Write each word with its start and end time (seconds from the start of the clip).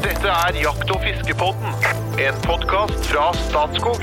Dette 0.00 0.30
er 0.32 0.56
Jakt- 0.56 0.88
og 0.94 1.02
fiskepodden, 1.04 1.74
en 2.24 2.36
podkast 2.46 3.02
fra 3.10 3.26
Statskog. 3.36 4.00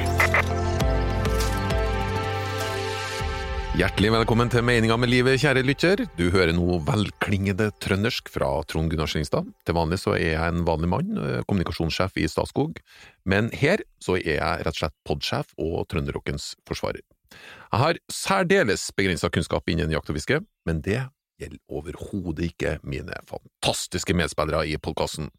Hjertelig 3.77 4.11
velkommen 4.13 4.51
til 4.53 4.61
Meninga 4.61 4.93
med 5.01 5.09
livet, 5.09 5.39
kjære 5.41 5.63
lytter. 5.65 6.03
Du 6.13 6.27
hører 6.29 6.53
nå 6.53 6.77
velklingende 6.85 7.71
trøndersk 7.81 8.29
fra 8.29 8.51
Trond 8.69 8.93
Gunnar 8.93 9.09
Slingstad. 9.09 9.49
Til 9.65 9.77
vanlig 9.79 9.97
så 10.03 10.13
er 10.19 10.35
jeg 10.35 10.53
en 10.53 10.67
vanlig 10.69 10.91
mann, 10.93 11.17
eh, 11.17 11.41
kommunikasjonssjef 11.49 12.21
i 12.21 12.27
Statskog, 12.29 12.77
men 13.25 13.49
her 13.57 13.81
så 13.97 14.19
er 14.21 14.37
jeg 14.37 14.67
rett 14.69 14.77
og 14.77 14.81
slett 14.83 14.97
podsjef 15.01 15.57
og 15.57 15.87
trønderrockens 15.89 16.53
forsvarer. 16.69 17.01
Jeg 17.73 17.81
har 17.81 17.97
særdeles 18.13 18.91
begrensa 18.93 19.33
kunnskap 19.33 19.65
innen 19.67 19.89
jakt 19.89 20.13
og 20.13 20.21
fiske, 20.21 20.45
men 20.65 20.81
det 20.81 21.07
gjelder 21.41 21.59
overhodet 21.69 22.53
ikke 22.53 22.77
mine 22.85 23.17
fantastiske 23.25 24.13
medspillere 24.13 24.67
i 24.69 24.77
podkasten. 24.77 25.31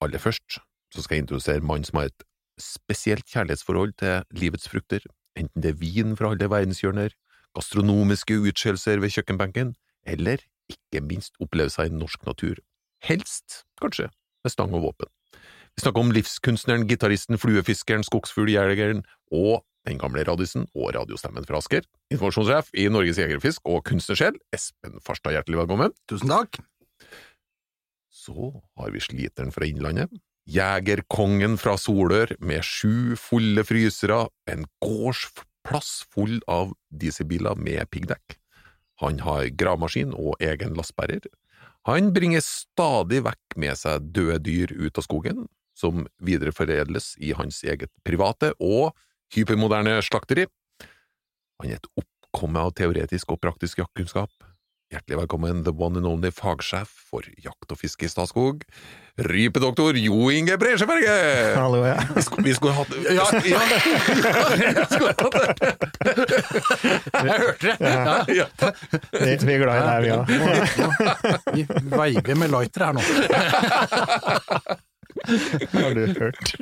Aller 0.00 0.22
først 0.22 0.60
så 0.90 1.02
skal 1.04 1.18
jeg 1.18 1.26
introdusere 1.26 1.62
mannen 1.62 1.86
som 1.86 2.00
har 2.00 2.10
et 2.10 2.24
spesielt 2.60 3.26
kjærlighetsforhold 3.30 3.92
til 4.00 4.24
livets 4.36 4.68
frukter, 4.68 5.04
enten 5.38 5.62
det 5.62 5.74
er 5.74 5.80
vin 5.80 6.16
fra 6.18 6.32
alle 6.34 6.48
verdenshjørner, 6.50 7.14
gastronomiske 7.56 8.38
utskjellelser 8.50 9.00
ved 9.02 9.14
kjøkkenbenken, 9.14 9.74
eller 10.06 10.42
ikke 10.70 11.02
minst 11.04 11.36
opplevelser 11.42 11.88
i 11.88 11.94
norsk 11.94 12.26
natur. 12.26 12.60
Helst, 13.04 13.64
kanskje, 13.80 14.10
med 14.44 14.52
stang 14.52 14.74
og 14.76 14.88
våpen. 14.88 15.10
Vi 15.76 15.84
snakker 15.84 16.02
om 16.02 16.12
livskunstneren, 16.14 16.86
gitaristen, 16.88 17.38
fluefiskeren, 17.38 18.04
skogsfugljegeren 18.04 19.04
og 19.30 19.62
den 19.88 20.00
gamle 20.00 20.24
radisen 20.28 20.66
og 20.74 20.92
radiostemmen 20.96 21.46
fra 21.48 21.60
Asker, 21.62 21.86
informasjonssjef 22.12 22.74
i 22.76 22.88
Norges 22.92 23.20
Jegerfisk 23.22 23.64
og 23.64 23.84
kunstnersjel, 23.88 24.36
Espen 24.52 25.00
Farstad, 25.06 25.36
hjertelig 25.38 25.62
velkommen. 25.62 25.96
Tusen 26.10 26.32
takk. 26.32 26.60
Så 28.30 28.62
har 28.78 28.90
vi 28.94 29.00
sliteren 29.02 29.50
fra 29.50 29.66
Innlandet, 29.66 30.12
jegerkongen 30.46 31.56
fra 31.58 31.74
Solør 31.78 32.30
med 32.38 32.62
sju 32.66 33.16
fulle 33.18 33.64
frysere, 33.66 34.28
en 34.50 34.66
gårdsplass 34.84 36.06
full 36.14 36.38
av 36.46 36.70
dieselbiler 36.94 37.58
med 37.58 37.90
piggdekk. 37.90 38.36
Han 39.02 39.22
har 39.24 39.48
gravemaskin 39.58 40.12
og 40.14 40.38
egen 40.44 40.76
lastebærer. 40.78 41.24
Han 41.88 42.12
bringer 42.14 42.44
stadig 42.44 43.22
vekk 43.24 43.56
med 43.58 43.78
seg 43.80 44.10
døde 44.14 44.38
dyr 44.44 44.74
ut 44.76 45.00
av 45.00 45.06
skogen, 45.06 45.46
som 45.74 46.04
videreforedles 46.22 47.14
i 47.18 47.32
hans 47.34 47.62
eget 47.64 47.90
private 48.06 48.52
og 48.60 48.92
hypermoderne 49.34 49.96
slakteri. 50.04 50.46
Han 51.60 51.72
er 51.72 51.80
et 51.80 51.90
oppkomme 51.98 52.62
av 52.68 52.76
teoretisk 52.76 53.32
og 53.34 53.40
praktisk 53.42 53.80
jaktkunnskap. 53.82 54.30
Hjertelig 54.90 55.18
velkommen, 55.20 55.62
the 55.62 55.70
one 55.70 55.96
and 55.98 56.06
only 56.06 56.32
fagsjef 56.34 56.88
for 57.10 57.22
jakt 57.38 57.70
og 57.70 57.78
fiske 57.78 58.08
i 58.08 58.10
Statskog, 58.10 58.64
rypedoktor 59.22 59.94
Jo 59.94 60.30
Inge 60.34 60.56
Bresjeberget! 60.58 61.54
Hallo, 61.60 61.84
ja. 61.86 61.94
Vi 62.16 62.22
skulle, 62.26 62.42
vi 62.48 62.54
skulle 62.58 62.74
hatt 62.74 62.90
Ja, 63.06 63.22
ja. 63.46 63.60
ja, 64.66 64.86
skulle 64.90 65.14
hatt 65.14 65.30
det. 65.30 65.70
Jeg 67.22 67.38
hørte 67.38 67.70
det! 67.70 67.78
Ja. 67.86 68.18
Ja. 68.34 68.46
Vi, 69.14 69.30
vi 69.46 69.54
er 69.54 69.62
glad 69.62 69.78
i 69.78 69.86
deg, 69.86 69.98
vi 70.02 70.10
òg. 70.18 70.26
Vi 71.54 71.62
veiver 71.94 72.34
med 72.42 72.50
lighter 72.58 72.88
her 72.88 72.98
nå. 72.98 73.02
Har 75.74 75.94
du 75.94 76.06
hørt? 76.16 76.54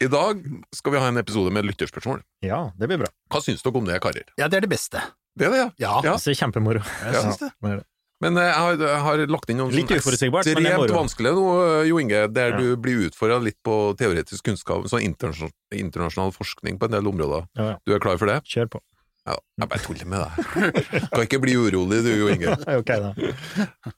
I 0.00 0.08
dag 0.10 0.42
skal 0.74 0.94
vi 0.94 0.98
ha 1.02 1.08
en 1.10 1.20
episode 1.20 1.52
med 1.54 1.66
lytterspørsmål. 1.68 2.22
Ja, 2.46 2.68
det 2.78 2.88
blir 2.90 3.00
bra. 3.04 3.10
Hva 3.32 3.40
syns 3.44 3.62
dere 3.64 3.80
om 3.80 3.86
det, 3.88 4.00
karer? 4.04 4.28
Ja, 4.40 4.48
det 4.48 4.60
er 4.60 4.66
det 4.66 4.72
beste. 4.72 5.02
Det 5.38 5.46
er 5.48 5.54
det, 5.54 5.60
ja. 5.62 5.68
Ja, 5.78 5.94
Ja. 6.04 6.16
Det 6.18 6.34
er 6.34 6.38
kjempemoro. 6.40 6.82
jeg 6.82 7.22
syns 7.22 7.40
det. 7.42 7.52
Ja, 7.62 7.76
det. 7.80 7.86
Men 8.18 8.34
eh, 8.40 8.48
jeg 8.48 8.54
har, 8.58 8.80
jeg 8.82 9.02
har 9.04 9.20
lagt 9.30 9.50
inn 9.52 9.60
noen 9.62 9.70
Litt 9.76 9.92
uforutsigbart, 9.94 10.42
men 10.48 10.56
det 10.58 10.58
er 10.58 10.72
ekstremt 10.72 10.80
moro. 10.90 10.96
vanskelig 11.04 11.32
nå, 11.36 11.44
Jo 11.86 11.98
Inge, 12.02 12.22
der 12.34 12.50
Ja. 12.50 12.58
du 12.58 12.72
blir 12.82 13.04
utfordra 13.06 13.36
litt 13.44 13.58
på 13.62 13.76
teoretisk 14.00 14.42
kunnskap, 14.48 14.88
sånn 14.90 15.04
internasjonal, 15.06 15.52
internasjonal 15.70 16.32
forskning 16.34 16.80
på 16.80 16.88
en 16.90 16.96
del 16.96 17.06
områder. 17.06 17.46
Ja, 17.54 17.68
ja. 17.70 17.76
Du 17.86 17.94
er 17.94 18.02
klar 18.02 18.18
for 18.18 18.26
det? 18.26 18.40
Kjør 18.42 18.72
på. 18.74 18.80
Ja, 19.28 19.36
jeg 19.60 19.68
bare 19.68 19.84
tuller 19.84 20.08
med 20.08 20.24
deg. 20.24 21.08
Kan 21.12 21.22
ikke 21.28 21.38
bli 21.44 21.54
urolig 21.60 22.02
du, 22.02 22.10
Jo 22.16 22.28
Inge. 22.32 22.56
Ok, 22.80 22.90
da. 22.90 23.12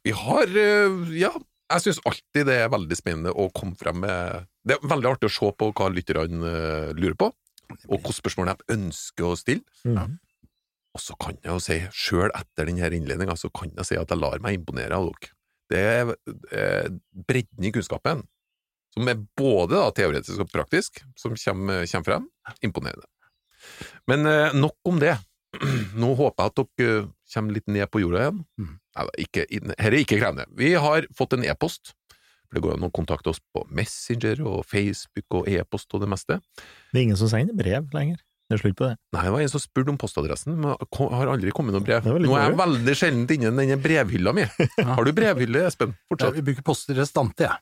Vi 0.04 0.12
har 0.12 0.52
eh, 0.52 1.16
Ja, 1.16 1.30
jeg 1.70 1.84
syns 1.84 2.00
alltid 2.08 2.48
det 2.48 2.56
er 2.62 2.72
veldig 2.72 2.98
spennende 2.98 3.34
å 3.34 3.48
komme 3.54 3.78
frem 3.78 4.00
med 4.03 4.48
Det 4.66 4.76
er 4.76 4.91
veldig 4.91 5.12
artig 5.12 5.31
å 5.31 5.34
se 5.34 5.53
på 5.56 5.70
hva 5.76 5.91
lytterne 5.92 6.50
eh, 6.50 6.91
lurer 6.98 7.16
på, 7.19 7.31
og 7.31 7.94
hvilke 7.94 8.16
spørsmål 8.16 8.50
de 8.53 8.75
ønsker 8.76 9.28
å 9.28 9.38
stille. 9.38 9.64
Mm. 9.86 10.19
Og 10.97 11.03
så 11.04 11.14
kan 11.22 11.38
jeg 11.38 11.53
jo 11.53 11.62
si, 11.62 11.78
sjøl 11.94 12.32
etter 12.34 12.66
denne 12.66 12.91
innledninga, 12.97 13.36
så 13.38 13.48
kan 13.54 13.70
jeg 13.76 13.86
si 13.86 13.98
at 14.00 14.10
jeg 14.10 14.19
lar 14.20 14.42
meg 14.42 14.59
imponere 14.59 14.98
av 14.98 15.06
dere. 15.06 15.32
Det 15.70 15.80
er 15.86 16.91
bredden 17.28 17.69
i 17.69 17.70
kunnskapen, 17.70 18.25
som 18.94 19.10
er 19.10 19.22
både 19.38 19.76
da, 19.76 19.86
teoretisk 19.94 20.42
og 20.42 20.50
praktisk, 20.50 20.98
som 21.19 21.36
kommer, 21.38 21.86
kommer 21.86 22.09
frem. 22.09 22.28
Imponerende. 22.66 23.06
Men 24.10 24.26
eh, 24.26 24.56
nok 24.56 24.91
om 24.91 24.98
det. 25.03 25.14
Nå 26.00 26.12
håper 26.19 26.47
jeg 26.47 26.53
at 26.53 26.60
dere 26.80 27.00
kommer 27.34 27.56
litt 27.56 27.68
ned 27.70 27.86
på 27.91 28.02
jorda 28.02 28.24
igjen. 28.24 28.42
Mm. 28.60 28.74
Neida, 28.98 29.16
ikke, 29.24 29.46
her 29.78 29.91
er 29.91 29.98
ikke 30.00 30.18
krevende. 30.18 30.46
Vi 30.58 30.74
har 30.74 31.06
fått 31.16 31.36
en 31.36 31.46
e-post. 31.46 31.94
For 32.50 32.58
Det 32.58 32.64
går 32.64 32.74
an 32.74 32.88
å 32.88 32.91
kontakte 32.94 33.30
oss 33.30 33.38
på 33.54 33.62
Messenger 33.70 34.42
og 34.42 34.64
Facebook 34.66 35.38
og 35.38 35.46
e-post 35.50 35.94
og 35.94 36.02
det 36.02 36.10
meste. 36.10 36.41
Det 36.91 36.98
er 36.98 37.06
ingen 37.06 37.20
som 37.20 37.30
sender 37.30 37.54
brev 37.54 37.86
lenger. 37.94 38.18
Det 38.50 38.56
er 38.56 38.62
slutt 38.64 38.74
på 38.80 38.86
det. 38.88 38.96
Nei, 39.14 39.20
det 39.22 39.30
var 39.30 39.42
en 39.44 39.50
som 39.52 39.62
spurte 39.62 39.92
om 39.92 39.98
postadressen, 40.00 40.56
men 40.58 40.72
har 40.74 41.28
aldri 41.30 41.52
kommet 41.54 41.70
noe 41.70 41.84
brev. 41.86 42.02
Nå 42.02 42.32
er 42.34 42.48
jeg 42.48 42.56
veldig 42.58 42.94
sjelden 42.98 43.28
inne 43.30 43.47
i 43.47 43.58
denne 43.60 43.76
brevhylla 43.78 44.32
mi. 44.34 44.42
Har 44.91 45.06
du 45.06 45.12
brevhylle, 45.14 45.62
Espen? 45.68 45.94
Ja, 46.18 46.32
vi 46.34 46.42
bruker 46.48 46.66
poster 46.66 46.98
restante, 46.98 47.47
jeg. 47.47 47.54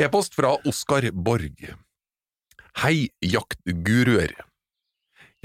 E-post 0.08 0.32
fra 0.38 0.54
Oskar 0.64 1.10
Borg. 1.12 1.68
Hei, 2.80 3.10
jaktguruer. 3.20 4.32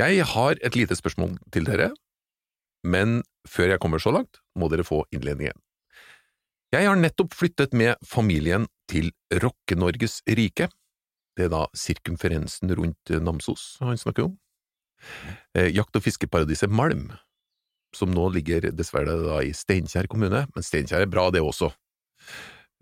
Jeg 0.02 0.26
har 0.26 0.58
et 0.66 0.76
lite 0.76 0.96
spørsmål 0.98 1.36
til 1.54 1.68
dere, 1.68 1.92
men 2.84 3.22
før 3.48 3.76
jeg 3.76 3.82
kommer 3.84 4.02
så 4.02 4.12
langt, 4.16 4.40
må 4.58 4.70
dere 4.72 4.86
få 4.88 5.04
innledningen. 5.14 5.56
Jeg 6.74 6.88
har 6.90 6.98
nettopp 6.98 7.36
flyttet 7.38 7.76
med 7.78 8.00
familien 8.02 8.66
til 8.90 9.12
Rocke-Norges 9.30 10.24
rike. 10.26 10.72
Det 11.38 11.46
er 11.46 11.52
da 11.54 11.68
sirkumferensen 11.78 12.74
rundt 12.74 13.14
Namsos 13.22 13.78
han 13.82 14.00
snakker 14.02 14.26
om. 14.26 14.34
Eh, 15.54 15.70
Jakt- 15.70 15.96
og 15.96 16.02
fiskeparadiset 16.06 16.74
Malm, 16.74 17.12
som 17.94 18.10
nå 18.10 18.26
ligger 18.34 18.72
dessverre 18.74 19.14
da 19.22 19.40
i 19.46 19.54
Steinkjer 19.54 20.10
kommune, 20.10 20.48
men 20.50 20.66
Steinkjer 20.66 21.06
er 21.06 21.12
bra 21.14 21.30
det 21.30 21.42
også. 21.46 21.70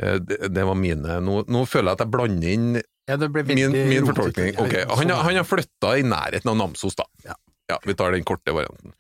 Eh, 0.01 0.19
Det, 0.19 0.53
det 0.53 0.63
var 0.63 0.75
mine 0.79 1.19
nå 1.19 1.66
føler 1.67 1.91
jeg 1.91 1.99
at 1.99 2.05
jeg 2.05 2.11
blander 2.16 2.55
inn 2.55 2.81
Ja, 3.09 3.17
min, 3.17 3.72
min 3.73 4.06
fortolkning. 4.06 4.53
Ok, 4.62 4.75
Han, 4.97 5.09
han 5.09 5.39
har 5.41 5.47
flytta 5.47 5.95
i 5.97 6.03
nærheten 6.06 6.51
av 6.51 6.57
Namsos, 6.59 6.95
da. 7.00 7.07
Ja. 7.25 7.35
Ja, 7.72 7.79
vi 7.88 7.95
tar 7.95 8.12
den 8.12 8.25
korte 8.28 8.53
varianten. 8.56 8.94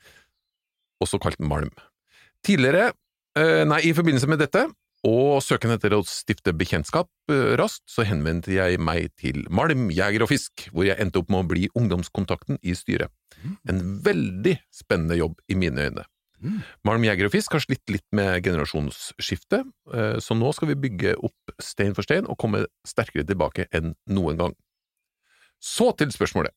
Også 1.03 1.19
kalt 1.21 1.39
Malm. 1.43 1.71
Tidligere, 2.45 2.91
eh, 3.37 3.63
nei, 3.67 3.81
i 3.89 3.93
forbindelse 3.93 4.29
med 4.31 4.39
dette, 4.41 4.63
og 5.07 5.41
søken 5.41 5.73
etter 5.73 5.95
å 5.97 6.03
stifte 6.05 6.53
bekjentskap 6.53 7.09
eh, 7.33 7.55
raskt, 7.59 7.83
så 7.89 8.05
henvendte 8.07 8.53
jeg 8.53 8.79
meg 8.81 9.09
til 9.19 9.43
Malm 9.49 9.89
Jeger 9.93 10.25
og 10.25 10.31
Fisk, 10.31 10.67
hvor 10.71 10.85
jeg 10.87 10.97
endte 11.01 11.21
opp 11.21 11.31
med 11.33 11.43
å 11.43 11.49
bli 11.51 11.67
ungdomskontakten 11.77 12.61
i 12.61 12.75
styret. 12.77 13.11
En 13.69 13.81
veldig 14.05 14.59
spennende 14.73 15.17
jobb 15.17 15.39
i 15.49 15.57
mine 15.57 15.89
øyne. 15.89 16.05
Mm. 16.41 16.57
Malm 16.87 17.05
Jeger 17.05 17.27
og 17.27 17.33
Fisk 17.35 17.53
har 17.53 17.63
slitt 17.63 17.93
litt 17.93 18.07
med 18.17 18.41
generasjonsskifte, 18.45 19.61
eh, 19.93 20.17
så 20.23 20.37
nå 20.37 20.49
skal 20.57 20.71
vi 20.71 20.79
bygge 20.87 21.15
opp 21.21 21.53
stein 21.61 21.93
for 21.97 22.07
stein 22.07 22.25
og 22.25 22.39
komme 22.41 22.65
sterkere 22.87 23.27
tilbake 23.27 23.67
enn 23.71 23.93
noen 24.09 24.39
gang. 24.39 24.55
Så 25.61 25.91
til 25.97 26.13
spørsmålet. 26.13 26.53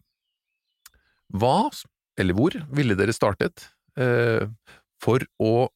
Hva, 1.35 1.69
eller 2.21 2.37
hvor, 2.37 2.57
ville 2.73 2.97
dere 2.97 3.15
startet 3.17 3.69
eh, 4.01 4.47
for 5.03 5.25
å 5.43 5.69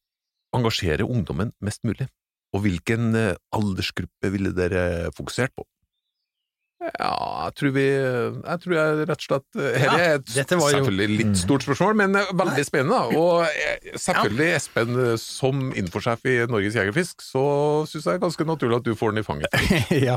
engasjere 0.56 1.06
ungdommen 1.06 1.52
mest 1.64 1.84
mulig? 1.84 2.08
Og 2.56 2.64
hvilken 2.64 3.12
eh, 3.18 3.34
aldersgruppe 3.52 4.32
ville 4.32 4.54
dere 4.56 5.12
fokusert 5.16 5.52
på? 5.56 5.68
Ja, 6.78 7.48
jeg 7.48 7.54
tror 7.58 7.72
vi 7.74 7.84
Jeg 7.90 8.60
tror 8.62 8.74
jeg 8.76 9.06
rett 9.08 9.14
og 9.18 9.24
slett 9.26 9.56
Her 9.58 9.86
Ja, 9.88 9.94
er 9.98 10.12
et 10.20 10.28
dette 10.30 10.58
var 10.60 10.70
jo- 10.70 10.76
selvfølgelig 10.78 11.16
litt 11.18 11.40
stort 11.40 11.64
spørsmål, 11.66 11.96
men 11.98 12.14
eh, 12.20 12.28
veldig 12.38 12.64
spennende. 12.68 12.98
da. 13.10 13.18
Og 13.18 13.42
eh, 13.48 13.88
selvfølgelig, 13.98 14.46
Espen, 14.54 14.92
eh, 15.02 15.16
som 15.18 15.64
infosjef 15.74 16.22
i 16.30 16.36
Norges 16.46 16.76
Jegerfisk, 16.78 17.24
så 17.26 17.42
syns 17.90 18.06
jeg 18.06 18.12
det 18.12 18.14
er 18.14 18.22
ganske 18.28 18.46
naturlig 18.46 18.78
at 18.78 18.86
du 18.86 18.92
får 18.94 19.10
den 19.16 19.24
i 19.24 19.26
fanget. 19.26 19.58
ja. 20.08 20.14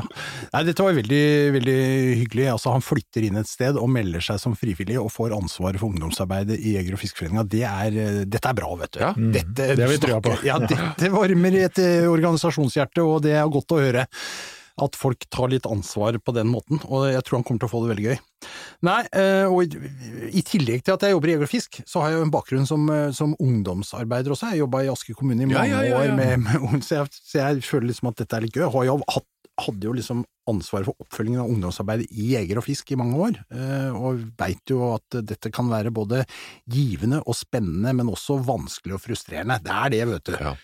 Nei, 0.54 0.62
dette 0.70 0.86
var 0.86 0.94
veldig, 1.00 1.24
veldig 1.58 1.76
hyggelig. 2.22 2.46
Altså, 2.54 2.76
han 2.76 2.86
flytter 2.86 3.26
inn 3.26 3.42
et 3.42 3.50
sted 3.50 3.76
og 3.82 3.90
melder 3.90 4.22
seg 4.22 4.38
som 4.44 4.54
frivillig 4.54 5.00
og 5.02 5.10
får 5.10 5.34
ansvaret 5.34 5.82
for 5.82 5.90
ungdomsarbeidet 5.90 6.60
i 6.62 6.76
Jeger- 6.78 6.94
og 6.94 7.02
Fiskeforeninga. 7.02 7.46
Det 7.58 7.64
er, 7.66 7.98
eh, 8.06 8.22
dette 8.24 8.54
er 8.54 8.58
bra, 8.62 8.70
vet 8.78 8.94
du. 8.94 9.02
Ja. 9.02 9.12
Dette, 9.18 9.72
Det 9.74 9.82
har 9.82 9.90
vi 9.96 9.98
trua 10.06 10.22
på. 10.22 10.38
Ja, 10.46 10.60
dette 10.62 11.10
varmer 11.10 11.58
i 11.58 11.66
et 11.66 11.82
eh, 11.82 12.06
organisasjonshjerte, 12.06 13.02
og 13.02 13.22
det 13.26 13.34
er 13.34 13.50
godt 13.50 13.74
å 13.74 13.82
høre. 13.82 14.06
At 14.80 14.96
folk 14.96 15.26
tar 15.30 15.50
litt 15.52 15.66
ansvar 15.68 16.16
på 16.24 16.32
den 16.36 16.48
måten, 16.48 16.80
og 16.88 17.10
jeg 17.12 17.22
tror 17.26 17.38
han 17.40 17.44
kommer 17.44 17.60
til 17.60 17.68
å 17.68 17.72
få 17.72 17.82
det 17.84 17.90
veldig 17.92 18.06
gøy. 18.08 18.20
Nei, 18.88 19.00
eh, 19.12 19.44
og 19.44 19.74
i- 19.76 20.42
tillegg 20.42 20.82
til 20.84 20.94
at 20.94 21.00
jeg 21.04 21.12
jobber 21.12 21.28
i 21.28 21.34
Jeger 21.34 21.42
og 21.48 21.52
Fisk, 21.52 21.82
så 21.86 22.00
har 22.00 22.10
jeg 22.10 22.18
jo 22.18 22.24
en 22.24 22.32
bakgrunn 22.32 22.66
som, 22.66 22.88
eh, 22.90 23.10
som 23.12 23.36
ungdomsarbeider 23.38 24.32
også. 24.32 24.50
Jeg 24.52 24.62
jobba 24.64 24.82
i 24.82 24.88
Asker 24.92 25.14
kommune 25.14 25.42
i 25.42 25.46
mange 25.46 25.68
ja, 25.68 25.82
ja, 25.82 25.82
ja. 25.92 26.00
år, 26.00 26.16
med, 26.16 26.40
med, 26.40 26.82
så, 26.82 27.02
jeg, 27.02 27.12
så 27.12 27.38
jeg 27.42 27.62
føler 27.68 27.88
liksom 27.92 28.08
at 28.08 28.16
dette 28.16 28.36
er 28.40 28.40
litt 28.46 28.56
gøy. 28.56 28.64
Jeg 28.66 28.72
har 28.78 28.84
jo 28.90 28.98
hatt 29.08 29.28
hadde 29.62 29.84
jo 29.84 29.92
liksom 29.92 30.22
ansvaret 30.48 30.88
for 30.88 30.96
oppfølgingen 31.04 31.42
av 31.42 31.50
ungdomsarbeidet 31.52 32.06
i 32.10 32.30
Jeger 32.32 32.56
og 32.58 32.64
Fisk 32.64 32.88
i 32.90 32.96
mange 32.98 33.18
år, 33.20 33.36
eh, 33.52 33.90
og 33.94 34.22
veit 34.40 34.72
jo 34.72 34.94
at 34.94 35.18
dette 35.28 35.52
kan 35.52 35.68
være 35.70 35.92
både 35.92 36.22
givende 36.72 37.20
og 37.28 37.36
spennende, 37.36 37.92
men 37.94 38.08
også 38.10 38.40
vanskelig 38.42 38.96
og 38.96 39.02
frustrerende. 39.04 39.60
Det 39.62 39.70
er 39.76 39.92
det, 39.92 40.00
vet 40.08 40.24
du. 40.24 40.38
Ja. 40.40 40.54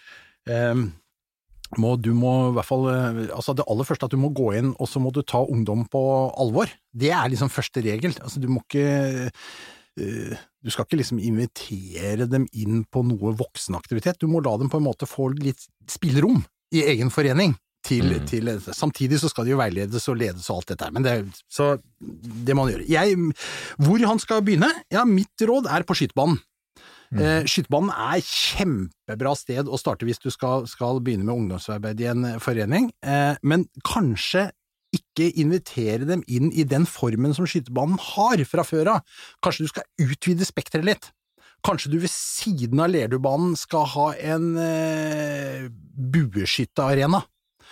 Må, 1.76 1.96
du 2.00 2.14
må 2.16 2.30
i 2.48 2.54
hvert 2.56 2.64
fall 2.64 2.86
eh, 2.88 3.18
altså 3.36 3.52
Det 3.58 3.66
aller 3.68 3.84
første 3.84 4.06
er 4.06 4.08
at 4.08 4.14
du 4.16 4.20
må 4.22 4.30
gå 4.32 4.46
inn, 4.56 4.70
og 4.80 4.88
så 4.88 5.02
må 5.04 5.12
du 5.12 5.20
ta 5.20 5.42
ungdom 5.44 5.84
på 5.92 6.00
alvor. 6.40 6.70
Det 6.96 7.10
er 7.12 7.28
liksom 7.28 7.50
første 7.52 7.82
regel. 7.84 8.14
Altså, 8.24 8.40
du 8.40 8.48
må 8.48 8.62
ikke 8.64 8.86
eh, 10.00 10.36
Du 10.64 10.72
skal 10.72 10.86
ikke 10.88 11.00
liksom 11.02 11.20
invitere 11.20 12.26
dem 12.30 12.48
inn 12.56 12.84
på 12.88 13.04
noe 13.06 13.34
voksenaktivitet. 13.36 14.18
Du 14.22 14.28
må 14.32 14.40
la 14.44 14.56
dem 14.58 14.70
på 14.72 14.80
en 14.80 14.86
måte 14.88 15.06
få 15.08 15.28
litt 15.36 15.68
spillerom 15.90 16.40
i 16.74 16.84
egen 16.94 17.12
forening. 17.14 17.56
Til, 17.88 18.04
Mm. 18.04 18.24
til, 18.26 18.48
samtidig 18.74 19.20
så 19.22 19.28
skal 19.30 19.46
de 19.46 19.52
jo 19.54 19.56
veiledes 19.60 20.08
og 20.10 20.16
ledes 20.18 20.48
og 20.50 20.58
alt 20.58 20.66
dette 20.72 20.84
her, 20.84 20.90
men 20.92 21.04
det, 21.06 21.12
så 21.48 21.78
det 22.02 22.52
må 22.56 22.66
han 22.66 22.72
gjøre. 22.74 22.88
Jeg, 22.90 23.14
hvor 23.78 24.02
han 24.04 24.18
skal 24.20 24.42
begynne? 24.44 24.68
Ja, 24.92 25.04
mitt 25.08 25.40
råd 25.40 25.70
er 25.70 25.86
på 25.88 25.94
skytebanen. 25.96 26.40
Eh, 27.16 27.46
Skytebanen 27.48 27.88
er 27.94 28.20
kjempebra 28.24 29.32
sted 29.38 29.68
å 29.68 29.78
starte 29.80 30.04
hvis 30.08 30.20
du 30.20 30.28
skal, 30.34 30.66
skal 30.68 31.00
begynne 31.00 31.24
med 31.24 31.34
ungdomsarbeid 31.34 32.02
i 32.04 32.08
en 32.10 32.26
eh, 32.28 32.40
forening, 32.42 32.90
eh, 33.00 33.38
men 33.40 33.64
kanskje 33.86 34.50
ikke 34.94 35.30
invitere 35.40 36.08
dem 36.08 36.22
inn 36.28 36.50
i 36.52 36.64
den 36.68 36.86
formen 36.88 37.34
som 37.36 37.48
skytebanen 37.48 38.00
har 38.14 38.40
fra 38.48 38.64
før 38.64 38.94
av. 38.96 39.16
Kanskje 39.44 39.66
du 39.66 39.72
skal 39.72 39.88
utvide 40.04 40.48
spekteret 40.48 40.88
litt. 40.88 41.10
Kanskje 41.66 41.90
du 41.92 41.98
ved 42.04 42.12
siden 42.12 42.80
av 42.80 42.92
Lerdubanen 42.92 43.56
skal 43.58 43.88
ha 43.96 44.06
en 44.34 44.52
eh, 44.62 45.66
bueskyttearena. 45.68 47.24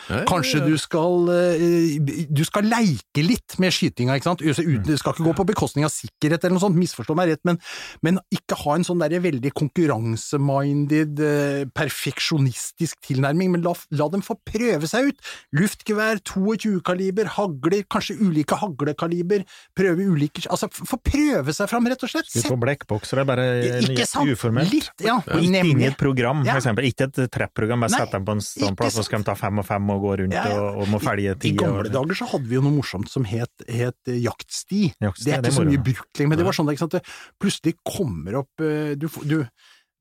Kanskje 0.07 0.61
ja. 0.61 0.67
du 0.69 0.77
skal 0.79 1.31
eh, 1.35 1.97
Du 2.31 2.43
skal 2.47 2.69
leike 2.71 3.25
litt 3.25 3.57
med 3.63 3.75
skytinga, 3.75 4.17
ikke 4.19 4.31
sant? 4.31 4.45
Uten, 4.45 4.83
det 4.87 4.99
skal 5.01 5.15
ikke 5.15 5.27
gå 5.27 5.35
på 5.41 5.47
bekostning 5.51 5.87
av 5.87 5.93
sikkerhet 5.95 6.45
eller 6.45 6.57
noe 6.57 6.63
sånt, 6.63 6.79
misforstå 6.79 7.17
meg 7.19 7.33
rett, 7.33 7.43
men, 7.49 7.59
men 8.07 8.21
ikke 8.35 8.59
ha 8.63 8.77
en 8.77 8.87
sånn 8.87 9.01
derre 9.03 9.21
veldig 9.25 9.53
konkurranseminded, 9.57 11.23
eh, 11.27 11.63
perfeksjonistisk 11.77 13.01
tilnærming, 13.09 13.55
men 13.57 13.65
la, 13.67 13.75
la 13.99 14.09
dem 14.13 14.25
få 14.25 14.39
prøve 14.47 14.89
seg 14.91 15.11
ut. 15.11 15.33
Luftgevær, 15.57 16.23
22 16.27 16.79
kaliber, 16.87 17.31
hagler, 17.37 17.87
kanskje 17.91 18.19
ulike 18.23 18.59
haglekaliber, 18.61 19.47
prøve 19.77 20.07
ulike 20.07 20.45
Altså, 20.47 20.69
få 20.71 20.99
prøve 21.01 21.53
seg 21.57 21.69
fram, 21.71 21.87
rett 21.91 22.03
og 22.05 22.11
slett. 22.13 22.29
Ut 22.31 22.51
på 22.53 22.59
blekkbokser, 22.61 23.19
det 23.19 23.25
er 23.25 23.29
bare 23.29 23.47
Ikke 23.81 24.07
sant? 24.09 24.31
uformelt. 24.31 24.71
Litt, 24.73 24.93
ja. 25.05 25.17
Ikke 25.25 25.63
inn 25.65 25.81
i 25.83 25.89
et 25.89 25.99
program, 25.99 26.45
for 26.45 26.61
eksempel. 26.61 26.87
Ikke 26.91 27.09
et 27.09 27.21
trapprogram, 27.33 27.83
bare 27.83 28.03
sett 28.05 28.15
dem 28.15 28.27
på 28.27 28.37
en 28.37 28.45
standplass, 28.45 28.99
så 28.99 29.07
skal 29.07 29.25
de 29.25 29.31
ta 29.31 29.37
fem 29.39 29.63
og 29.63 29.67
fem 29.67 29.91
og 29.95 29.96
gå 30.03 30.15
rundt 30.23 30.37
Ja, 30.37 30.45
ja. 30.51 30.61
og, 30.61 30.83
og 30.83 30.91
må 30.93 31.01
felge 31.03 31.35
I 31.35 31.39
ti. 31.43 31.53
gamle 31.59 31.91
dager 31.93 32.19
så 32.19 32.29
hadde 32.33 32.49
vi 32.51 32.59
jo 32.59 32.63
noe 32.65 32.77
morsomt 32.77 33.11
som 33.13 33.27
het, 33.29 33.53
het 33.69 34.11
eh, 34.13 34.21
jaktsti. 34.25 34.83
Jaktsti, 35.03 35.27
det 35.29 35.37
er 35.39 35.45
det 35.45 35.53
ikke 35.53 35.59
så 35.61 35.67
mye 35.69 35.83
det. 35.83 35.97
lenger, 36.21 36.31
men 36.33 36.39
det 36.41 36.47
var 36.49 36.59
sånn 36.59 36.73
sant, 36.81 36.97
det 36.99 37.03
plutselig 37.43 37.77
kommer 37.87 38.41
opp 38.43 38.65
eh, 38.67 38.95
du, 39.01 39.09
du, 39.25 39.37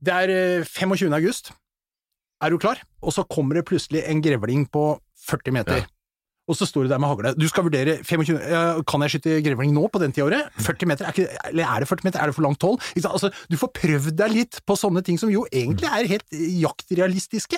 Det 0.05 0.13
er 0.25 0.35
eh, 0.61 0.67
25. 0.67 1.09
august, 1.15 1.51
er 2.43 2.51
du 2.51 2.59
klar? 2.61 2.81
Og 3.01 3.13
så 3.15 3.23
kommer 3.27 3.55
det 3.59 3.65
plutselig 3.69 4.03
en 4.05 4.21
grevling 4.21 4.65
på 4.69 4.87
40 5.29 5.55
meter. 5.55 5.85
Og 6.45 6.53
så 6.53 6.67
står 6.69 6.85
du 6.85 6.89
der 6.91 6.99
med 7.01 7.09
hagle. 7.09 7.31
Du 7.33 7.47
skal 7.49 7.63
vurdere 7.65 7.95
25, 8.05 8.35
eh, 8.37 8.81
Kan 8.85 9.01
jeg 9.01 9.15
skyte 9.15 9.39
grevling 9.41 9.71
nå, 9.73 9.87
på 9.89 9.97
den 10.03 10.11
tida 10.13 10.27
året? 10.27 10.51
40 10.67 10.85
meter? 10.91 11.07
Er 11.07 11.15
ikke, 11.15 11.39
eller 11.49 11.65
er 11.65 11.81
det 11.81 11.87
40 11.89 12.05
meter? 12.05 12.21
Er 12.21 12.29
det 12.29 12.35
for 12.37 12.45
langt 12.45 12.61
hold? 12.61 12.77
Altså, 13.01 13.31
du 13.49 13.57
får 13.57 13.71
prøvd 13.79 14.11
deg 14.19 14.35
litt 14.35 14.59
på 14.61 14.77
sånne 14.77 15.01
ting 15.07 15.17
som 15.17 15.31
jo 15.33 15.47
egentlig 15.49 15.89
er 15.89 16.05
helt 16.11 16.27
eh, 16.37 16.45
jaktrealistiske. 16.61 17.57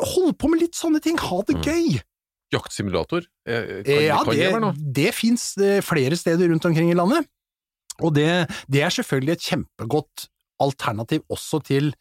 Hold 0.00 0.36
på 0.40 0.48
med 0.52 0.60
litt 0.64 0.78
sånne 0.78 1.00
ting, 1.04 1.18
ha 1.20 1.40
det 1.48 1.56
Mm. 1.58 1.62
gøy! 1.66 2.00
Jaktsimulator? 2.52 3.26
Eh, 3.46 3.82
Kan, 3.86 4.02
Ja, 4.02 4.22
kan 4.24 4.34
det, 4.34 4.52
det, 4.52 4.92
det 4.96 5.10
fins 5.14 5.54
flere 5.86 6.16
steder 6.18 6.48
rundt 6.50 6.64
omkring 6.66 6.90
i 6.90 6.96
landet, 6.98 7.26
og 8.02 8.14
det, 8.16 8.48
det 8.68 8.82
er 8.82 8.90
selvfølgelig 8.90 9.36
et 9.36 9.44
kjempegodt 9.46 10.26
alternativ 10.60 11.22
også 11.30 11.60
til 11.64 11.92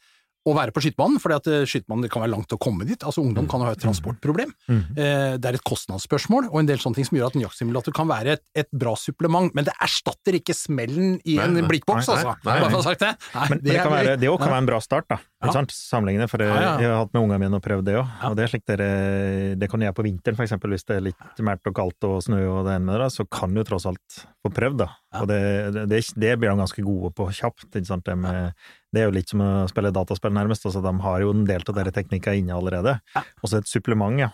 å 0.47 0.53
være 0.55 0.71
på 0.73 0.81
skytebanen, 0.81 1.19
for 1.21 1.35
eh, 1.35 1.65
skytebanen 1.69 2.09
kan 2.09 2.23
være 2.23 2.31
langt 2.31 2.53
å 2.55 2.57
komme 2.57 2.85
dit. 2.87 3.03
Altså 3.05 3.21
Ungdom 3.21 3.45
kan 3.51 3.59
jo 3.61 3.67
ha 3.67 3.73
et 3.75 3.81
transportproblem. 3.83 4.53
Mm. 4.71 4.79
Eh, 4.97 5.37
Det 5.37 5.45
er 5.51 5.57
et 5.59 5.63
kostnadsspørsmål, 5.67 6.47
og 6.49 6.59
en 6.63 6.65
del 6.71 6.79
sånne 6.81 6.95
ting 6.97 7.05
som 7.05 7.17
gjør 7.19 7.27
at 7.29 7.35
en 7.37 7.43
jaktsimulator 7.43 7.93
kan 7.93 8.07
være 8.09 8.37
et, 8.39 8.43
et 8.63 8.69
bra 8.71 8.95
supplement, 8.97 9.51
men 9.53 9.67
det 9.67 9.75
erstatter 9.83 10.39
ikke 10.39 10.55
smellen 10.55 11.19
i 11.27 11.35
Nei, 11.37 11.45
en 11.45 11.67
blikkboks, 11.69 12.07
altså. 12.09 12.33
nei, 12.41 12.55
nei, 12.55 12.61
Bare 12.63 12.71
for 12.71 12.79
å 12.79 12.81
ha 12.81 12.87
sagt 12.87 13.03
det. 13.05 13.11
Nei, 13.35 13.43
Men, 13.51 13.59
men 13.59 13.67
det, 13.67 13.77
kan 13.83 13.91
være, 13.93 14.15
det 14.23 14.31
kan 14.39 14.49
være 14.55 14.63
en 14.63 14.71
bra 14.71 14.79
start, 14.81 15.09
da. 15.11 15.19
Ikke 15.39 15.55
sant? 15.55 15.71
Sammenlignende, 15.71 16.27
for 16.27 16.43
jeg, 16.43 16.51
jeg 16.51 16.89
har 16.91 16.97
hatt 16.99 17.13
med 17.15 17.21
ungene 17.21 17.37
mine 17.45 17.59
og 17.61 17.63
prøvd 17.63 17.85
det 17.87 17.93
òg. 17.95 18.09
Og 18.27 18.33
det 18.35 18.43
er 18.43 18.51
slik 18.51 18.65
dere, 18.67 18.87
det 19.55 19.69
kan 19.71 19.85
gjøre 19.85 19.95
på 19.95 20.03
vinteren, 20.03 20.35
for 20.35 20.43
eksempel, 20.43 20.73
hvis 20.75 20.83
det 20.89 20.97
er 20.97 21.05
litt 21.05 21.39
mælt 21.47 21.69
og 21.71 21.77
kaldt 21.77 22.07
og 22.09 22.17
snø 22.25 22.41
og 22.43 22.67
det 22.67 22.73
ene 22.75 22.89
med 22.89 22.99
det, 22.99 23.07
så 23.15 23.23
kan 23.31 23.55
du 23.55 23.61
tross 23.63 23.87
alt 23.87 24.17
få 24.43 24.51
prøvd, 24.51 24.81
da. 24.81 24.89
Og 25.21 25.29
det, 25.31 25.39
det, 25.77 26.01
det, 26.19 26.33
blir 26.41 26.51
de 26.51 26.59
ganske 26.59 26.83
gode 26.83 27.13
på 27.15 27.29
kjapt. 27.39 27.69
Ikke 27.71 27.87
sant? 27.87 28.03
Det, 28.09 28.17
med, 28.19 28.51
det 28.91 29.01
er 29.01 29.07
jo 29.07 29.15
litt 29.15 29.31
som 29.31 29.45
å 29.45 29.51
spille 29.71 29.93
dataspill, 29.95 30.35
nærmest. 30.35 30.67
Altså, 30.67 30.83
de 30.83 30.93
har 31.05 31.23
jo 31.23 31.31
en 31.31 31.47
del 31.47 31.63
av 31.63 31.79
dere 31.79 31.95
teknikker 31.95 32.35
inne 32.35 32.59
allerede. 32.59 32.97
Og 33.39 33.47
så 33.47 33.61
et 33.61 33.71
supplement, 33.71 34.19
ja. 34.19 34.33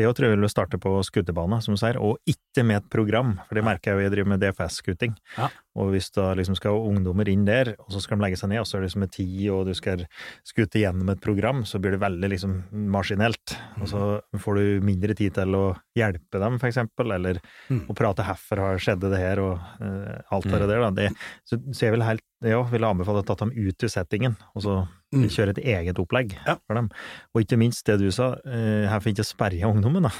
Det 0.00 0.06
er 0.08 0.14
tror 0.16 0.30
jeg 0.30 0.38
vil 0.40 0.48
starte 0.52 0.78
på 0.80 0.94
skuterbane, 1.04 1.58
som 1.60 1.76
du 1.76 1.80
sier, 1.80 1.98
og 2.00 2.16
ikke 2.30 2.64
med 2.64 2.80
et 2.80 2.86
program, 2.92 3.34
for 3.46 3.58
det 3.58 3.64
merker 3.66 3.92
jeg 3.92 3.98
jo 4.00 4.04
jeg 4.06 4.12
driver 4.14 4.30
med 4.32 4.40
DFS-skuting. 4.42 5.12
Ja. 5.36 5.48
Og 5.78 5.92
hvis 5.92 6.08
da 6.16 6.30
liksom 6.34 6.56
skal 6.58 6.80
ungdommer 6.88 7.28
inn 7.30 7.44
der, 7.46 7.74
og 7.78 7.92
så 7.94 8.00
skal 8.02 8.18
de 8.18 8.24
legge 8.24 8.38
seg 8.40 8.50
ned, 8.50 8.62
og 8.62 8.66
så 8.66 8.78
er 8.78 8.82
det 8.82 8.88
liksom 8.88 9.04
et 9.06 9.12
tid, 9.14 9.36
og 9.54 9.68
du 9.68 9.74
skal 9.76 10.06
skute 10.48 10.80
gjennom 10.82 11.12
et 11.12 11.20
program, 11.22 11.62
så 11.68 11.78
blir 11.82 11.94
det 11.94 12.00
veldig 12.02 12.30
liksom 12.32 12.56
maskinelt. 12.90 13.54
Og 13.80 13.86
så 13.92 14.00
får 14.40 14.58
du 14.58 14.86
mindre 14.88 15.14
tid 15.18 15.36
til 15.36 15.54
å 15.60 15.64
hjelpe 15.98 16.40
dem, 16.42 16.58
for 16.58 16.70
eksempel, 16.72 17.12
eller 17.18 17.38
Mm. 17.70 17.84
å 17.86 17.94
prate 17.94 18.24
herfor 18.26 18.58
har 18.58 18.78
skjedde 18.82 19.10
det 19.12 19.18
her, 19.20 19.38
og 19.44 19.60
uh, 19.84 20.22
alt 20.32 20.48
det 20.48 20.58
Mm. 20.60 20.68
der, 20.68 20.80
da. 20.80 20.90
Det, 20.90 21.08
så, 21.46 21.60
så 21.72 21.86
jeg 21.86 21.92
vil 21.94 22.02
helt, 22.08 22.24
ja, 22.42 22.62
vil 22.70 22.84
anbefale 22.88 23.22
å 23.22 23.26
ta 23.26 23.34
dem 23.42 23.52
ut 23.56 23.76
til 23.78 23.88
settingen, 23.92 24.36
og 24.54 24.62
så 24.62 24.78
Mm. 25.12 25.24
kjøre 25.26 25.50
et 25.58 25.64
eget 25.66 25.98
opplegg 25.98 26.36
Ja. 26.46 26.54
for 26.68 26.74
dem. 26.78 26.88
Og 27.34 27.42
ikke 27.42 27.58
minst 27.58 27.84
det 27.84 27.98
du 27.98 28.10
sa, 28.12 28.34
eh, 28.46 28.86
her 28.86 29.00
får 29.00 29.10
ikke 29.12 29.24
sperre 29.26 29.66
ungdommen, 29.66 30.02
da. 30.06 30.10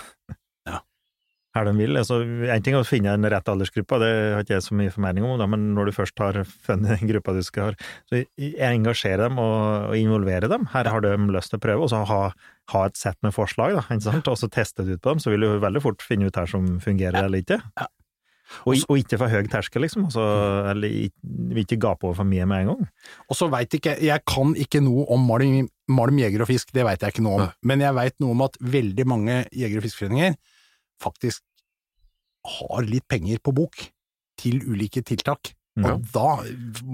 Ja. 0.67 0.81
Her 1.55 1.65
de 1.65 1.73
vil. 1.79 1.95
Altså, 1.97 2.19
en 2.51 2.63
ting 2.63 2.75
er 2.75 2.81
å 2.83 2.87
finne 2.87 3.07
en 3.15 3.23
rett 3.23 3.45
aldersgruppe, 3.45 4.01
det 4.03 4.11
har 4.35 4.43
ikke 4.43 4.57
jeg 4.59 4.63
så 4.67 4.75
mye 4.75 4.91
formening 4.91 5.23
om, 5.25 5.39
da, 5.39 5.47
men 5.47 5.75
når 5.77 5.87
du 5.87 5.93
først 5.93 6.19
har 6.19 6.33
funnet 6.45 6.99
den 6.99 7.09
gruppa 7.09 7.33
du 7.35 7.43
skal 7.43 7.71
ha, 7.71 7.75
så 8.11 8.25
engasjere 8.59 9.29
dem 9.29 9.39
og, 9.39 9.91
og 9.91 9.95
involvere 9.95 10.49
dem. 10.51 10.67
Her 10.75 10.85
har 10.91 11.01
de 11.01 11.17
lyst 11.31 11.51
til 11.51 11.61
å 11.61 11.63
prøve, 11.63 11.83
og 11.87 11.91
så 11.91 12.05
ha, 12.07 12.33
ha 12.75 12.85
et 12.87 12.97
sett 12.99 13.17
med 13.23 13.33
forslag, 13.33 13.79
da, 13.79 13.87
og 14.31 14.39
så 14.39 14.51
teste 14.51 14.85
det 14.85 14.99
ut 14.99 15.03
på 15.03 15.11
dem, 15.15 15.19
så 15.23 15.31
vil 15.31 15.41
du 15.47 15.61
veldig 15.61 15.83
fort 15.83 16.03
finne 16.03 16.27
ut 16.27 16.35
her 16.35 16.47
som 16.51 16.81
fungerer 16.81 17.25
eller 17.25 17.43
ikke. 17.43 17.63
Ja. 17.79 17.87
Og, 18.67 18.81
og 18.91 18.99
ikke 18.99 19.19
for 19.21 19.33
høy 19.33 19.47
terskel, 19.51 19.85
liksom. 19.87 20.07
Altså, 20.09 20.25
eller 20.73 21.61
ikke 21.63 21.79
gape 21.81 22.09
over 22.09 22.17
for 22.19 22.29
mye 22.29 22.47
med 22.51 22.65
en 22.65 22.73
gang. 22.73 22.89
Og 23.31 23.39
så 23.39 23.47
veit 23.53 23.77
ikke 23.79 23.95
Jeg 24.03 24.25
kan 24.29 24.55
ikke 24.59 24.83
noe 24.85 25.07
om 25.15 25.23
Malm, 25.29 25.69
Malm 25.91 26.19
jeger 26.21 26.45
og 26.45 26.51
fisk, 26.51 26.73
det 26.77 26.87
veit 26.87 27.05
jeg 27.05 27.15
ikke 27.15 27.25
noe 27.27 27.39
om. 27.39 27.45
Nei. 27.47 27.53
Men 27.71 27.87
jeg 27.87 27.99
veit 28.01 28.19
noe 28.23 28.35
om 28.37 28.45
at 28.47 28.59
veldig 28.61 29.07
mange 29.09 29.39
jeger- 29.55 29.81
og 29.81 29.87
fiskeforeninger 29.87 30.37
faktisk 31.01 31.45
har 32.61 32.87
litt 32.89 33.07
penger 33.09 33.41
på 33.45 33.55
bok 33.57 33.83
til 34.41 34.63
ulike 34.65 35.03
tiltak. 35.07 35.53
Ja. 35.81 35.95
Og 35.95 36.03
da 36.13 36.29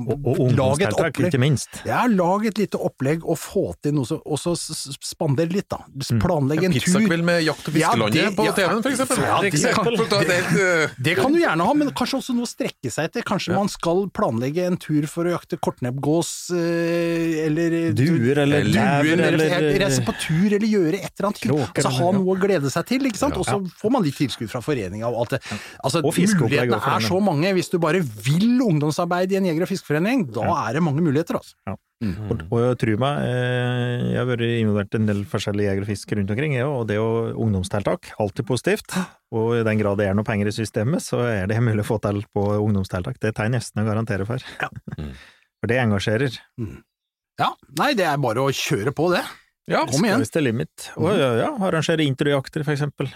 Og, 0.06 0.26
og 0.40 0.52
lag 0.56 0.80
et 0.82 0.92
opplegg. 0.94 1.28
ikke 1.32 1.40
minst. 1.40 1.80
Ja, 1.86 2.04
lag 2.06 2.44
et 2.46 2.58
lite 2.58 2.78
opplegg 2.78 3.24
og 3.24 3.38
få 3.38 3.74
til 3.82 3.94
noe 3.96 4.04
som 4.06 4.20
Og 4.24 4.38
så 4.38 4.54
spander 4.56 5.48
litt, 5.50 5.68
da. 5.72 5.78
Planlegg 6.22 6.64
en 6.64 6.72
tur. 6.72 6.80
Pizzakveld 6.86 7.24
med 7.24 7.42
Jakt- 7.46 7.68
og 7.68 7.74
Ja, 7.76 7.90
fiskelandet 7.90 8.14
det- 8.14 8.36
på 8.36 8.44
ja, 8.46 8.52
TV-en, 8.52 8.82
for 8.82 8.90
eksempel. 8.90 9.16
ja, 9.22 9.40
det 9.40 9.52
kan- 9.52 9.84
Det, 9.96 10.00
å 10.00 10.08
ta 10.08 10.20
et 10.20 10.30
helt, 10.30 10.60
eh, 10.60 10.94
Det 11.06 11.16
kan 11.16 11.32
du 11.32 11.38
gjerne 11.40 11.64
ha, 11.66 11.74
men 11.74 11.90
kanskje 11.90 12.18
også 12.20 12.34
noe 12.34 12.44
å 12.46 12.50
strekke 12.50 12.90
seg 12.92 13.04
etter. 13.10 13.22
Kanskje 13.22 13.54
man 13.54 13.68
skal 13.68 14.06
planlegge 14.10 14.66
en 14.66 14.76
tur 14.76 15.06
for 15.06 15.24
å 15.24 15.34
jakte 15.38 15.58
kortnebbgås, 15.58 16.50
eh, 16.54 17.46
eller 17.46 17.92
Duer 17.96 18.38
eller 18.42 18.62
duer, 18.64 18.72
lever 18.72 19.22
eller, 19.26 19.78
reise 19.80 20.02
på 20.04 20.12
tur, 20.20 20.46
eller 20.52 20.66
gjøre 20.66 21.00
et 21.02 21.12
eller 21.18 21.28
annet. 21.30 21.40
Kråker, 21.40 21.82
Altså 21.86 21.90
ha 21.96 22.12
noe 22.12 22.34
å 22.34 22.38
glede 22.40 22.70
seg 22.72 22.86
til, 22.86 23.00
ikke 23.06 23.18
sant. 23.20 23.36
Og 23.36 23.44
så 23.46 23.58
får 23.80 23.90
man 23.92 24.02
litt 24.02 24.16
tilskudd 24.16 24.50
fra 24.50 24.60
foreninga 24.64 25.06
og 25.08 25.20
alt 25.24 25.30
det. 25.36 25.40
Altså, 25.84 26.02
mulighetene 26.02 26.80
er 26.96 27.00
så 27.06 27.20
mange. 27.22 27.52
Hvis 27.56 27.70
du 27.70 27.78
bare 27.78 28.00
vil 28.00 28.60
ungdomsarbeid 28.76 29.32
i 29.32 29.40
en 29.40 29.48
jeger- 29.48 29.66
og 29.66 29.72
fiskeforening, 29.72 30.28
da 30.36 30.46
er 30.66 30.78
det 30.78 30.84
mange 30.84 31.04
muligheter, 31.04 31.40
altså. 31.40 31.76
Og, 32.04 32.42
og 32.52 32.74
tro 32.76 32.94
meg, 33.00 33.22
eh, 33.24 34.02
jeg 34.12 34.18
har 34.20 34.26
vært 34.28 34.42
involvert 34.44 34.92
i 34.92 34.98
en 35.00 35.06
del 35.08 35.22
forskjellige 35.30 35.70
jeger 35.70 35.86
og 35.86 35.88
fisk 35.88 36.12
rundt 36.18 36.32
omkring, 36.34 36.56
jeg, 36.58 36.66
og 36.68 36.82
det 36.90 36.98
er 36.98 37.00
jo 37.00 37.30
ungdomstiltak, 37.46 38.10
alltid 38.20 38.46
positivt. 38.48 38.98
Og 39.32 39.54
i 39.56 39.62
den 39.64 39.80
grad 39.80 39.96
det 40.00 40.10
er 40.10 40.18
noe 40.18 40.28
penger 40.28 40.50
i 40.50 40.54
systemet, 40.54 41.00
så 41.04 41.22
er 41.24 41.48
det 41.48 41.56
mulig 41.64 41.86
å 41.86 41.88
få 41.88 41.96
til 42.04 42.20
på 42.36 42.44
ungdomstiltak. 42.60 43.16
Det 43.22 43.32
tar 43.36 43.48
jeg 43.48 43.56
nesten 43.56 43.80
å 43.80 43.86
garantere 43.88 44.28
for. 44.28 44.44
Ja. 44.60 44.70
Mm. 44.96 45.10
For 45.60 45.68
det 45.68 45.76
engasjerer. 45.80 46.34
Ja, 47.40 47.48
nei, 47.80 47.90
det 47.96 48.04
er 48.08 48.20
bare 48.20 48.44
å 48.44 48.52
kjøre 48.52 48.92
på 48.96 49.08
det. 49.12 49.22
Ja, 49.68 49.82
Kom 49.88 50.04
igjen. 50.06 50.22
Sky's 50.22 50.32
the 50.32 50.42
limit. 50.44 50.90
Og 51.00 51.10
ja, 51.16 51.30
ja, 51.40 51.48
arrangere 51.64 52.04
intervjujakter, 52.06 52.64
for 52.64 52.76
eksempel. 52.76 53.08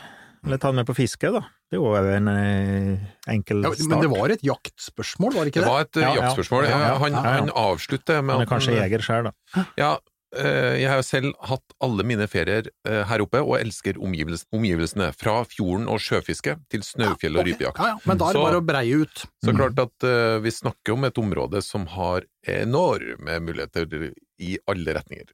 Eller 0.47 0.57
ta 0.59 0.71
den 0.73 0.77
med 0.81 0.87
på 0.89 0.95
fiske, 0.97 1.29
da. 1.35 1.43
Det 1.71 1.77
er 1.77 1.83
jo 1.83 2.13
en 2.17 2.29
enkel 2.31 3.01
enkel 3.31 3.63
Ja, 3.67 3.73
start. 3.77 3.89
men 3.93 4.01
det 4.01 4.11
var 4.11 4.33
et 4.35 4.43
jaktspørsmål, 4.47 5.35
var 5.37 5.45
det 5.45 5.53
ikke 5.53 5.61
Det 5.61 5.67
det? 5.67 5.73
var 5.75 5.81
et 5.85 5.97
eh, 5.97 6.03
Ja, 6.03 6.15
ja. 6.15 6.23
jaktspørsmål. 6.25 6.65
Ja, 6.65 6.79
ja, 6.81 6.95
Han, 6.99 7.13
ja, 7.13 7.25
ja. 7.25 7.35
han 7.41 7.51
avslutter 7.55 8.23
med 8.23 8.35
Han 8.39 8.47
er 8.47 8.51
kanskje 8.51 8.79
jeger 8.79 9.05
sjøl, 9.05 9.29
da. 9.29 9.65
Ja, 9.79 9.91
eh, 10.35 10.81
jeg 10.81 10.89
har 10.89 10.97
jo 11.03 11.07
selv 11.07 11.35
hatt 11.51 11.77
alle 11.85 12.07
mine 12.09 12.27
ferier 12.33 12.71
eh, 12.89 13.03
her 13.11 13.21
oppe, 13.23 13.43
og 13.45 13.59
elsker 13.61 14.01
omgivelsene. 14.01 15.11
Fra 15.21 15.37
fjorden 15.45 15.87
og 15.93 16.01
sjøfiske 16.01 16.57
til 16.73 16.83
snaufjell 16.89 17.37
og 17.37 17.47
rypejakt. 17.47 17.79
Ja, 17.79 17.93
ja, 17.93 17.99
men 18.09 18.19
da 18.19 18.31
er 18.33 18.39
det 18.41 18.47
bare 18.49 18.63
å 18.63 18.67
breie 18.73 19.03
ut. 19.05 19.25
Så 19.45 19.55
klart 19.55 19.79
at 19.85 20.09
eh, 20.09 20.39
vi 20.41 20.51
snakker 20.57 20.97
om 20.97 21.05
et 21.05 21.19
område 21.21 21.63
som 21.63 21.85
har 21.99 22.25
enorme 22.49 23.39
muligheter 23.45 24.11
i 24.41 24.57
alle 24.67 24.97
retninger. 24.97 25.31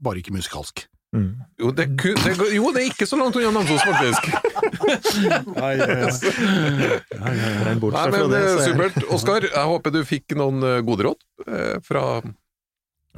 Bare 0.00 0.20
ikke 0.22 0.32
musikalsk. 0.36 0.86
Mm. 1.10 1.30
Jo, 1.58 1.72
det, 1.74 1.88
det, 1.98 2.36
jo, 2.54 2.68
det 2.70 2.84
er 2.84 2.86
ikke 2.92 3.06
så 3.10 3.16
langt 3.18 3.34
unna 3.34 3.50
Namsos, 3.56 3.82
faktisk! 3.82 4.28
Nei, 5.58 5.72
men 8.14 8.30
det, 8.30 8.38
eh, 8.38 8.52
er- 8.52 8.62
Supert. 8.68 9.00
Oskar, 9.10 9.46
jeg 9.48 9.66
håper 9.72 9.94
du 9.94 10.00
fikk 10.06 10.36
noen 10.38 10.62
eh, 10.62 10.76
gode 10.86 11.08
råd 11.08 11.24
eh, 11.48 11.80
fra, 11.82 12.04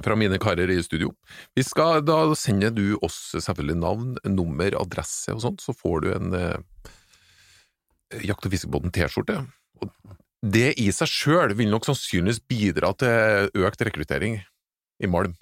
fra 0.06 0.16
mine 0.16 0.38
karer 0.40 0.72
i 0.72 0.78
studio. 0.84 1.12
Vi 1.58 1.64
skal, 1.68 2.00
da 2.08 2.22
sender 2.38 2.72
du 2.72 2.94
oss 3.04 3.18
selvfølgelig 3.36 3.76
navn, 3.82 4.16
nummer, 4.24 4.78
adresse 4.80 5.34
og 5.36 5.44
sånt, 5.44 5.60
så 5.64 5.76
får 5.76 6.00
du 6.06 6.10
en 6.16 6.32
eh, 6.38 6.58
Jakt- 8.28 8.44
og 8.44 8.52
fiskebåten 8.52 8.92
T-skjorte. 8.92 9.38
Det 10.42 10.72
i 10.80 10.88
seg 10.92 11.08
sjøl 11.08 11.52
vil 11.56 11.70
nok 11.72 11.86
sannsynligvis 11.88 12.42
bidra 12.50 12.90
til 13.00 13.48
økt 13.64 13.84
rekruttering 13.88 14.40
i 15.00 15.08
Malm. 15.08 15.32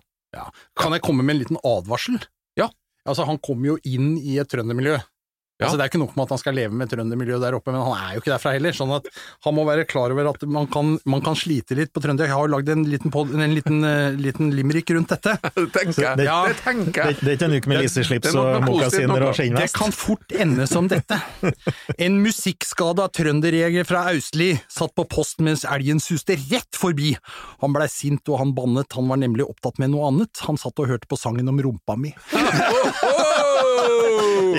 Kan 0.79 0.95
jeg 0.95 1.03
komme 1.03 1.25
med 1.27 1.35
en 1.35 1.41
liten 1.43 1.59
advarsel? 1.67 2.21
Altså, 3.09 3.25
han 3.29 3.41
kom 3.43 3.65
jo 3.65 3.79
inn 3.89 4.17
i 4.19 4.39
et 4.41 4.51
trøndermiljø. 4.51 4.99
Ja. 5.61 5.67
Altså, 5.69 5.77
det 5.77 5.85
er 5.85 5.91
ikke 5.93 6.01
nok 6.01 6.15
med 6.17 6.25
at 6.25 6.31
han 6.35 6.41
skal 6.41 6.55
leve 6.57 6.73
med 6.81 6.89
trøndermiljøet 6.89 7.43
der 7.45 7.55
oppe, 7.59 7.73
men 7.75 7.83
han 7.85 7.93
er 8.01 8.15
jo 8.17 8.23
ikke 8.23 8.33
derfra 8.33 8.53
heller. 8.57 8.73
Sånn 8.77 8.95
at 8.97 9.09
han 9.45 9.55
må 9.55 9.65
være 9.69 9.85
klar 9.91 10.15
over 10.15 10.31
at 10.33 10.43
man 10.49 10.67
kan, 10.73 10.95
man 11.05 11.21
kan 11.27 11.37
slite 11.37 11.77
litt 11.77 11.93
på 11.93 12.01
trønder. 12.01 12.25
Jeg 12.31 12.33
har 12.35 12.47
jo 12.49 12.53
lagd 12.55 12.69
en 12.73 12.85
liten, 12.89 13.13
pod, 13.13 13.35
en 13.37 13.53
liten, 13.55 13.85
eh, 13.85 14.17
liten 14.17 14.51
limerick 14.57 14.91
rundt 14.97 15.13
dette. 15.13 15.37
Det 15.61 15.69
tenker 15.77 16.03
jeg. 16.07 16.17
Det- 16.23 16.25
Ja, 16.31 16.39
det 16.49 16.57
tenker 16.65 17.05
jeg. 17.05 17.19
det 17.21 17.29
er 17.29 17.37
ikke 17.37 17.49
en 17.51 17.57
uke 17.61 17.69
med 17.69 17.83
Det- 17.85 18.21
det 18.21 18.35
nok 18.35 18.49
og 18.57 18.65
mokasiner 18.71 19.27
og 19.29 19.35
skinnvest. 19.37 19.61
Det 19.61 19.79
kan 19.79 19.93
fort 19.93 20.33
ende 20.33 20.67
som 20.71 20.89
dette. 20.89 21.21
En 22.07 22.17
musikkskada 22.25 23.09
trønderjeger 23.13 23.85
fra 23.89 24.07
Austli 24.15 24.53
satt 24.73 24.95
på 24.97 25.05
post 25.11 25.41
mens 25.45 25.65
elgen 25.69 26.01
suste 26.01 26.37
rett 26.51 26.73
forbi. 26.79 27.13
Han 27.61 27.75
blei 27.77 27.87
sint 27.93 28.27
og 28.33 28.39
han 28.41 28.55
bannet, 28.57 28.93
han 28.97 29.09
var 29.11 29.21
nemlig 29.21 29.45
opptatt 29.45 29.79
med 29.83 29.91
noe 29.93 30.09
annet. 30.09 30.41
Han 30.47 30.57
satt 30.57 30.79
og 30.81 30.89
hørte 30.89 31.07
på 31.11 31.19
sangen 31.21 31.49
om 31.53 31.61
rumpa 31.61 31.97
mi. 32.01 32.15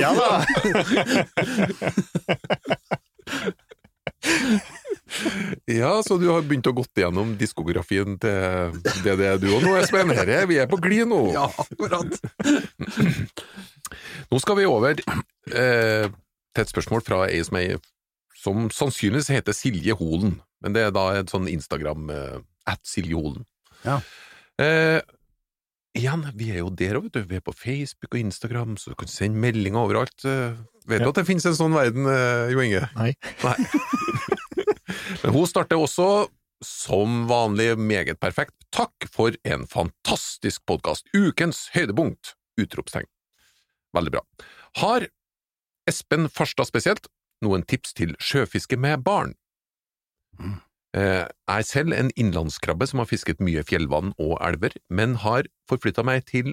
Ja 0.02 0.12
da! 0.18 0.32
Ja, 5.66 6.04
så 6.04 6.18
du 6.18 6.28
har 6.30 6.44
begynt 6.48 6.68
å 6.70 6.74
gått 6.76 6.98
igjennom 6.98 7.34
diskografien 7.40 8.18
til 8.22 8.78
DDE, 9.04 9.34
du 9.42 9.50
og 9.56 9.64
nå, 9.66 9.76
Espen. 9.80 10.14
Her 10.16 10.30
er 10.42 10.48
vi 10.50 10.60
er 10.62 10.70
på 10.72 10.80
glid 10.82 11.10
nå. 11.12 11.20
Ja, 11.36 11.48
akkurat. 11.62 12.16
Nå 14.32 14.40
skal 14.40 14.60
vi 14.62 14.68
over 14.70 14.96
eh, 14.96 16.06
til 16.08 16.64
et 16.64 16.72
spørsmål 16.72 17.04
fra 17.06 17.26
ei 17.28 17.42
som, 17.48 17.60
er, 17.60 17.82
som 18.40 18.70
sannsynligvis 18.74 19.32
heter 19.36 19.56
Silje 19.56 19.96
Holen, 20.00 20.38
men 20.64 20.76
det 20.78 20.88
er 20.88 20.96
da 20.96 21.10
et 21.20 21.34
sånn 21.34 21.50
Instagram 21.52 22.12
eh, 22.14 22.38
at 22.72 22.82
Silje 22.88 23.20
Holen. 23.20 23.44
Ja. 23.84 24.00
Eh, 24.62 25.00
igjen, 25.98 26.24
vi 26.38 26.50
er 26.54 26.62
jo 26.62 26.70
der 26.70 26.98
òg, 27.00 27.08
vet 27.10 27.14
du. 27.18 27.22
Vi 27.30 27.38
er 27.40 27.44
på 27.46 27.54
Facebook 27.56 28.14
og 28.16 28.20
Instagram, 28.22 28.76
så 28.80 28.92
du 28.92 28.96
kan 29.00 29.08
sende 29.12 29.40
meldinger 29.42 29.82
overalt. 29.84 30.26
Eh, 30.26 30.56
vet 30.88 31.00
du 31.02 31.06
Ja. 31.06 31.10
at 31.10 31.16
det 31.20 31.26
finnes 31.28 31.46
en 31.46 31.58
sånn 31.58 31.74
verden, 31.76 32.06
eh, 32.08 32.52
Jo 32.54 32.60
Inge? 32.64 32.90
Nei. 32.96 33.14
Nei. 33.44 33.58
Men 35.24 35.34
hun 35.34 35.48
starter 35.48 35.78
også, 35.80 36.28
som 36.64 37.28
vanlig, 37.28 37.78
meget 37.78 38.20
perfekt. 38.20 38.54
Takk 38.72 39.08
for 39.12 39.32
en 39.44 39.66
fantastisk 39.68 40.62
podkast! 40.66 41.08
Ukens 41.16 41.70
høydepunkt! 41.74 42.36
Utropstegn. 42.60 43.08
Veldig 43.96 44.12
bra. 44.12 44.22
Har 44.78 45.08
Espen 45.90 46.30
Farstad 46.30 46.68
spesielt 46.70 47.08
noen 47.42 47.64
tips 47.66 47.94
til 47.98 48.14
sjøfiske 48.22 48.78
med 48.80 49.04
barn? 49.04 49.34
Jeg 50.40 50.62
er 50.94 51.62
selv 51.64 51.94
en 51.96 52.10
innlandskrabbe 52.20 52.84
som 52.90 53.00
har 53.00 53.08
fisket 53.08 53.40
mye 53.40 53.64
fjellvann 53.64 54.12
og 54.20 54.34
elver, 54.44 54.74
men 54.92 55.16
har 55.24 55.48
forflytta 55.72 56.04
meg 56.04 56.26
til 56.28 56.52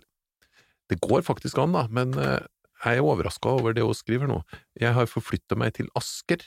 Det 0.89 1.01
går 1.05 1.21
faktisk 1.27 1.59
an, 1.59 1.73
da, 1.75 1.83
men 1.91 2.15
eh, 2.17 2.39
jeg 2.85 3.01
er 3.01 3.05
overraska 3.05 3.51
over 3.59 3.75
det 3.77 3.83
hun 3.85 3.93
skriver 3.99 4.31
nå. 4.31 4.39
Jeg 4.81 4.95
har 4.95 5.09
forflytta 5.11 5.57
meg 5.59 5.75
til 5.77 5.89
Asker. 5.99 6.45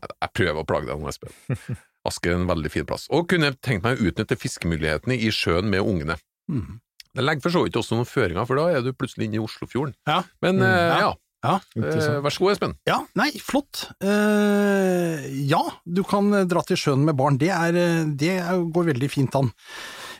Jeg 0.00 0.30
prøver 0.38 0.62
å 0.62 0.64
plage 0.68 0.86
deg 0.88 1.00
nå, 1.02 1.10
Espen. 1.10 1.34
Asker 2.08 2.32
er 2.32 2.38
en 2.38 2.46
veldig 2.48 2.70
fin 2.72 2.86
plass, 2.88 3.08
og 3.12 3.26
kunne 3.28 3.50
tenkt 3.60 3.84
meg 3.84 3.98
å 4.00 4.06
utnytte 4.08 4.38
fiskemulighetene 4.40 5.18
i 5.20 5.28
sjøen 5.34 5.68
med 5.68 5.82
ungene. 5.84 6.16
Mhm. 6.48 6.78
Det 7.10 7.24
legger 7.26 7.42
for 7.42 7.50
så 7.56 7.64
vidt 7.66 7.74
også 7.76 7.96
noen 7.98 8.06
føringer, 8.06 8.46
for 8.46 8.54
da 8.56 8.68
er 8.70 8.84
du 8.86 8.92
plutselig 8.94 9.26
inne 9.26 9.40
i 9.40 9.42
Oslofjorden. 9.42 9.96
Ja. 10.06 10.20
Men 10.40 10.60
Mm, 10.60 10.62
eh, 10.62 10.86
ja. 10.86 10.98
ja, 11.02 11.14
Ja. 11.40 11.54
eh, 11.76 12.18
vær 12.20 12.34
så 12.34 12.42
god, 12.44 12.52
Espen. 12.52 12.74
Ja, 12.88 12.98
nei, 13.16 13.30
flott. 13.40 13.86
Eh, 14.04 15.24
ja, 15.48 15.62
du 15.88 16.02
kan 16.04 16.28
eh, 16.36 16.44
dra 16.48 16.62
til 16.68 16.76
sjøen 16.80 17.06
med 17.06 17.16
barn. 17.16 17.38
Det, 17.40 17.48
er, 17.54 18.04
det 18.20 18.34
går 18.74 18.90
veldig 18.92 19.08
fint 19.12 19.38
an. 19.40 19.48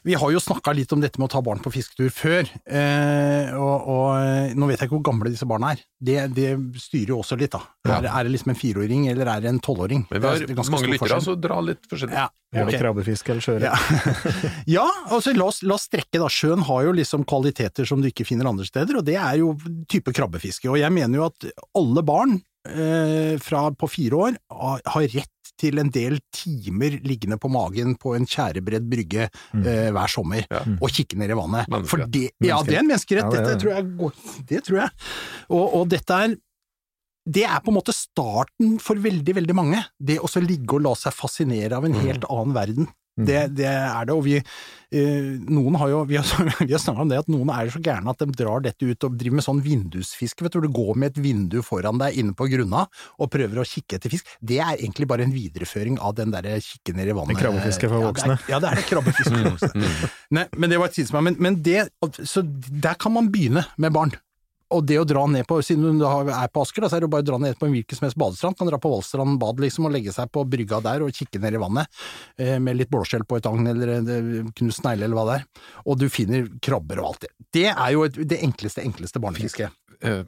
Vi 0.07 0.15
har 0.17 0.31
jo 0.33 0.41
snakka 0.41 0.73
litt 0.77 0.93
om 0.97 1.01
dette 1.03 1.21
med 1.21 1.29
å 1.29 1.33
ta 1.35 1.41
barn 1.45 1.61
på 1.61 1.71
fisketur 1.75 2.09
før, 2.15 2.49
eh, 2.71 3.51
og, 3.53 3.89
og 3.93 4.07
eh, 4.17 4.55
nå 4.57 4.69
vet 4.71 4.81
jeg 4.81 4.89
ikke 4.89 4.97
hvor 4.97 5.05
gamle 5.11 5.33
disse 5.33 5.49
barna 5.49 5.75
er. 5.75 5.83
Det, 6.01 6.17
det 6.37 6.47
styrer 6.81 7.13
jo 7.13 7.19
også 7.21 7.37
litt, 7.41 7.53
da. 7.53 7.61
Ja. 7.85 7.99
Er, 7.99 8.09
er 8.09 8.29
det 8.29 8.33
liksom 8.35 8.55
en 8.55 8.59
fireåring, 8.61 9.07
eller 9.13 9.29
er 9.35 9.45
det 9.45 9.51
en 9.53 9.61
tolvåring? 9.65 10.07
Men 10.11 10.23
vi 10.23 10.27
er- 10.27 10.39
har 10.41 10.47
det 10.49 10.57
er 10.57 10.73
mange 10.73 10.93
lyttere, 10.95 11.21
så 11.25 11.37
dra 11.37 11.61
litt 11.65 11.85
forskjellig. 11.91 12.17
Ja, 12.17 12.29
Gjerne 12.57 12.73
ok. 12.75 12.81
krabbefiske 12.83 13.35
eller 13.35 13.45
sjøørret. 13.45 13.69
Ja. 13.69 14.53
ja, 14.81 14.87
altså 15.13 15.35
la 15.37 15.51
oss, 15.53 15.61
la 15.63 15.77
oss 15.77 15.85
strekke 15.91 16.19
da. 16.23 16.29
Sjøen 16.33 16.65
har 16.67 16.87
jo 16.89 16.97
liksom 16.97 17.27
kvaliteter 17.29 17.87
som 17.89 18.01
du 18.03 18.09
ikke 18.11 18.27
finner 18.29 18.49
andre 18.51 18.67
steder, 18.69 18.99
og 19.03 19.07
det 19.07 19.19
er 19.21 19.37
jo 19.43 19.53
type 19.93 20.15
krabbefiske. 20.17 20.71
Og 20.73 20.81
jeg 20.81 20.91
mener 20.97 21.21
jo 21.21 21.29
at 21.29 21.51
alle 21.79 22.03
barn 22.07 22.41
fra 23.41 23.71
på 23.73 23.89
fire 23.89 24.13
år 24.27 24.35
har, 24.53 25.07
rett 25.15 25.53
til 25.61 25.79
en 25.81 25.91
del 25.93 26.19
timer 26.33 26.99
liggende 27.05 27.37
på 27.41 27.49
magen 27.53 27.95
på 28.01 28.15
en 28.17 28.27
tjærebredd 28.29 28.87
brygge 28.89 29.29
Mm. 29.55 29.67
eh, 29.67 29.91
hver 29.93 30.09
sommer, 30.09 30.47
Ja. 30.51 30.61
og 30.81 30.89
kikke 30.91 31.17
ned 31.17 31.31
i 31.31 31.35
vannet. 31.35 31.67
For 31.89 31.99
det, 32.07 32.31
ja, 32.41 32.63
det 32.63 32.75
er 32.77 32.81
en 32.81 32.89
menneskerett, 32.89 33.33
Ja, 33.35 33.41
det 33.49 33.59
tror 33.61 33.75
jeg 33.75 34.47
det 34.47 34.65
tror 34.65 34.79
jeg. 34.81 34.91
Og, 35.51 35.75
og 35.81 35.89
dette 35.89 36.11
er 36.11 36.37
det 37.31 37.45
er 37.45 37.61
på 37.61 37.69
en 37.69 37.77
måte 37.77 37.93
starten 37.95 38.79
for 38.81 38.97
veldig, 38.97 39.35
veldig 39.37 39.55
mange. 39.55 39.85
Det 40.01 40.19
å 40.19 40.27
så 40.27 40.41
ligge 40.41 40.73
og 40.79 40.83
la 40.83 40.95
seg 40.95 41.13
fascinere 41.13 41.77
av 41.77 41.85
en 41.85 41.93
helt 41.95 42.25
annen 42.31 42.55
verden. 42.57 42.89
Mm. 43.21 43.27
Det, 43.29 43.41
det 43.61 43.67
er 43.71 44.05
det, 44.09 44.15
og 44.17 44.25
vi 44.25 44.37
eh, 44.39 45.27
noen 45.47 45.77
har 45.79 45.91
jo, 45.93 45.99
vi 46.09 46.17
har, 46.19 46.25
vi 46.67 46.73
har 46.73 46.81
snakket 46.83 47.03
om 47.05 47.11
det, 47.13 47.19
at 47.23 47.29
noen 47.31 47.51
er 47.55 47.71
så 47.71 47.83
gærne 47.85 48.11
at 48.15 48.23
de 48.25 48.31
drar 48.41 48.63
dette 48.65 48.87
ut 48.89 49.07
og 49.07 49.19
driver 49.21 49.39
med 49.41 49.47
sånn 49.47 49.61
vindusfiske, 49.65 50.43
vet 50.47 50.57
du, 50.57 50.61
du 50.65 50.71
går 50.75 50.97
med 50.99 51.13
et 51.13 51.21
vindu 51.23 51.59
foran 51.67 52.01
deg 52.01 52.17
inne 52.23 52.35
på 52.39 52.49
grunna 52.51 52.87
og 53.21 53.31
prøver 53.33 53.61
å 53.63 53.67
kikke 53.69 53.99
etter 54.01 54.11
fisk. 54.15 54.27
Det 54.41 54.59
er 54.63 54.79
egentlig 54.81 55.07
bare 55.11 55.27
en 55.29 55.35
videreføring 55.35 56.01
av 56.01 56.17
den 56.19 56.33
derre 56.35 56.57
kikke 56.65 56.97
ned 56.97 57.13
i 57.13 57.17
vannet. 57.19 57.37
Det 57.37 57.45
krabbefiske 57.45 57.91
for 57.93 58.01
Ja, 58.03 58.09
voksne. 58.11 58.39
det 58.41 58.49
er- 58.49 58.55
Ja, 58.57 58.59
det 58.65 58.73
er 58.73 58.89
krabbefiske 58.89 59.37
for 59.37 59.51
voksne. 59.53 60.11
Nei, 60.39 60.47
men 60.57 60.71
det 60.71 60.79
var 60.81 60.91
et 60.91 60.99
tidsmann. 60.99 61.25
Men, 61.29 61.37
men 61.39 61.61
det, 61.63 61.89
så 62.25 62.43
der 62.43 62.95
kan 62.99 63.13
man 63.15 63.31
begynne 63.31 63.67
med 63.77 63.93
barn. 63.95 64.17
Og 64.71 64.85
det 64.87 65.01
å 65.01 65.07
dra 65.09 65.25
ned 65.27 65.47
på, 65.51 65.59
siden 65.67 65.99
du 65.99 66.05
er 66.07 66.51
på 66.53 66.63
Asker, 66.63 66.85
da, 66.85 66.91
så 66.91 66.99
er 66.99 67.05
det 67.05 67.11
bare 67.11 67.25
å 67.25 67.29
dra 67.33 67.41
ned 67.43 67.59
på 67.59 67.67
en 67.67 67.75
hvilken 67.75 67.99
som 67.99 68.07
helst 68.07 68.19
badestrand. 68.21 68.59
Kan 68.59 68.71
dra 68.71 68.79
på 68.83 68.93
Valstrand 68.93 69.41
bad 69.43 69.63
liksom, 69.63 69.89
og 69.89 69.95
legge 69.97 70.15
seg 70.15 70.31
på 70.31 70.45
brygga 70.47 70.79
der 70.85 71.03
og 71.07 71.17
kikke 71.17 71.43
ned 71.43 71.59
i 71.59 71.63
vannet, 71.63 72.01
eh, 72.39 72.57
med 72.63 72.79
litt 72.79 72.93
blåskjell 72.93 73.27
på 73.27 73.41
et 73.41 73.51
agn 73.51 73.67
eller 73.73 73.95
en 73.97 74.13
eh, 74.15 74.53
knust 74.61 74.87
negle 74.87 75.09
eller 75.09 75.19
hva 75.19 75.27
det 75.27 75.39
er. 75.41 75.67
Og 75.87 75.99
du 75.99 76.07
finner 76.13 76.47
krabber 76.63 77.03
og 77.03 77.13
alt 77.13 77.27
det. 77.27 77.35
Det 77.51 77.69
er 77.73 77.97
jo 77.97 78.07
et, 78.07 78.21
det 78.31 78.39
enkleste, 78.47 78.85
enkleste 78.87 79.23
barnefisket. 79.23 79.75
Eh, 80.03 80.23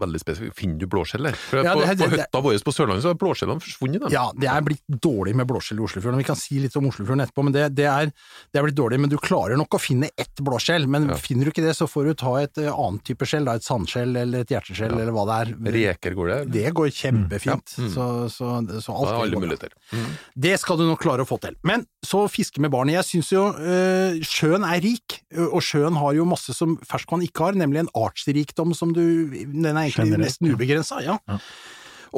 veldig 0.00 0.20
spesifikt. 0.22 0.54
Finner 0.56 0.78
du 0.80 0.86
blåskjell 0.88 1.26
der? 1.28 1.36
For 1.36 1.60
Ja, 1.62 1.74
på, 1.74 1.82
det- 1.84 1.98
det- 1.98 2.08
på 2.08 2.16
hytta 2.16 2.40
vår 2.40 2.62
på 2.64 2.72
Sørlandet 2.72 3.02
så 3.04 3.10
har 3.12 3.14
blåskjellene 3.20 3.60
forsvunnet. 3.60 4.10
Ja, 4.10 4.30
det 4.32 4.48
er 4.48 4.62
blitt 4.64 4.80
dårlig 4.88 5.34
med 5.36 5.46
blåskjell 5.46 5.78
i 5.78 5.84
Oslofjorden. 5.84 6.16
Vi 6.16 6.24
kan 6.24 6.36
si 6.36 6.58
litt 6.58 6.74
om 6.76 6.86
Oslofjorden 6.88 7.20
etterpå, 7.26 7.44
men 7.44 7.52
det, 7.52 7.74
det, 7.74 7.84
er, 7.84 8.06
det 8.52 8.56
er 8.60 8.64
blitt 8.64 8.74
dårlig. 8.78 8.98
Men 9.00 9.10
du 9.10 9.18
klarer 9.18 9.56
nok 9.60 9.68
å 9.76 9.80
finne 9.80 10.08
ett 10.16 10.34
blåskjell. 10.40 10.86
Men 10.88 11.08
Ja. 11.10 11.14
finner 11.20 11.44
du 11.44 11.50
ikke 11.52 11.62
det, 11.66 11.76
så 11.76 11.84
får 11.86 12.04
du 12.08 12.14
ta 12.14 12.36
et 12.40 12.56
eh, 12.58 12.72
annet 12.72 13.04
type 13.04 13.26
skjell, 13.28 13.44
da, 13.44 13.52
et 13.60 13.62
sandskjell 13.68 14.16
eller 14.16 14.40
et 14.40 14.48
hjerteskjell 14.48 14.92
eller 14.96 15.12
hva 15.12 15.26
det 15.28 15.36
er. 15.52 15.72
Reker 15.78 16.14
går 16.16 16.28
det? 16.32 16.52
Det 16.52 16.72
går 16.74 16.88
kjempefint. 16.88 17.76
Ja. 17.76 17.84
Mm. 17.84 17.92
Så, 17.92 18.06
så, 18.32 18.80
så 18.80 18.96
alt 18.96 19.08
Da 19.08 19.14
er 19.18 19.20
alle 19.28 19.40
muligheter. 19.44 19.70
Mm. 19.92 20.06
Det 20.36 20.58
skal 20.60 20.76
du 20.78 20.86
nok 20.88 21.00
klare 21.04 21.20
å 21.20 21.28
få 21.28 21.38
til. 21.40 21.54
Men 21.62 21.84
så 22.04 22.24
fiske 22.30 22.60
med 22.60 22.70
barnet. 22.72 22.94
Jeg 22.96 23.04
syns 23.22 23.30
jo 23.32 23.44
øh, 23.52 24.20
sjøen 24.24 24.64
er 24.64 24.80
rik, 24.80 25.20
og 25.36 25.60
sjøen 25.60 25.96
har 26.00 26.14
jo 26.16 26.24
masse 26.24 26.54
som 26.56 26.78
ferskvann 26.78 27.22
ikke 27.28 27.44
har, 27.44 27.52
nemlig 27.52 27.80
en 27.84 27.92
artsrikdom 27.94 28.74
som 28.74 28.92
du 28.96 29.17
Den 29.26 29.66
er 29.66 29.82
egentlig 29.84 30.06
Generelt, 30.06 30.24
nesten 30.24 30.54
ubegrensa, 30.54 31.02
ja. 31.04 31.18
Ja. 31.28 31.38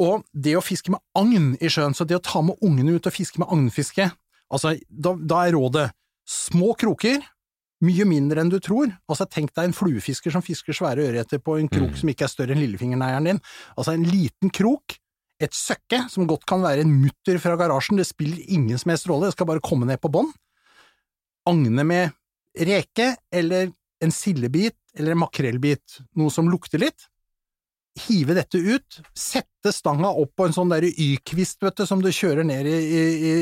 Og 0.01 0.23
det 0.31 0.55
å 0.55 0.63
fiske 0.63 0.93
med 0.93 1.01
agn 1.17 1.55
i 1.59 1.67
sjøen, 1.71 1.95
så 1.97 2.07
det 2.07 2.15
å 2.19 2.23
ta 2.23 2.41
med 2.45 2.61
ungene 2.63 2.95
ut 2.95 3.09
og 3.09 3.13
fiske 3.15 3.41
med 3.41 3.51
agnfiske, 3.51 4.07
altså 4.51 4.77
da, 4.87 5.15
da 5.19 5.45
er 5.47 5.57
rådet 5.57 5.89
små 6.27 6.73
kroker, 6.79 7.19
Mye 7.81 8.05
mindre 8.05 8.43
enn 8.43 8.49
du 8.51 8.59
tror. 8.61 8.91
Altså, 9.09 9.25
tenk 9.25 9.55
deg 9.57 9.71
en 9.71 9.73
fluefisker 9.73 10.29
som 10.29 10.43
fisker 10.45 10.75
svære 10.77 11.01
ørreter 11.01 11.39
på 11.41 11.55
en 11.57 11.65
krok 11.65 11.95
Mm. 11.95 11.97
som 11.97 12.09
ikke 12.11 12.27
er 12.27 12.29
større 12.29 12.53
enn 12.53 12.61
lillefingerneieren 12.61 13.25
din. 13.25 13.39
Altså, 13.75 13.95
en 13.95 14.03
liten 14.05 14.51
krok, 14.53 14.99
et 15.41 15.49
søkke, 15.57 16.07
som 16.07 16.27
godt 16.29 16.45
kan 16.45 16.61
være 16.61 16.81
en 16.85 16.93
mutter 17.01 17.39
fra 17.41 17.55
garasjen, 17.57 17.97
det 17.97 18.05
spiller 18.05 18.37
ingen 18.47 18.77
som 18.77 18.91
helst 18.93 19.07
rolle, 19.09 19.25
det 19.25 19.33
skal 19.33 19.47
bare 19.49 19.65
komme 19.65 19.87
ned 19.89 19.97
på 19.97 20.11
bånn. 20.13 20.29
Agne 21.49 21.83
med 21.83 22.13
reke, 22.53 23.15
eller 23.33 23.71
en 23.99 24.11
sildebit, 24.13 24.77
eller 24.97 25.13
en 25.15 25.21
makrellbit, 25.23 25.99
noe 26.19 26.31
som 26.33 26.49
lukter 26.51 26.81
litt. 26.83 27.07
Hive 28.07 28.35
dette 28.37 28.55
ut, 28.59 29.01
sette 29.17 29.73
stanga 29.75 30.07
opp 30.15 30.31
på 30.39 30.45
en 30.47 30.53
sånn 30.55 30.69
der 30.71 30.85
Y-kvist, 30.87 31.59
vet 31.63 31.75
du, 31.81 31.85
som 31.87 31.99
du 32.03 32.07
kjører 32.15 32.45
ned 32.47 32.67
i, 32.69 32.75
i, 32.77 33.01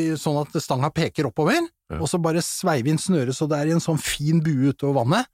i 0.10 0.16
sånn 0.18 0.40
at 0.42 0.56
stanga 0.64 0.90
peker 0.94 1.30
oppover, 1.30 1.60
Ja. 1.90 1.98
og 2.02 2.06
så 2.10 2.20
bare 2.22 2.42
sveive 2.46 2.90
inn 2.92 3.00
snøret 3.02 3.34
så 3.34 3.48
det 3.50 3.58
er 3.60 3.70
i 3.70 3.74
en 3.74 3.82
sånn 3.82 3.98
fin 4.02 4.42
bue 4.46 4.70
utover 4.74 5.00
vannet. 5.04 5.26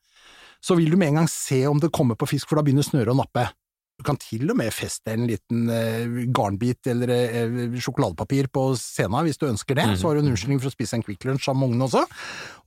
Så 0.63 0.75
vil 0.79 0.87
du 0.91 0.95
med 0.97 1.09
en 1.13 1.21
gang 1.21 1.27
se 1.31 1.61
om 1.67 1.79
det 1.79 1.91
kommer 1.95 2.15
på 2.19 2.27
fisk, 2.31 2.47
for 2.49 2.55
da 2.59 2.63
begynner 2.63 2.83
snøret 2.87 3.11
å 3.11 3.17
nappe. 3.19 3.43
Du 3.95 4.03
kan 4.03 4.17
til 4.19 4.43
og 4.51 4.57
med 4.59 4.73
feste 4.75 5.13
en 5.13 5.23
liten 5.29 5.69
eh, 5.71 6.25
garnbit 6.35 6.89
eller 6.91 7.11
eh, 7.15 7.77
sjokoladepapir 7.79 8.49
på 8.51 8.65
scenen 8.75 9.23
hvis 9.23 9.39
du 9.39 9.45
ønsker 9.47 9.77
det, 9.79 9.85
så 9.95 10.09
har 10.09 10.17
du 10.17 10.23
en 10.25 10.33
unnskyldning 10.33 10.59
for 10.59 10.67
å 10.67 10.73
spise 10.73 10.97
en 10.97 11.05
Quick 11.05 11.23
Lunch 11.23 11.47
med 11.47 11.69
ungene 11.69 11.87
også. 11.87 12.03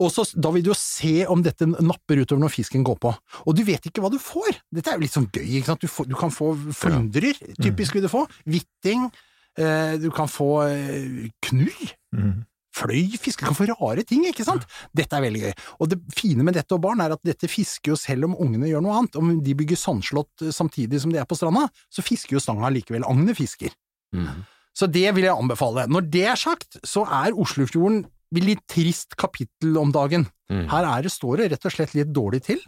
Og 0.00 0.12
så, 0.14 0.24
da 0.40 0.54
vil 0.54 0.64
du 0.64 0.70
jo 0.72 0.78
se 0.80 1.26
om 1.28 1.44
dette 1.44 1.68
napper 1.68 2.22
utover 2.22 2.40
når 2.46 2.54
fisken 2.56 2.86
går 2.86 2.96
på. 3.04 3.12
Og 3.44 3.56
du 3.58 3.60
vet 3.68 3.84
ikke 3.90 4.00
hva 4.00 4.08
du 4.14 4.16
får! 4.22 4.62
Dette 4.72 4.88
er 4.88 4.96
jo 4.96 5.04
litt 5.04 5.16
sånn 5.18 5.28
gøy, 5.28 5.44
ikke 5.60 5.68
sant? 5.74 5.84
Du, 5.84 5.92
får, 5.92 6.08
du 6.08 6.16
kan 6.16 6.32
få 6.32 6.54
flyndrer, 6.72 7.36
typisk 7.60 7.98
vil 7.98 8.08
du 8.08 8.12
få. 8.12 8.24
Hvitting. 8.48 9.10
Eh, 9.58 9.98
du 10.00 10.08
kan 10.14 10.32
få 10.32 10.52
knull. 10.64 11.28
knurr. 11.50 11.96
Mhm. 12.16 12.38
Fløyfisk, 12.78 13.24
fisker 13.24 13.48
kan 13.48 13.56
få 13.58 13.66
rare 13.70 14.04
ting, 14.06 14.24
ikke 14.28 14.46
sant? 14.46 14.66
Dette 14.96 15.18
er 15.18 15.24
veldig 15.24 15.42
gøy. 15.46 15.54
Og 15.78 15.90
det 15.92 15.98
fine 16.16 16.46
med 16.46 16.58
dette 16.58 16.76
og 16.76 16.82
barn 16.84 17.02
er 17.04 17.16
at 17.16 17.24
dette 17.26 17.50
fisker 17.50 17.94
jo 17.94 17.98
selv 17.98 18.28
om 18.28 18.36
ungene 18.38 18.70
gjør 18.70 18.84
noe 18.84 19.00
annet. 19.00 19.18
Om 19.18 19.38
de 19.44 19.56
bygger 19.58 19.80
sandslott 19.80 20.46
eh, 20.46 20.54
samtidig 20.54 21.02
som 21.02 21.14
de 21.14 21.20
er 21.22 21.28
på 21.28 21.38
stranda, 21.38 21.66
så 21.92 22.04
fisker 22.04 22.38
jo 22.38 22.44
stanga 22.44 22.70
likevel. 22.74 23.06
Agnet 23.08 23.38
fisker. 23.38 23.74
Mm. 24.16 24.46
Så 24.78 24.86
det 24.86 25.08
vil 25.16 25.26
jeg 25.26 25.34
anbefale. 25.34 25.88
Når 25.90 26.08
det 26.12 26.24
er 26.30 26.38
sagt, 26.38 26.78
så 26.86 27.04
er 27.04 27.36
Oslofjorden 27.36 28.04
et 28.36 28.44
litt 28.44 28.64
trist 28.68 29.16
kapittel 29.18 29.78
om 29.80 29.92
dagen. 29.94 30.28
Mm. 30.52 30.66
Her 30.70 30.86
er 30.94 31.06
det, 31.06 31.12
står 31.14 31.42
det 31.42 31.52
rett 31.54 31.68
og 31.68 31.74
slett 31.74 31.96
litt 31.96 32.12
dårlig 32.14 32.44
til. 32.46 32.60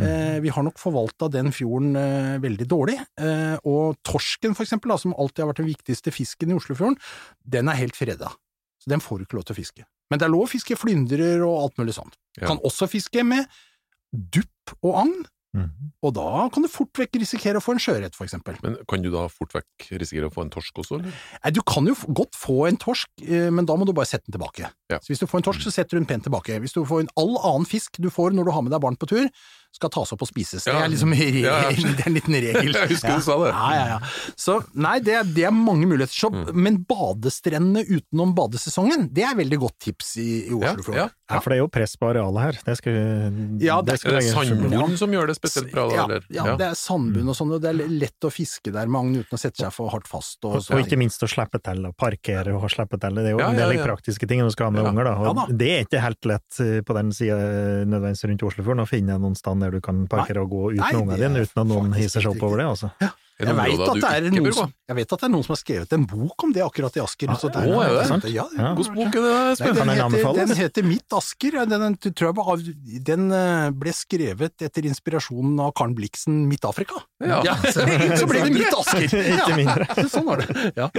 Eh, 0.00 0.38
vi 0.40 0.48
har 0.48 0.64
nok 0.64 0.78
forvalta 0.80 1.28
den 1.28 1.50
fjorden 1.52 1.96
eh, 1.98 2.36
veldig 2.40 2.66
dårlig, 2.68 2.96
eh, 3.20 3.56
og 3.68 3.98
torsken 4.06 4.54
for 4.56 4.64
eksempel, 4.64 4.92
da, 4.92 4.96
som 5.00 5.12
alltid 5.12 5.44
har 5.44 5.50
vært 5.50 5.60
den 5.60 5.68
viktigste 5.68 6.14
fisken 6.14 6.52
i 6.52 6.56
Oslofjorden, 6.56 6.96
den 7.44 7.68
er 7.68 7.80
helt 7.82 7.98
freda. 7.98 8.30
Så 8.80 8.88
den 8.90 9.00
får 9.04 9.18
du 9.20 9.24
ikke 9.26 9.36
lov 9.40 9.44
til 9.50 9.54
å 9.56 9.60
fiske. 9.60 9.84
Men 10.10 10.18
det 10.18 10.26
er 10.26 10.32
lov 10.32 10.46
å 10.48 10.50
fiske 10.50 10.76
flyndrer 10.80 11.44
og 11.46 11.58
alt 11.66 11.76
mulig 11.78 11.94
sånt. 11.94 12.16
Ja. 12.40 12.48
Kan 12.48 12.58
også 12.66 12.88
fiske 12.90 13.22
med 13.26 13.46
dupp 14.12 14.74
og 14.82 14.96
agn, 15.04 15.20
Mhm. 15.52 15.90
og 16.06 16.14
da 16.14 16.48
kan 16.48 16.62
du 16.62 16.68
fort 16.70 16.92
vekk 16.94 17.16
risikere 17.18 17.58
å 17.58 17.62
få 17.62 17.72
en 17.74 17.80
sjøørret, 17.82 18.14
for 18.14 18.24
eksempel. 18.24 18.54
Men 18.62 18.76
kan 18.86 19.02
du 19.02 19.10
da 19.10 19.26
fort 19.28 19.50
vekk 19.52 19.88
risikere 19.98 20.28
å 20.30 20.32
få 20.32 20.42
en 20.44 20.50
torsk 20.50 20.72
også, 20.78 21.00
eller? 21.00 21.12
Nei, 21.44 21.50
du 21.50 21.60
kan 21.66 21.84
jo 21.90 21.94
godt 22.14 22.38
få 22.38 22.68
en 22.68 22.76
torsk, 22.76 23.08
eh, 23.26 23.50
men 23.50 23.66
da 23.66 23.74
må 23.74 23.84
du 23.84 23.92
bare 23.92 24.06
sette 24.06 24.30
den 24.30 24.38
tilbake. 24.38 24.70
Ja. 24.88 24.98
Så 25.02 25.10
hvis 25.10 25.18
du 25.18 25.26
får 25.26 25.38
en 25.42 25.48
torsk, 25.50 25.60
så 25.66 25.72
setter 25.74 25.98
du 25.98 26.04
den 26.04 26.06
pent 26.06 26.22
tilbake. 26.22 26.54
Hvis 26.62 26.72
du 26.72 26.84
får 26.86 27.00
en 27.00 27.08
all 27.16 27.34
annen 27.42 27.66
fisk 27.66 27.98
du 27.98 28.08
får 28.10 28.30
når 28.32 28.44
du 28.46 28.50
har 28.52 28.62
med 28.62 28.70
deg 28.70 28.80
barn 28.80 28.96
på 28.96 29.08
tur, 29.10 29.26
skal 29.72 29.90
tas 29.94 30.10
opp 30.12 30.22
og 30.24 30.28
spises. 30.28 30.64
Det 30.66 30.74
er 30.74 30.88
liksom 30.92 31.12
re- 31.14 31.42
Ja, 31.44 31.54
ja. 31.70 31.70
det 31.96 32.02
er 32.04 32.08
en 32.10 32.16
liten 32.18 32.34
regel. 32.34 32.72
Jeg 32.80 32.90
husker 32.90 33.16
du 33.16 33.24
sa 33.24 33.36
det. 33.44 33.52
Ja, 33.54 33.68
ja, 33.76 33.84
ja. 33.94 34.34
Så 34.36 34.58
nei, 34.74 34.96
det 35.06 35.14
er, 35.20 35.24
det 35.36 35.44
er 35.48 35.54
mange 35.56 35.86
muligheter. 35.90 36.14
Så, 36.16 36.30
Mm. 36.30 36.50
Men 36.54 36.76
badestrendene 36.88 37.82
utenom 37.88 38.34
badesesongen, 38.36 39.08
det 39.14 39.24
er 39.26 39.34
veldig 39.38 39.58
godt 39.62 39.76
tips 39.82 40.12
i, 40.22 40.28
i 40.48 40.54
Oslofjorden. 40.54 41.10
Ja. 41.30 41.36
Ja, 41.36 41.40
for 41.40 41.50
det 41.50 41.56
er 41.56 41.62
jo 41.62 41.68
press 41.70 41.94
på 41.96 42.08
arealet 42.10 42.42
her. 42.42 42.58
Det 42.66 42.76
skal, 42.80 42.92
Ja, 43.62 43.80
det- 43.82 43.98
skal 44.00 44.10
Er 44.12 44.20
det 44.20 44.26
legges- 44.26 44.48
sandbunn 44.50 44.96
som 44.98 45.10
gjør 45.14 45.26
det 45.30 45.36
spesielt 45.38 45.70
bra, 45.72 45.88
da, 45.88 45.94
ja, 45.94 46.04
eller? 46.04 46.22
ja, 46.30 46.56
det 46.56 46.66
er 46.66 46.74
sandbunn 46.74 47.28
og 47.30 47.36
sånn, 47.38 47.52
og 47.54 47.62
det 47.62 47.70
er 47.70 47.88
lett 47.88 48.20
å 48.26 48.30
fiske 48.34 48.72
der 48.72 48.86
med 48.86 48.98
agn 49.00 49.16
uten 49.22 49.36
å 49.36 49.40
sette 49.40 49.56
seg 49.62 49.72
for 49.72 49.88
hardt 49.90 50.08
fast. 50.10 50.38
Og, 50.44 50.56
Og, 50.56 50.66
og 50.74 50.82
ikke 50.84 50.98
minst 50.98 51.22
å 51.22 51.28
slippe 51.30 51.62
til, 51.62 51.86
og 51.86 51.96
parkere 51.96 52.52
og 52.54 52.68
slippe 52.68 52.98
til. 53.00 53.14
Det 53.14 53.26
er 53.26 53.30
jo 53.30 53.38
Ja, 53.38 53.48
en 53.50 53.56
del 53.56 53.76
ja. 53.78 53.84
praktiske 53.86 54.26
ting 54.28 54.40
du 54.40 54.50
skal 54.50 54.66
ha 54.66 54.70
med 54.70 54.84
Ja. 54.84 54.90
unger, 54.90 55.04
da. 55.04 55.14
Og 55.14 55.24
Ja 55.26 55.32
da. 55.32 55.46
det 55.52 55.70
er 55.70 55.84
ikke 55.86 56.00
helt 56.02 56.24
lett 56.26 56.60
eh, 56.60 56.80
på 56.82 56.94
den 56.94 57.12
sida 57.12 57.36
nødvendigvis 57.86 58.24
rundt 58.28 58.42
Oslofjorden 58.50 58.82
å 58.84 58.88
finne 58.88 59.18
noen 59.20 59.36
sted 59.36 59.60
der 59.60 59.70
du 59.70 59.80
kan 59.80 60.06
parkere 60.08 60.42
og 60.42 60.50
gå 60.50 60.72
uten 60.74 60.80
Nei, 60.82 60.92
ungene 60.92 61.14
er 61.14 61.28
dine, 61.28 61.46
uten 61.46 61.60
at 61.62 61.66
noen 61.66 61.92
hisser 61.94 62.20
seg 62.20 62.34
opp 62.36 62.42
over 62.42 62.56
det, 62.58 62.66
altså. 62.66 62.90
Er 63.00 63.10
Jeg 63.40 63.56
vet, 63.56 64.54
som, 64.54 64.72
jeg 64.90 64.96
vet 64.98 65.12
at 65.14 65.22
det 65.22 65.26
er 65.26 65.32
noen 65.32 65.44
som 65.46 65.54
har 65.54 65.60
skrevet 65.60 65.94
en 65.96 66.04
bok 66.08 66.44
om 66.44 66.52
det 66.54 66.62
akkurat 66.64 66.96
i 66.98 67.02
Asker. 67.02 67.32
så 67.40 67.50
det 67.52 67.62
Å, 67.64 67.80
er 67.84 67.94
det 67.96 68.06
sant? 68.10 68.26
Ja, 68.30 68.46
Ja. 68.56 68.72
Bok 68.76 69.16
er 69.16 69.24
det, 69.24 69.34
Espen? 69.54 69.78
den, 69.80 69.92
heter, 69.96 70.32
den 70.36 70.54
heter 70.58 70.86
Mitt 70.86 71.16
Asker. 71.16 71.58
Den, 71.64 71.84
den, 71.84 71.96
tror 72.16 72.32
jeg 72.32 72.74
den 73.06 73.30
eh, 73.34 73.70
ble 73.72 73.94
skrevet 73.96 74.66
etter 74.66 74.88
inspirasjonen 74.90 75.60
av 75.64 75.72
Karen 75.78 75.94
Blixen 75.96 76.42
Midt-Afrika. 76.50 77.00
Ja. 77.24 77.40
så, 77.64 77.84
så 77.84 78.28
ble 78.28 78.44
det 78.46 78.52
Mitt 78.56 78.76
Asker! 78.76 79.06
Ikke 79.36 79.56
mindre. 79.56 79.88
Sånn 80.12 80.26
var 80.28 80.42
det. 80.42 80.72
Ja. 80.76 80.90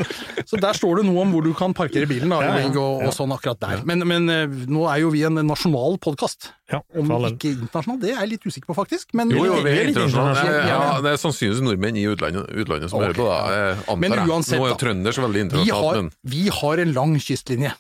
Så 0.48 0.60
der 0.62 0.78
står 0.78 1.02
det 1.02 1.08
noe 1.10 1.26
om 1.26 1.36
hvor 1.36 1.46
du 1.46 1.52
kan 1.58 1.76
parkere 1.78 2.10
bilen 2.10 2.32
da, 2.32 2.42
Ja, 2.46 2.58
ja. 2.64 2.72
og, 2.74 3.06
og 3.08 3.16
sånn 3.16 3.34
akkurat 3.36 3.62
der. 3.62 3.86
Men, 3.88 4.06
men 4.08 4.32
eh, 4.32 4.60
nå 4.72 4.88
er 4.92 5.04
jo 5.04 5.14
vi 5.14 5.26
en 5.28 5.42
nasjonal 5.46 6.00
podkast. 6.02 6.52
Om 6.72 7.10
ikke 7.34 7.52
internasjonal, 7.52 8.00
det 8.00 8.14
er 8.14 8.22
jeg 8.22 8.32
litt 8.36 8.46
usikker 8.48 8.72
på 8.72 8.76
faktisk. 8.78 9.12
Men, 9.18 9.32
Jo, 9.34 9.44
jo, 9.50 9.58
vi 9.66 9.74
er 9.74 9.90
internasjonale. 9.92 10.54
Ja, 10.70 10.80
det 11.04 11.16
er 11.16 11.20
sannsynligvis 11.20 11.64
nordmenn 11.66 11.98
i 12.00 12.06
utlandet, 12.08 12.31
utlandet 12.34 12.90
som 12.90 13.00
Ok, 13.00 13.06
hører 13.06 13.20
på, 13.20 13.28
da. 13.30 13.38
Jeg 13.52 13.78
antar 13.84 13.98
Men 13.98 14.12
jeg. 14.12 14.28
uansett, 14.30 14.60
Nå 14.60 14.66
er 14.66 14.70
jo 14.76 14.82
trønder 14.88 15.12
så 15.18 15.22
veldig 15.28 15.40
vi, 15.40 15.46
internasjonalt, 15.48 15.96
har, 15.96 16.02
men 16.02 16.12
vi 16.24 16.50
har 16.50 16.78
en 16.88 16.94
lang 16.94 17.16
kystlinje. 17.20 17.74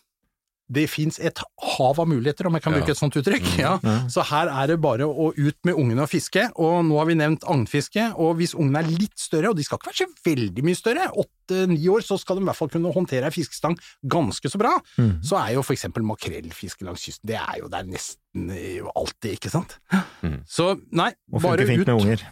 Det 0.72 0.86
fins 0.88 1.18
et 1.20 1.36
hav 1.60 1.98
av 2.00 2.08
muligheter, 2.08 2.48
om 2.48 2.54
jeg 2.56 2.64
kan 2.64 2.72
Ja. 2.72 2.80
bruke 2.80 2.92
et 2.94 2.98
sånt 2.98 3.12
uttrykk. 3.20 3.44
Mm. 3.44 3.60
Ja. 3.60 3.72
Så 4.08 4.24
her 4.24 4.48
er 4.48 4.68
det 4.72 4.78
bare 4.80 5.04
å 5.04 5.34
ut 5.36 5.58
med 5.68 5.76
ungene 5.76 6.04
og 6.06 6.08
fiske, 6.10 6.46
og 6.56 6.86
nå 6.88 6.96
har 6.98 7.06
vi 7.10 7.16
nevnt 7.20 7.44
agnfiske, 7.44 8.14
og 8.16 8.38
hvis 8.40 8.54
ungene 8.56 8.80
er 8.80 8.88
litt 8.88 9.20
større, 9.20 9.50
og 9.50 9.58
de 9.58 9.64
skal 9.68 9.78
ikke 9.82 9.92
være 9.92 10.00
så 10.00 10.08
veldig 10.24 10.64
mye 10.64 10.78
større, 10.80 11.10
åtte-ni 11.12 11.90
år, 11.92 12.00
så 12.08 12.18
skal 12.18 12.38
de 12.40 12.44
i 12.44 12.46
hvert 12.48 12.56
fall 12.56 12.70
kunne 12.72 12.94
håndtere 12.96 13.26
ei 13.28 13.36
fiskestang 13.36 13.76
ganske 14.08 14.48
så 14.48 14.58
bra, 14.58 14.72
Mm. 14.98 15.20
så 15.22 15.44
er 15.46 15.56
jo 15.56 15.62
for 15.62 15.74
eksempel 15.76 16.04
makrellfiske 16.08 16.88
langs 16.88 17.04
kysten, 17.04 17.28
det 17.28 17.36
er 17.36 17.60
jo 17.60 17.68
der 17.68 17.84
nesten 17.84 18.50
eh, 18.56 18.80
alltid, 18.96 19.36
ikke 19.42 19.52
sant? 19.52 19.76
Mm. 20.24 20.40
Så 20.48 20.80
nei, 20.90 21.12
Og 21.34 21.42
bare 21.42 21.58
funker 21.58 21.68
fint 21.68 21.82
ut. 21.82 21.88
med 21.88 22.00
unger. 22.00 22.24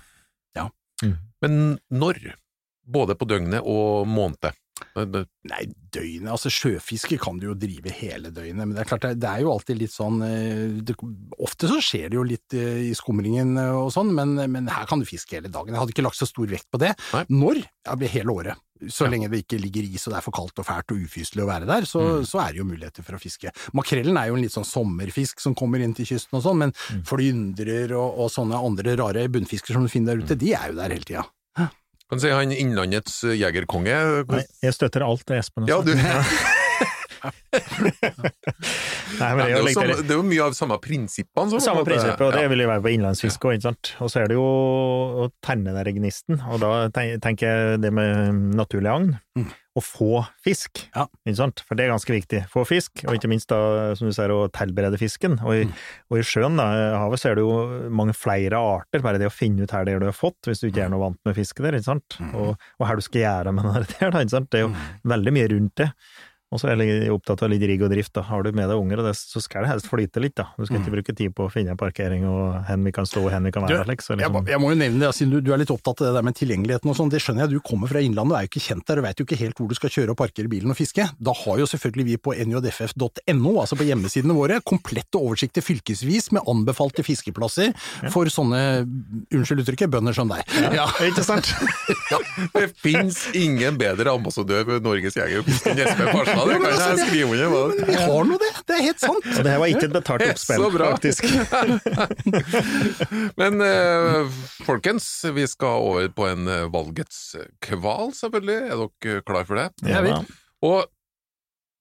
Men 1.41 1.77
når? 1.89 2.19
Både 2.89 3.15
på 3.15 3.27
døgnet 3.29 3.61
og 3.63 4.07
måned? 4.09 4.55
Nei, 5.49 5.63
døgnet, 5.91 6.29
altså 6.29 6.49
sjøfiske 6.51 7.17
kan 7.21 7.39
du 7.39 7.47
jo 7.47 7.53
drive 7.57 7.91
hele 7.95 8.29
døgnet, 8.31 8.59
men 8.67 8.73
det 8.75 8.81
er 8.83 8.89
klart 8.89 9.01
det, 9.07 9.19
det 9.23 9.29
er 9.29 9.41
jo 9.45 9.51
alltid 9.53 9.79
litt 9.79 9.93
sånn 9.93 10.21
eh, 10.25 10.81
det, 10.85 10.95
Ofte 11.39 11.69
så 11.71 11.79
skjer 11.81 12.09
det 12.11 12.17
jo 12.19 12.23
litt 12.27 12.53
eh, 12.53 12.89
i 12.89 12.93
skumringen 12.97 13.55
eh, 13.57 13.71
og 13.79 13.91
sånn, 13.95 14.11
men, 14.13 14.35
men 14.51 14.67
her 14.67 14.85
kan 14.89 14.99
du 14.99 15.05
fiske 15.09 15.37
hele 15.37 15.49
dagen. 15.51 15.73
Jeg 15.73 15.79
hadde 15.81 15.95
ikke 15.95 16.05
lagt 16.05 16.19
så 16.19 16.27
stor 16.29 16.47
vekt 16.51 16.67
på 16.71 16.79
det. 16.83 16.93
Nei. 17.13 17.23
Når? 17.29 17.61
Ja, 17.87 17.95
hele 18.13 18.35
året. 18.35 18.57
Så 18.87 19.03
Ja. 19.07 19.11
lenge 19.11 19.27
det 19.31 19.41
ikke 19.43 19.57
ligger 19.59 19.83
is 19.83 20.05
og 20.07 20.13
det 20.13 20.19
er 20.19 20.23
for 20.23 20.31
kaldt 20.35 20.59
og 20.61 20.65
fælt 20.67 20.91
og 20.93 21.01
ufyselig 21.03 21.43
å 21.43 21.49
være 21.49 21.65
der, 21.67 21.83
så, 21.89 21.99
Mm. 21.99 22.25
så 22.29 22.39
er 22.45 22.53
det 22.53 22.61
jo 22.61 22.67
muligheter 22.69 23.03
for 23.03 23.17
å 23.17 23.19
fiske. 23.19 23.51
Makrellen 23.75 24.15
er 24.21 24.27
jo 24.29 24.35
en 24.37 24.41
litt 24.45 24.53
sånn 24.55 24.63
sommerfisk 24.67 25.39
som 25.43 25.55
kommer 25.55 25.81
inn 25.83 25.93
til 25.97 26.05
kysten 26.07 26.37
og 26.39 26.43
sånn, 26.45 26.57
men 26.57 26.71
Mm. 26.71 27.03
flyndrer 27.03 27.91
og, 27.97 28.19
og 28.23 28.29
sånne 28.31 28.55
andre 28.55 28.95
rare 28.95 29.27
bunnfisker 29.27 29.73
som 29.75 29.83
du 29.83 29.89
finner 29.91 30.15
der 30.15 30.23
ute, 30.23 30.35
Mm. 30.35 30.39
de 30.39 30.53
er 30.53 30.67
jo 30.69 30.75
der 30.79 30.89
hele 30.95 31.03
tida. 31.09 31.25
Kan 32.09 32.19
si 32.23 32.29
han 32.33 32.51
innlandets 32.51 33.19
eh, 33.23 33.35
jegerkonge. 33.37 33.97
Nei, 34.31 34.43
jeg 34.65 34.73
støtter 34.73 35.05
alt 35.05 35.25
det 35.29 35.37
Espen 35.43 35.67
Ja, 35.69 35.81
du. 35.85 35.93
Nei, 39.19 39.29
men 39.35 39.41
det, 39.43 39.57
er 39.59 39.73
samme, 39.75 39.95
det 40.05 40.13
er 40.13 40.17
jo 40.19 40.23
mye 40.25 40.43
av 40.45 40.53
samme 40.57 40.77
prinsippene. 40.81 41.49
som- 41.51 41.59
Samme 41.63 41.83
prinsippet, 41.85 42.21
og 42.21 42.33
det 42.33 42.41
Ja. 42.43 42.47
vil 42.47 42.59
jo 42.63 42.67
være 42.69 42.81
på 42.85 42.93
innlandsfiske 42.95 43.43
òg, 43.49 43.53
ikke 43.57 43.67
sant. 43.67 43.93
Og 43.99 44.09
så 44.09 44.21
er 44.23 44.27
det 44.29 44.35
jo 44.37 44.43
å 44.43 45.29
tenne 45.43 45.73
den 45.83 45.95
gnisten, 45.99 46.39
og 46.49 46.59
da 46.61 46.89
tenker 47.19 47.39
jeg 47.47 47.81
det 47.81 47.91
med 47.93 48.33
naturlig 48.55 48.89
agn. 48.93 49.19
Mm. 49.37 49.51
Å 49.77 49.81
få 49.85 50.25
fisk, 50.43 50.87
Ja. 50.95 51.05
For 51.67 51.75
det 51.77 51.85
er 51.85 51.91
ganske 51.93 52.09
viktig. 52.11 52.39
Få 52.49 52.63
fisk, 52.67 53.03
og 53.05 53.13
ikke 53.15 53.29
minst 53.29 53.47
da, 53.51 53.93
som 53.95 54.07
du 54.09 54.13
sier, 54.13 54.31
å 54.33 54.49
tilberede 54.51 54.97
fisken. 54.97 55.37
Og 55.45 55.53
i, 55.53 55.63
Mm. 55.65 55.73
og 56.11 56.17
i 56.17 56.21
sjøen, 56.25 56.57
da, 56.57 56.65
havet, 56.97 57.19
så 57.21 57.29
er 57.31 57.35
det 57.35 57.43
jo 57.45 57.89
mange 57.93 58.15
flere 58.17 58.57
arter. 58.57 58.99
Bare 59.05 59.19
det 59.21 59.27
å 59.29 59.31
finne 59.31 59.61
ut 59.63 59.71
her 59.71 59.85
det 59.85 59.99
du 59.99 60.05
har 60.09 60.11
fått, 60.17 60.41
hvis 60.49 60.59
du 60.61 60.67
ikke 60.71 60.85
er 60.85 60.89
noe 60.89 60.99
vant 61.05 61.19
med 61.23 61.35
fiske 61.37 61.61
der, 61.61 61.77
ikke 61.77 61.85
sant. 61.85 62.17
Mm. 62.19 62.33
Og, 62.35 62.57
og 62.79 62.87
her 62.87 62.95
du 62.95 63.01
skal 63.05 63.21
gjøre 63.21 63.53
med 63.53 63.63
det 63.75 63.87
der, 63.99 64.11
da, 64.11 64.19
ikke 64.25 64.35
sant. 64.35 64.49
Det 64.49 64.59
er 64.63 64.67
jo 64.67 64.75
veldig 65.05 65.33
mye 65.37 65.49
rundt 65.53 65.75
det. 65.75 65.91
Og 66.49 66.57
så 66.57 66.65
er 66.71 66.79
jeg 66.81 67.11
opptatt 67.13 67.43
av 67.45 67.51
litt 67.51 67.61
rigg 67.61 67.83
og 67.85 67.91
drift. 67.91 68.09
da. 68.17 68.23
Har 68.25 68.41
du 68.41 68.51
med 68.57 68.65
deg 68.71 68.79
unger, 68.81 68.97
og 69.03 69.05
det, 69.05 69.11
så 69.19 69.37
skal 69.43 69.61
det 69.67 69.69
helst 69.69 69.85
flyte 69.85 70.17
litt. 70.23 70.33
da. 70.39 70.47
Du 70.57 70.65
skal 70.65 70.79
ikke 70.79 70.93
bruke 70.95 71.13
tid 71.13 71.33
på 71.37 71.45
å 71.45 71.51
finne 71.53 71.75
en 71.75 71.77
parkering 71.77 72.23
og 72.25 72.63
hen 72.65 72.83
vi 72.87 72.91
kan 72.95 73.05
stå 73.05 73.21
og 73.27 73.29
hen 73.35 73.45
vi 73.45 73.51
kan 73.53 73.67
være. 73.67 73.83
Alex. 73.85 74.07
Liksom. 74.09 74.17
Jeg, 74.17 74.25
liksom, 74.25 74.33
må- 74.43 74.49
jeg 74.49 74.59
må 74.63 74.71
jo 74.73 74.79
nevne 74.81 74.99
det, 75.05 75.11
siden 75.13 75.29
du, 75.35 75.41
du 75.45 75.51
er 75.53 75.61
litt 75.61 75.69
opptatt 75.69 76.01
av 76.01 76.07
det 76.09 76.13
der 76.17 76.25
med 76.25 76.33
tilgjengeligheten 76.39 76.89
og 76.89 76.97
sånn, 76.97 77.11
det 77.13 77.21
skjønner 77.21 77.45
jeg, 77.45 77.53
du 77.53 77.59
kommer 77.69 77.91
fra 77.91 78.01
Innlandet 78.01 78.33
og 78.33 78.39
er 78.39 78.47
jo 78.47 78.51
ikke 78.53 78.65
kjent 78.65 78.85
der 78.89 78.97
og 78.97 79.05
vet 79.05 79.21
jo 79.21 79.27
ikke 79.29 79.37
helt 79.43 79.61
hvor 79.61 79.69
du 79.69 79.75
skal 79.77 79.93
kjøre 79.93 80.15
og 80.15 80.17
parkere 80.23 80.49
bilen 80.49 80.73
og 80.73 80.79
fiske. 80.79 81.05
Da 81.21 81.35
har 81.43 81.61
jo 81.61 81.67
selvfølgelig 81.69 82.05
vi 82.09 82.17
på 82.17 82.33
njff.no, 82.33 83.53
altså 83.61 83.77
på 83.79 83.85
hjemmesidene 83.87 84.33
våre, 84.37 84.57
komplette 84.65 85.21
oversikter 85.21 85.61
fylkesvis 85.65 86.31
med 86.33 86.49
anbefalte 86.49 87.05
fiskeplasser 87.05 87.75
for 88.09 88.25
sånne, 88.33 88.63
unnskyld 89.37 89.61
uttrykket, 89.67 89.91
bønder 89.93 90.17
som 90.17 90.33
deg. 90.33 90.41
Ja. 90.73 90.89
Ikke 91.09 91.23
sant? 91.25 91.53
Ja, 92.09 92.17
det 92.55 92.71
fins 92.81 93.19
ingen 93.37 93.75
bedre 93.77 94.09
ambassadør 94.15 94.63
for 94.65 94.81
Norges 94.81 95.13
Jeger 95.17 95.43
og 95.43 95.45
Fisk 95.45 95.67
enn 95.69 95.77
Jesper 95.83 96.07
Farstad. 96.09 96.38
Ja, 96.39 96.45
det 96.47 96.57
kan 96.57 96.67
altså, 96.69 96.89
jeg 96.89 97.07
skrive 97.09 97.31
under 97.35 97.53
på. 97.53 97.87
Vi 97.89 97.97
har 97.99 98.27
nå 98.29 98.37
det, 98.41 98.51
det 98.69 98.75
er 98.77 98.85
helt 98.87 99.03
sant. 99.03 99.29
Og 99.29 99.41
det 99.45 99.53
her 99.53 99.61
var 99.61 99.71
ikke 99.73 99.87
et 99.89 99.95
betalt 99.95 100.25
oppspill, 100.25 100.67
faktisk. 100.79 101.27
Men 103.41 103.65
eh, 103.65 104.37
folkens, 104.67 105.09
vi 105.35 105.47
skal 105.51 105.89
over 105.89 106.07
på 106.15 106.29
en 106.29 106.47
eh, 106.47 106.67
valgets 106.73 107.19
kval, 107.65 108.13
selvfølgelig. 108.17 108.59
Er 108.69 108.85
dere 108.85 109.25
klar 109.27 109.49
for 109.49 109.59
det? 109.59 109.67
Ja, 109.89 110.03
vi. 110.05 110.15
Og 110.65 110.87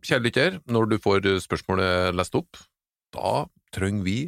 kjære 0.04 0.26
lytter, 0.26 0.58
når 0.66 0.90
du 0.90 0.98
får 1.02 1.30
spørsmålet 1.46 2.18
lest 2.18 2.36
opp, 2.38 2.58
da 3.14 3.46
trenger 3.74 4.04
vi 4.06 4.18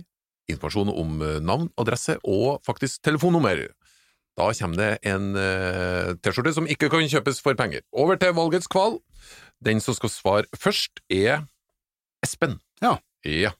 informasjon 0.50 0.90
om 0.92 1.20
eh, 1.24 1.38
navn, 1.42 1.70
adresse 1.80 2.18
og 2.24 2.60
faktisk 2.66 3.02
telefonnummer. 3.06 3.66
Da 4.38 4.48
kommer 4.56 4.80
det 4.80 4.90
en 5.10 5.34
eh, 5.36 6.14
T-skjorte 6.22 6.54
som 6.56 6.68
ikke 6.70 6.90
kan 6.92 7.06
kjøpes 7.10 7.42
for 7.44 7.58
penger. 7.58 7.84
Over 7.92 8.18
til 8.20 8.34
valgets 8.36 8.70
kval. 8.70 9.00
Den 9.64 9.80
som 9.84 9.96
skal 9.96 10.12
svare 10.12 10.60
først, 10.60 11.02
er 11.12 11.44
Espen. 12.24 12.58
Ja. 12.80 12.98
Ja. 13.24 13.52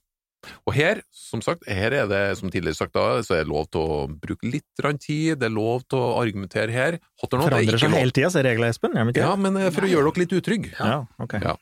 Og 0.65 0.73
her, 0.73 1.03
som 1.13 1.43
sagt, 1.45 1.67
her 1.69 1.93
er 1.93 2.07
det, 2.09 2.21
som 2.39 2.51
tidligere 2.53 2.79
sagt 2.79 2.95
da, 2.97 3.21
så 3.25 3.37
er 3.37 3.43
det 3.45 3.51
lov 3.51 3.67
til 3.73 3.83
å 3.85 3.97
bruke 4.09 4.49
litt 4.49 4.65
tid, 5.03 5.37
det 5.41 5.49
er 5.51 5.53
lov 5.53 5.85
til 5.85 6.01
å 6.01 6.15
argumentere 6.21 6.73
her. 6.73 6.97
Hot 7.21 7.35
or 7.35 7.43
not, 7.43 7.51
det 7.51 7.59
er 7.59 7.67
Forandrer 7.67 7.83
seg 7.83 7.97
hele 7.99 8.15
tida, 8.17 8.31
så 8.33 8.45
regler 8.47 8.73
Espen. 8.73 8.97
Ja, 9.17 9.35
men 9.37 9.59
eh, 9.61 9.69
for 9.75 9.85
å 9.85 9.91
gjøre 9.91 10.13
dere 10.15 10.25
litt 10.25 10.37
utrygge. 10.39 10.73
Ja, 10.79 11.03
ok. 11.21 11.37
Ja. 11.45 11.57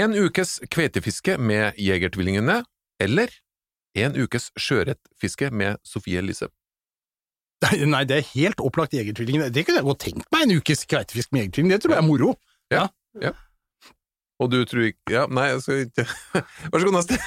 En 0.00 0.16
ukes 0.18 0.58
kveitefiske 0.70 1.36
med 1.38 1.78
Jegertvillingene, 1.78 2.62
eller 3.00 3.36
en 3.98 4.18
ukes 4.18 4.50
sjøørretfiske 4.58 5.52
med 5.54 5.78
Sofie 5.86 6.22
Elise. 6.22 6.50
Nei, 7.60 7.76
Nei, 7.92 8.02
det 8.08 8.18
er 8.18 8.28
helt 8.32 8.62
opplagt 8.64 8.94
Jegertvillingene. 8.96 9.52
Det 9.54 9.66
kunne 9.68 9.82
jeg 9.82 9.86
godt 9.86 10.02
tenkt 10.08 10.26
meg, 10.34 10.48
en 10.48 10.58
ukes 10.58 10.82
kveitefisk 10.90 11.30
med 11.34 11.46
Jegertvillingene. 11.46 11.78
Det 11.78 11.86
tror 11.86 11.94
jeg 11.94 12.02
er 12.02 12.08
moro. 12.08 12.34
Og 14.40 14.48
du 14.52 14.58
tror 14.64 14.86
ikke 14.88 15.12
Ja, 15.12 15.26
nei, 15.28 15.48
jeg 15.52 15.60
skal 15.64 15.82
ikke 15.84 16.04
Vær 16.72 16.78
så 16.80 16.84
god, 16.88 16.96
neste. 16.98 17.18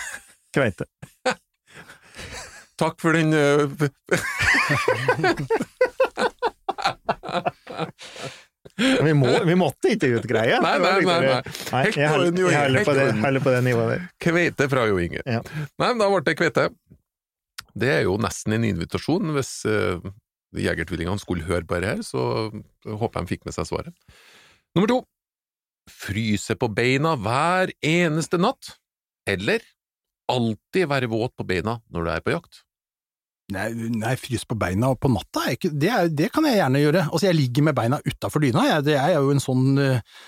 Kveite. 0.53 0.85
Takk 2.81 2.97
for 3.01 3.13
den 3.13 3.29
eh, 3.37 3.67
Vi, 9.03 9.13
må, 9.13 9.27
vi 9.45 9.55
måtte 9.59 9.91
ikke 9.93 10.09
ut 10.17 10.25
greia. 10.29 10.57
Nei, 10.63 10.77
nei, 10.81 10.93
nei, 11.05 11.17
nei. 11.21 11.41
Nei, 11.73 11.83
jeg 11.93 12.09
holder- 12.09 12.37
jeg 12.39 12.57
holder 12.57 12.85
på 12.87 12.93
det- 12.97 13.43
på 13.43 13.51
det 13.53 13.61
nivået 13.67 13.89
der. 13.93 14.01
kveite 14.23 14.69
fra 14.71 14.85
Jo 14.89 14.97
Inge. 14.97 15.21
Ja. 15.25 15.41
Nei, 15.77 15.89
men 15.93 15.99
da 16.01 16.07
ble 16.09 16.21
det 16.25 16.35
kveite. 16.39 16.69
Det 17.75 17.89
er 17.89 18.01
jo 18.07 18.17
nesten 18.17 18.53
en 18.53 18.63
invitasjon. 18.63 19.33
Hvis 19.35 19.65
uh, 19.65 19.99
Jegertvillingene 20.55 21.19
skulle 21.21 21.43
høre 21.45 21.65
på 21.65 21.75
dette 21.81 21.95
her, 21.95 22.01
så 22.01 22.49
håper 22.85 23.19
jeg 23.19 23.25
de 23.27 23.33
fikk 23.35 23.45
med 23.45 23.53
seg 23.53 23.65
svaret. 23.69 23.93
Nummer 24.75 24.87
to. 24.89 24.99
Fryse 25.89 26.55
på 26.59 26.69
beina 26.71 27.15
hver 27.19 27.73
eneste 27.83 28.39
natt, 28.39 28.75
eller 29.29 29.63
alltid 30.31 30.87
være 30.89 31.09
våt 31.11 31.35
på 31.35 31.45
beina 31.47 31.79
når 31.91 32.05
du 32.05 32.11
er 32.13 32.23
på 32.23 32.35
jakt. 32.35 32.63
Nei, 33.53 33.67
nei 33.91 34.13
frys 34.17 34.45
på 34.47 34.55
beina 34.57 34.93
på 34.95 35.11
natta, 35.11 35.49
det, 35.51 35.89
er, 35.91 36.07
det 36.07 36.29
kan 36.33 36.47
jeg 36.47 36.61
gjerne 36.61 36.79
gjøre. 36.79 37.03
Altså, 37.09 37.27
jeg 37.27 37.37
ligger 37.37 37.67
med 37.67 37.77
beina 37.77 37.99
utafor 38.05 38.43
dyna, 38.43 38.63
jeg, 38.69 38.85
det 38.87 38.95
er 39.01 39.17
jo 39.17 39.33
en 39.33 39.43
sånn 39.43 39.65
uh, 39.81 40.21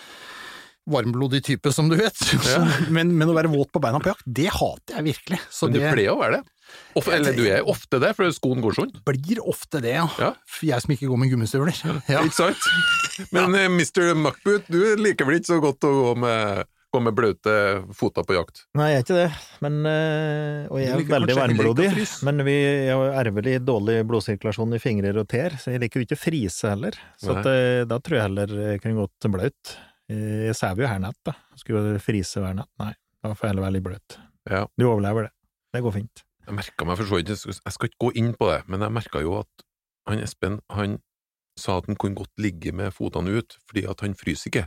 varmblodig 0.86 1.44
type, 1.46 1.72
som 1.74 1.90
du 1.90 1.98
vet. 2.00 2.20
Ja. 2.46 2.66
men, 2.94 3.14
men 3.18 3.32
å 3.32 3.36
være 3.38 3.50
våt 3.54 3.72
på 3.74 3.82
beina 3.84 4.02
på 4.02 4.12
jakt, 4.12 4.26
det 4.26 4.52
hater 4.54 5.00
jeg 5.00 5.08
virkelig. 5.12 5.40
Så 5.50 5.70
Men 5.70 5.78
du 5.78 5.80
det 5.82 5.96
pleier 5.96 6.14
å 6.14 6.20
være 6.22 6.40
det. 6.40 6.52
Of, 6.96 7.08
eller 7.12 7.36
du 7.36 7.44
er 7.46 7.66
ofte 7.68 8.00
det, 8.02 8.14
for 8.18 8.32
skoen 8.34 8.62
går 8.64 8.78
sånn. 8.78 8.94
blir 9.06 9.42
ofte 9.46 9.82
det, 9.84 9.98
ja. 9.98 10.06
Ja. 10.22 10.32
Jeg 10.66 10.86
som 10.86 10.94
ikke 10.96 11.10
går 11.12 11.20
med 11.22 11.34
gummistøvler. 11.34 11.82
Ja. 12.10 12.22
Ikke 12.24 12.38
sant? 12.38 12.70
Men 13.36 13.56
eh, 13.58 13.68
Mr. 13.72 14.14
Muckboot, 14.18 14.70
du 14.72 14.96
liker 15.00 15.28
vel 15.28 15.42
ikke 15.42 15.54
så 15.54 15.60
godt 15.64 15.86
å 15.88 15.92
gå 15.94 16.14
med, 16.24 16.66
gå 16.96 17.02
med 17.04 17.16
blaute 17.18 17.56
føtter 17.96 18.28
på 18.28 18.38
jakt? 18.38 18.64
Nei, 18.80 18.92
jeg 18.94 19.02
er 19.02 19.06
ikke 19.06 19.18
det, 19.20 19.28
men 19.66 19.80
øh, 19.92 20.62
Og 20.72 20.82
jeg 20.82 20.92
er 20.94 21.02
liker 21.02 21.18
veldig 21.18 21.40
varmblodig, 21.42 21.90
men 22.28 22.46
vi 22.48 22.58
har 22.92 23.20
ervelig 23.24 23.58
dårlig 23.68 23.98
blodsirkulasjon 24.12 24.78
i 24.78 24.84
fingrer 24.84 25.20
og 25.22 25.28
tær, 25.32 25.58
så 25.62 25.76
jeg 25.76 25.84
liker 25.84 26.02
jo 26.02 26.08
ikke 26.10 26.20
å 26.20 26.24
frise 26.24 26.72
heller. 26.72 27.00
Så 27.22 27.36
at, 27.36 27.52
øh, 27.52 27.84
da 27.92 28.00
tror 28.00 28.20
jeg 28.20 28.30
heller 28.30 28.56
jeg 28.72 28.86
kunne 28.86 29.04
gått 29.06 29.30
blaut. 29.36 29.76
Jeg 30.10 30.54
sover 30.58 30.86
jo 30.86 30.90
her 30.92 31.00
natt, 31.02 31.18
da. 31.26 31.34
Skulle 31.58 31.98
frise 32.04 32.42
hver 32.44 32.54
natt. 32.60 32.70
Nei, 32.82 32.92
da 33.26 33.32
får 33.34 33.48
jeg 33.48 33.54
heller 33.56 33.66
være 33.66 33.76
litt 33.78 33.86
bløt. 33.88 34.18
Ja. 34.52 34.66
Du 34.78 34.86
overlever 34.90 35.28
det. 35.28 35.32
Det 35.74 35.82
går 35.86 35.96
fint. 35.98 36.22
Jeg 36.46 36.54
merka 36.60 36.86
meg 36.86 37.00
for 37.00 37.10
så 37.10 37.18
vidt, 37.18 37.32
jeg 37.34 37.74
skal 37.74 37.90
ikke 37.90 38.04
gå 38.06 38.12
inn 38.22 38.34
på 38.38 38.52
det, 38.52 38.60
men 38.70 38.84
jeg 38.86 38.94
merka 38.94 39.22
jo 39.24 39.40
at 39.40 39.64
han 40.06 40.22
Espen 40.22 40.60
han 40.70 41.00
sa 41.58 41.80
at 41.80 41.88
han 41.90 41.98
kunne 41.98 42.14
godt 42.20 42.30
ligge 42.38 42.70
med 42.76 42.94
fotene 42.94 43.34
ut, 43.40 43.56
fordi 43.66 43.86
at 43.90 44.04
han 44.06 44.14
fryser 44.20 44.52
ikke. 44.52 44.66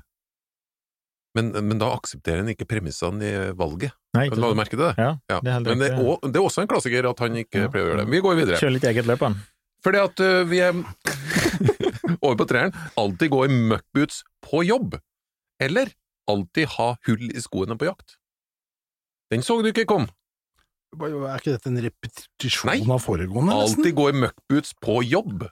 Men, 1.37 1.53
men 1.69 1.79
da 1.79 1.93
aksepterer 1.95 2.41
han 2.43 2.51
ikke 2.51 2.67
premissene 2.67 3.23
i 3.29 3.33
valget. 3.55 3.93
Nei, 4.17 4.25
ikke 4.27 4.41
La 4.43 4.49
du 4.51 4.59
merke 4.59 4.75
til 4.75 4.83
det? 4.83 4.95
Ja, 4.99 5.11
Ja. 5.31 5.39
det 5.45 5.53
er 5.55 5.61
Men 5.69 5.79
det 5.85 5.91
er, 5.93 6.01
også, 6.03 6.31
det 6.33 6.41
er 6.41 6.47
også 6.49 6.65
en 6.65 6.71
klassiker 6.73 7.11
at 7.13 7.19
han 7.23 7.37
ikke 7.45 7.61
Ja. 7.63 7.69
pleier 7.71 7.85
å 7.87 7.91
gjøre 7.93 8.01
det. 8.03 8.11
Vi 8.17 8.21
går 8.25 8.39
videre. 8.41 8.59
Kjører 8.59 8.75
litt 8.75 8.89
eget 8.91 9.07
løp, 9.07 9.23
han. 9.29 9.37
Fordi 9.85 9.99
at 10.03 10.21
uh, 10.25 10.43
vi 10.51 10.59
er 10.65 10.73
over 12.25 12.35
på 12.41 12.47
treeren. 12.51 12.75
Alltid 12.99 13.31
gå 13.31 13.45
i 13.47 13.53
muckboots 13.55 14.25
på 14.49 14.65
jobb. 14.67 14.97
Eller 15.63 15.91
alltid 16.29 16.69
ha 16.77 16.93
hull 17.09 17.31
i 17.33 17.43
skoene 17.43 17.77
på 17.79 17.89
jakt. 17.89 18.17
Den 19.33 19.43
så 19.45 19.59
du 19.63 19.71
ikke 19.73 19.87
kom. 19.89 20.07
Er 20.97 21.37
ikke 21.37 21.53
dette 21.53 21.69
en 21.69 21.81
repetisjon 21.85 22.71
Nei. 22.71 22.79
av 22.89 23.03
foregående, 23.05 23.53
Nei, 23.53 23.65
Alltid 23.67 23.97
gå 23.97 24.07
i 24.09 24.17
muckboots 24.23 24.73
på 24.81 25.03
jobb. 25.05 25.45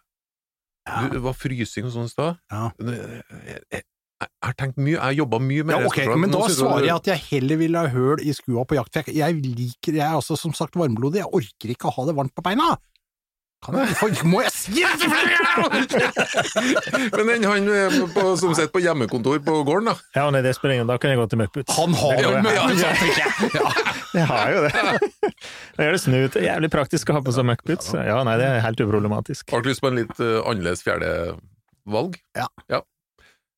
Ja. 0.86 1.02
Du, 1.02 1.16
det 1.18 1.20
var 1.26 1.36
frysing 1.36 1.88
og 1.88 1.92
sånn 1.92 2.08
i 2.08 2.12
stad. 2.12 2.38
Ja. 2.52 2.70
Jeg, 2.78 3.60
jeg, 3.74 3.84
jeg 4.22 4.30
har 4.46 4.54
tenkt 4.56 4.78
mye, 4.80 4.94
jeg 4.94 5.02
har 5.02 5.16
jobba 5.18 5.40
mye 5.44 5.66
med 5.66 5.76
Ja, 5.76 5.90
det. 5.92 6.06
men 6.22 6.32
da 6.32 6.46
svarer 6.48 6.86
jeg 6.86 6.94
at 6.94 7.10
jeg 7.10 7.24
heller 7.26 7.60
vil 7.60 7.76
ha 7.76 7.84
høl 7.92 8.22
i 8.24 8.32
skua 8.32 8.64
på 8.64 8.78
jakt. 8.78 8.96
for 8.96 9.12
jeg 9.12 9.40
liker, 9.44 9.98
jeg 9.98 10.06
er 10.06 10.16
altså 10.16 10.38
som 10.40 10.54
sagt 10.56 10.78
varmblodig, 10.78 11.20
jeg 11.20 11.32
orker 11.36 11.74
ikke 11.74 11.90
å 11.90 11.96
ha 11.98 12.06
det 12.08 12.16
varmt 12.16 12.32
på 12.32 12.44
beina. 12.46 12.70
Kan 13.64 13.78
jeg, 13.80 13.94
for, 13.98 14.12
må 14.28 14.42
jeg 14.44 14.52
si 14.52 14.82
det 14.84 15.08
flere! 15.08 15.46
Men 17.16 17.30
den 17.30 17.46
han 17.48 17.70
eh, 17.72 17.96
på, 18.12 18.24
som 18.38 18.52
sitter 18.54 18.70
på 18.74 18.82
hjemmekontor 18.84 19.40
på 19.46 19.54
gården, 19.66 19.88
da. 19.90 19.94
Ja, 20.18 20.26
nei, 20.34 20.42
det 20.44 20.52
spiller 20.58 20.76
ingen 20.76 20.90
Da 20.90 20.98
kan 21.00 21.14
jeg 21.14 21.18
gå 21.18 21.26
til 21.32 21.40
møkkboots. 21.40 21.72
Han 21.78 21.96
har 21.96 22.20
jo 22.20 22.34
vel 22.36 22.50
ja, 22.52 22.66
ja. 22.76 22.92
jeg. 24.12 24.26
Har 24.30 24.52
jo 24.52 24.60
det. 24.66 25.32
Da 25.76 25.86
gjør 25.86 25.96
det 25.96 26.02
snu 26.04 26.18
ut. 26.20 26.36
Jævlig 26.40 26.70
praktisk 26.72 27.10
å 27.10 27.18
ha 27.18 27.24
på 27.24 27.34
seg 27.36 27.48
Muppets. 27.48 27.90
Ja, 27.96 28.20
nei, 28.28 28.36
det 28.40 28.46
er 28.48 28.62
helt 28.64 28.80
uproblematisk. 28.84 29.48
Har 29.52 29.64
du 29.64 29.68
lyst 29.72 29.84
på 29.84 29.90
en 29.90 29.98
litt 29.98 30.14
uh, 30.20 30.38
annerledes 30.44 30.84
fjerde 30.86 31.10
valg? 31.88 32.16
Ja. 32.36 32.48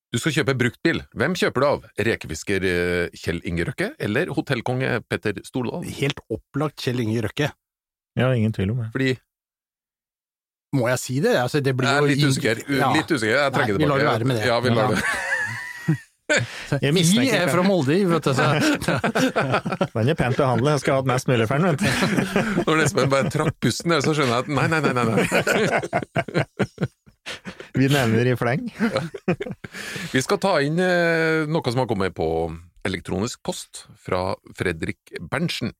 Du 0.08 0.16
skal 0.16 0.38
kjøpe 0.38 0.56
bruktbil. 0.56 1.02
Hvem 1.20 1.36
kjøper 1.36 1.60
du 1.60 1.66
av? 1.68 1.86
Rekefisker 2.08 2.64
eh, 2.64 3.16
Kjell 3.18 3.42
Inge 3.48 3.66
Røkke 3.68 3.90
eller 4.00 4.30
hotellkonge 4.32 5.02
Petter 5.04 5.42
Stordal? 5.44 5.84
Helt 5.98 6.22
opplagt 6.32 6.80
Kjell 6.80 7.02
Inge 7.04 7.26
Røkke. 7.26 7.50
Ja, 8.16 8.30
ingen 8.32 8.54
tvil 8.56 8.72
om 8.72 8.80
det. 8.80 8.88
Fordi 8.94 9.10
Må 10.76 10.88
jeg 10.90 11.00
si 11.00 11.16
det? 11.24 11.32
Altså, 11.40 11.62
det 11.64 11.72
blir 11.76 11.88
jeg 11.88 11.96
er 11.96 12.04
jo 12.04 12.08
litt 12.10 12.24
usikker. 12.28 12.60
Ja. 12.68 12.90
Litt 12.92 13.08
usikker. 13.08 13.34
Jeg 13.38 13.52
trekker 13.54 13.78
Nei, 13.78 13.80
vi 13.80 13.88
lar 13.88 13.98
tilbake. 13.98 14.04
det 14.04 14.12
være 14.12 14.28
med 14.28 14.36
det. 14.36 14.46
Ja, 14.48 14.60
vi 14.60 14.74
lar 14.76 14.94
det. 14.94 15.02
Jeg 16.28 16.82
Vi 16.82 16.90
mistenker 16.92 17.38
er 17.40 17.48
fra 17.48 17.62
Molde, 17.64 17.94
vet 18.04 18.26
du. 18.26 18.32
Den 19.94 20.10
er 20.12 20.16
pent 20.18 20.36
behandlet, 20.36 20.74
jeg 20.74 20.82
skal 20.82 20.92
ha 20.92 20.98
hatt 21.00 21.08
mest 21.08 21.30
mulig 21.30 21.46
for 21.48 21.56
den, 21.56 21.72
vet 21.72 21.80
du. 21.80 21.88
Når 22.68 22.82
Espen 22.84 23.08
bare 23.08 23.32
trakk 23.32 23.56
pusten 23.64 23.96
så 24.04 24.12
skjønner 24.12 24.34
jeg 24.34 24.44
at 24.44 24.50
nei, 24.52 24.66
nei, 24.68 24.80
nei. 24.84 24.92
nei, 24.92 25.04
nei. 25.08 25.24
Vi 27.80 27.88
nevner 27.88 28.28
i 28.28 28.36
fleng. 28.36 28.68
Vi 30.12 30.20
skal 30.24 30.40
ta 30.44 30.58
inn 30.64 30.76
eh, 30.84 31.48
noe 31.48 31.72
som 31.72 31.80
har 31.80 31.88
kommet 31.88 32.12
på 32.20 32.28
elektronisk 32.88 33.40
post 33.48 33.86
fra 33.96 34.36
Fredrik 34.58 35.00
Berntsen. 35.32 35.72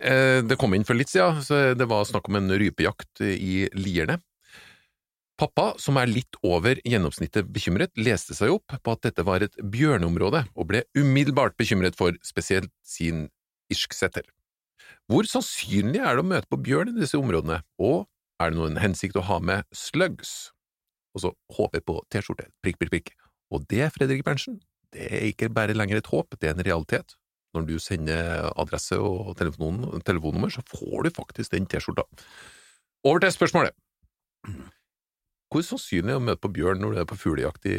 Eh, 0.00 0.40
det 0.42 0.58
kom 0.58 0.74
inn 0.74 0.86
for 0.86 0.98
litt 0.98 1.12
siden, 1.12 1.42
så 1.44 1.74
det 1.78 1.86
var 1.90 2.06
snakk 2.08 2.28
om 2.30 2.40
en 2.40 2.54
rypejakt 2.58 3.22
i 3.24 3.66
Lierne. 3.78 4.18
Pappa, 5.38 5.72
som 5.82 5.96
er 5.98 6.06
litt 6.06 6.36
over 6.46 6.78
gjennomsnittet 6.86 7.48
bekymret, 7.50 7.90
leste 7.98 8.36
seg 8.38 8.52
opp 8.54 8.76
på 8.86 8.92
at 8.94 9.02
dette 9.02 9.24
var 9.26 9.42
et 9.42 9.56
bjørneområde, 9.58 10.44
og 10.54 10.68
ble 10.70 10.84
umiddelbart 10.94 11.56
bekymret 11.58 11.98
for 11.98 12.14
spesielt 12.22 12.70
sin 12.86 13.26
irsksetter. 13.72 14.28
Hvor 15.10 15.26
sannsynlig 15.28 16.00
er 16.00 16.14
det 16.14 16.22
å 16.22 16.28
møte 16.30 16.50
på 16.50 16.60
bjørn 16.62 16.92
i 16.94 17.00
disse 17.00 17.18
områdene, 17.18 17.60
og 17.82 18.06
er 18.38 18.52
det 18.52 18.60
noen 18.60 18.78
hensikt 18.82 19.18
å 19.18 19.26
ha 19.26 19.40
med 19.42 19.66
slugs? 19.74 20.54
Og 21.14 21.26
så 21.26 21.34
håper 21.56 21.80
jeg 21.80 21.86
på 21.90 21.98
T-skjorte, 22.14 22.46
prikk, 22.62 22.78
prikk, 22.78 22.94
prikk. 22.94 23.12
Og 23.54 23.66
det, 23.70 23.88
Fredrik 23.94 24.24
Berntsen, 24.26 24.60
det 24.94 25.10
er 25.10 25.28
ikke 25.28 25.50
bare 25.50 25.74
lenger 25.74 25.98
et 25.98 26.10
håp, 26.10 26.38
det 26.38 26.50
er 26.50 26.56
en 26.56 26.66
realitet. 26.66 27.18
Når 27.54 27.66
du 27.68 27.74
sender 27.82 28.48
adresse 28.60 28.98
og 28.98 29.34
telefon, 29.38 29.84
telefonnummer, 30.06 30.52
så 30.52 30.64
får 30.68 31.06
du 31.06 31.14
faktisk 31.14 31.54
den 31.54 31.68
T-skjorta. 31.70 32.06
Over 33.04 33.22
til 33.22 33.34
spørsmålet. 33.34 33.76
Hvor 35.52 35.62
sannsynlig 35.62 36.10
er 36.10 36.16
det 36.16 36.20
å 36.20 36.24
møte 36.24 36.42
på 36.42 36.52
bjørn 36.56 36.80
når 36.82 36.94
du 36.94 37.02
er 37.02 37.08
på 37.08 37.18
fuglejakt 37.20 37.68
i, 37.70 37.76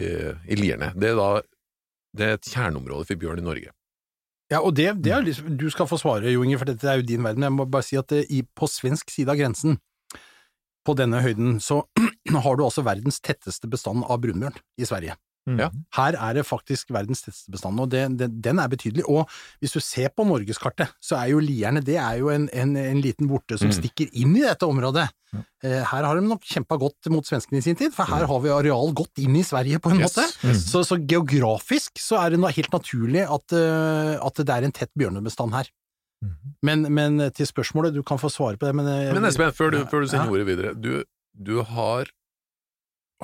i 0.47 0.57
Lierne? 0.59 0.93
Det 0.95 1.11
er 1.11 1.19
da 1.19 1.29
det 2.15 2.27
er 2.27 2.37
et 2.37 2.47
kjerneområde 2.53 3.09
for 3.09 3.19
bjørn 3.19 3.41
i 3.41 3.45
Norge. 3.45 3.73
Ja, 4.53 4.61
og 4.61 4.75
det, 4.77 4.91
det 5.03 5.11
er 5.11 5.25
liksom, 5.25 5.55
Du 5.57 5.65
skal 5.73 5.89
få 5.89 5.97
svare, 5.99 6.29
Jo 6.31 6.45
Inge, 6.45 6.59
for 6.61 6.69
dette 6.69 6.87
er 6.87 7.01
jo 7.01 7.07
din 7.07 7.25
verden. 7.25 7.43
Jeg 7.43 7.55
må 7.55 7.65
bare 7.65 7.87
si 7.87 7.97
at 7.99 8.07
det, 8.13 8.25
i, 8.29 8.43
på 8.45 8.69
svensk 8.69 9.09
side 9.11 9.33
av 9.33 9.39
grensen, 9.41 9.79
på 10.85 10.93
denne 10.93 11.19
høyden, 11.25 11.57
så 11.59 11.81
har 12.45 12.57
du 12.57 12.63
altså 12.63 12.85
verdens 12.85 13.17
tetteste 13.25 13.67
bestand 13.67 14.05
av 14.05 14.21
brunbjørn 14.21 14.59
i 14.77 14.85
Sverige. 14.85 15.17
Mm. 15.47 15.59
Ja. 15.61 15.69
Her 15.93 16.15
er 16.17 16.33
det 16.39 16.43
faktisk 16.47 16.89
verdens 16.89 17.21
tetteste 17.21 17.51
bestand, 17.53 17.79
og 17.79 17.89
det, 17.91 18.17
det, 18.17 18.29
den 18.41 18.57
er 18.59 18.67
betydelig. 18.71 19.03
Og 19.05 19.29
hvis 19.61 19.75
du 19.75 19.79
ser 19.79 20.09
på 20.09 20.25
norgeskartet, 20.25 20.89
så 20.99 21.19
er 21.19 21.27
jo 21.35 21.39
lierne 21.43 21.83
det 21.85 21.97
er 22.01 22.17
jo 22.17 22.31
en, 22.33 22.47
en, 22.51 22.75
en 22.81 23.01
liten 23.01 23.27
borte 23.29 23.57
som 23.61 23.69
Mm. 23.69 23.75
stikker 23.77 24.09
inn 24.17 24.33
i 24.37 24.41
dette 24.41 24.65
området. 24.65 25.05
Eh, 25.63 25.83
her 25.85 26.03
har 26.07 26.15
de 26.17 26.23
nok 26.25 26.41
kjempa 26.47 26.77
godt 26.79 27.09
mot 27.13 27.25
svenskene 27.27 27.59
i 27.59 27.61
sin 27.65 27.75
tid, 27.77 27.93
for 27.93 28.05
her 28.09 28.25
har 28.25 28.39
vi 28.41 28.49
areal 28.49 28.89
godt 28.97 29.19
inn 29.21 29.35
i 29.37 29.43
Sverige 29.45 29.77
på 29.79 29.91
en 29.91 29.97
Mm. 29.97 30.01
Yes. 30.07 30.15
måte. 30.17 30.47
Mm. 30.47 30.59
Så, 30.65 30.83
så 30.89 30.97
geografisk 31.05 31.99
så 32.01 32.17
er 32.25 32.29
det 32.33 32.55
helt 32.55 32.71
naturlig 32.73 33.23
at, 33.29 33.53
eh, 33.53 34.17
at 34.25 34.35
det 34.41 34.49
er 34.49 34.63
en 34.65 34.71
tett 34.71 34.91
bjørnebestand 34.97 35.53
her. 35.53 35.69
Mhm. 36.23 36.55
Men, 36.63 36.81
men 36.93 37.31
til 37.35 37.45
spørsmålet, 37.45 37.93
du 37.93 38.01
kan 38.01 38.17
få 38.17 38.29
svare 38.33 38.57
på 38.57 38.65
det, 38.65 38.73
men, 38.75 38.87
eh, 38.87 39.13
Men 39.13 39.25
Espen, 39.29 39.51
før 39.53 39.69
du, 39.71 39.77
Ja. 39.83 39.85
før 39.85 40.01
du 40.01 40.07
sender 40.07 40.25
Ja. 40.25 40.31
ordet 40.31 40.47
videre, 40.47 40.73
du, 40.73 41.03
du 41.37 41.61
har 41.61 42.05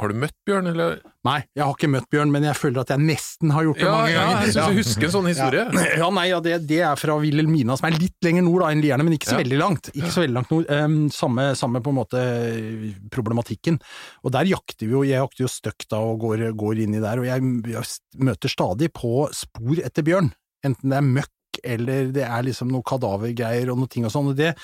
Har 0.01 0.09
du 0.09 0.15
møtt 0.17 0.33
bjørn, 0.49 0.65
eller? 0.71 0.95
Nei, 1.27 1.35
jeg 1.53 1.61
har 1.61 1.75
ikke 1.75 1.89
møtt 1.93 2.07
bjørn, 2.09 2.31
men 2.33 2.45
jeg 2.47 2.57
føler 2.57 2.81
at 2.81 2.89
jeg 2.89 3.01
nesten 3.05 3.51
har 3.53 3.67
gjort 3.67 3.77
det 3.77 3.85
Ja, 3.85 3.91
mange 3.93 4.09
ja, 4.11 4.21
ganger. 4.25 4.31
jeg 4.41 4.53
synes 4.55 4.57
jeg 4.71 4.77
husker 4.81 5.05
en 5.07 5.13
sånn 5.13 5.27
historie. 5.29 5.65
Ja, 5.77 5.83
ja 6.01 6.07
nei, 6.17 6.23
ja, 6.31 6.39
det, 6.41 6.55
det 6.71 6.79
er 6.87 6.95
fra 6.97 7.17
Wilhelmina, 7.21 7.75
som 7.77 7.85
er 7.91 7.97
litt 8.01 8.17
lenger 8.25 8.45
nord 8.47 8.63
da 8.65 8.71
enn 8.73 8.81
Lierne, 8.81 9.05
men 9.05 9.13
ikke 9.17 9.29
så 9.29 9.35
Ja. 9.37 9.41
veldig 9.43 9.59
langt. 9.61 9.91
Ikke 9.93 10.09
så 10.15 10.23
veldig 10.23 10.37
langt 10.39 10.53
nord. 10.55 10.71
Um, 10.73 10.95
samme, 11.13 11.45
samme 11.59 11.81
på 11.85 11.93
en 11.93 11.99
måte 11.99 12.23
eh, 12.25 12.87
problematikken. 13.13 13.77
Og 14.25 14.33
der 14.33 14.49
jakter 14.49 14.87
vi 14.87 14.95
jo, 14.97 15.03
jeg 15.05 15.21
jakter 15.21 15.45
jo 15.45 15.51
støkk 15.53 15.85
da 15.93 15.99
og 16.09 16.17
går, 16.25 16.47
går 16.57 16.81
inn 16.87 16.97
i 16.97 17.03
der, 17.03 17.21
og 17.21 17.29
jeg, 17.29 17.51
jeg 17.75 18.25
møter 18.31 18.55
stadig 18.57 18.89
på 18.97 19.27
spor 19.37 19.83
etter 19.85 20.07
bjørn. 20.09 20.31
Enten 20.65 20.89
det 20.89 20.97
er 20.97 21.05
møkk 21.11 21.61
eller 21.67 22.09
det 22.15 22.25
er 22.25 22.43
liksom 22.47 22.69
noe 22.73 22.81
kadavergreier 22.87 23.69
og 23.73 23.77
noe 23.83 23.89
ting 23.91 24.05
og 24.07 24.13
sånn. 24.13 24.29
og 24.31 24.37
det 24.39 24.55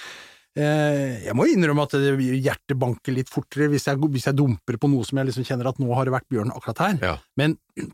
jeg 0.58 1.38
må 1.38 1.46
innrømme 1.52 1.86
at 1.86 1.94
hjertet 1.98 2.78
banker 2.80 3.14
litt 3.16 3.30
fortere 3.32 3.70
hvis 3.72 3.88
jeg, 3.90 4.02
hvis 4.02 4.28
jeg 4.30 4.38
dumper 4.40 4.80
på 4.82 4.90
noe 4.92 5.06
som 5.08 5.22
jeg 5.22 5.30
liksom 5.30 5.46
kjenner 5.48 5.70
at 5.72 5.80
nå 5.82 5.92
har 5.94 6.08
det 6.08 6.16
vært 6.18 6.30
bjørn 6.34 6.54
akkurat 6.56 6.84
her. 6.86 7.00
Ja. 7.04 7.16
Men 7.40 7.58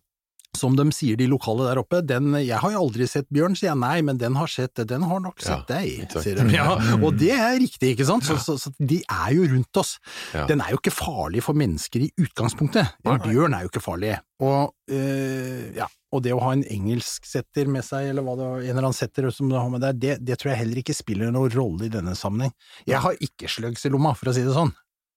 som 0.58 0.76
de 0.78 0.86
sier 0.94 1.18
de 1.18 1.26
lokale 1.30 1.66
der 1.66 1.82
oppe, 1.82 2.02
den, 2.06 2.34
jeg 2.40 2.60
har 2.62 2.74
jo 2.76 2.84
aldri 2.86 3.08
sett 3.10 3.26
bjørn, 3.34 3.56
sier 3.58 3.72
jeg 3.72 3.80
nei, 3.82 3.96
men 4.06 4.20
den 4.22 4.38
har 4.38 4.52
sett 4.52 4.76
det, 4.78 4.86
den 4.92 5.06
har 5.10 5.24
nok 5.24 5.42
sett 5.42 5.66
Ja, 5.72 5.80
deg, 5.82 6.14
sier 6.14 6.38
de. 6.40 6.46
Ja, 6.60 6.68
og 7.00 7.18
det 7.20 7.32
er 7.36 7.58
riktig, 7.62 7.96
ikke 7.96 8.08
sant? 8.08 8.28
Så, 8.28 8.38
så, 8.44 8.56
så 8.62 8.72
de 8.78 9.02
er 9.02 9.34
jo 9.36 9.48
rundt 9.50 9.82
oss. 9.82 9.96
Ja. 10.36 10.46
Den 10.50 10.62
er 10.64 10.76
jo 10.76 10.80
ikke 10.82 10.94
farlig 10.94 11.44
for 11.46 11.58
mennesker 11.58 12.06
i 12.06 12.12
utgangspunktet. 12.22 13.00
En 13.08 13.22
bjørn 13.26 13.58
er 13.58 13.66
jo 13.66 13.74
ikke 13.74 13.84
farlig. 13.84 14.16
Og, 14.44 14.76
øh, 14.94 15.74
ja, 15.78 15.90
og 16.14 16.22
det 16.26 16.34
å 16.36 16.42
ha 16.44 16.52
en 16.54 16.64
engelsksetter 16.70 17.70
med 17.72 17.86
seg, 17.86 18.12
eller 18.12 18.26
hva 18.26 18.36
det 18.38 18.46
var, 18.46 18.62
en 18.62 18.70
eller 18.70 18.86
annen 18.86 18.98
setter 18.98 19.30
som 19.34 19.50
du 19.50 19.58
har 19.58 19.70
med 19.74 19.82
deg, 19.82 20.00
det, 20.02 20.18
det 20.22 20.38
tror 20.40 20.54
jeg 20.54 20.62
heller 20.62 20.82
ikke 20.84 20.96
spiller 20.96 21.34
noen 21.34 21.54
rolle 21.54 21.88
i 21.88 21.94
denne 21.94 22.14
sammenheng. 22.18 22.54
Jeg 22.90 23.02
har 23.02 23.18
ikke 23.24 23.50
slugs 23.50 23.88
i 23.88 23.92
lomma, 23.94 24.14
for 24.20 24.30
å 24.30 24.36
si 24.36 24.46
det 24.46 24.54
sånn. 24.54 24.74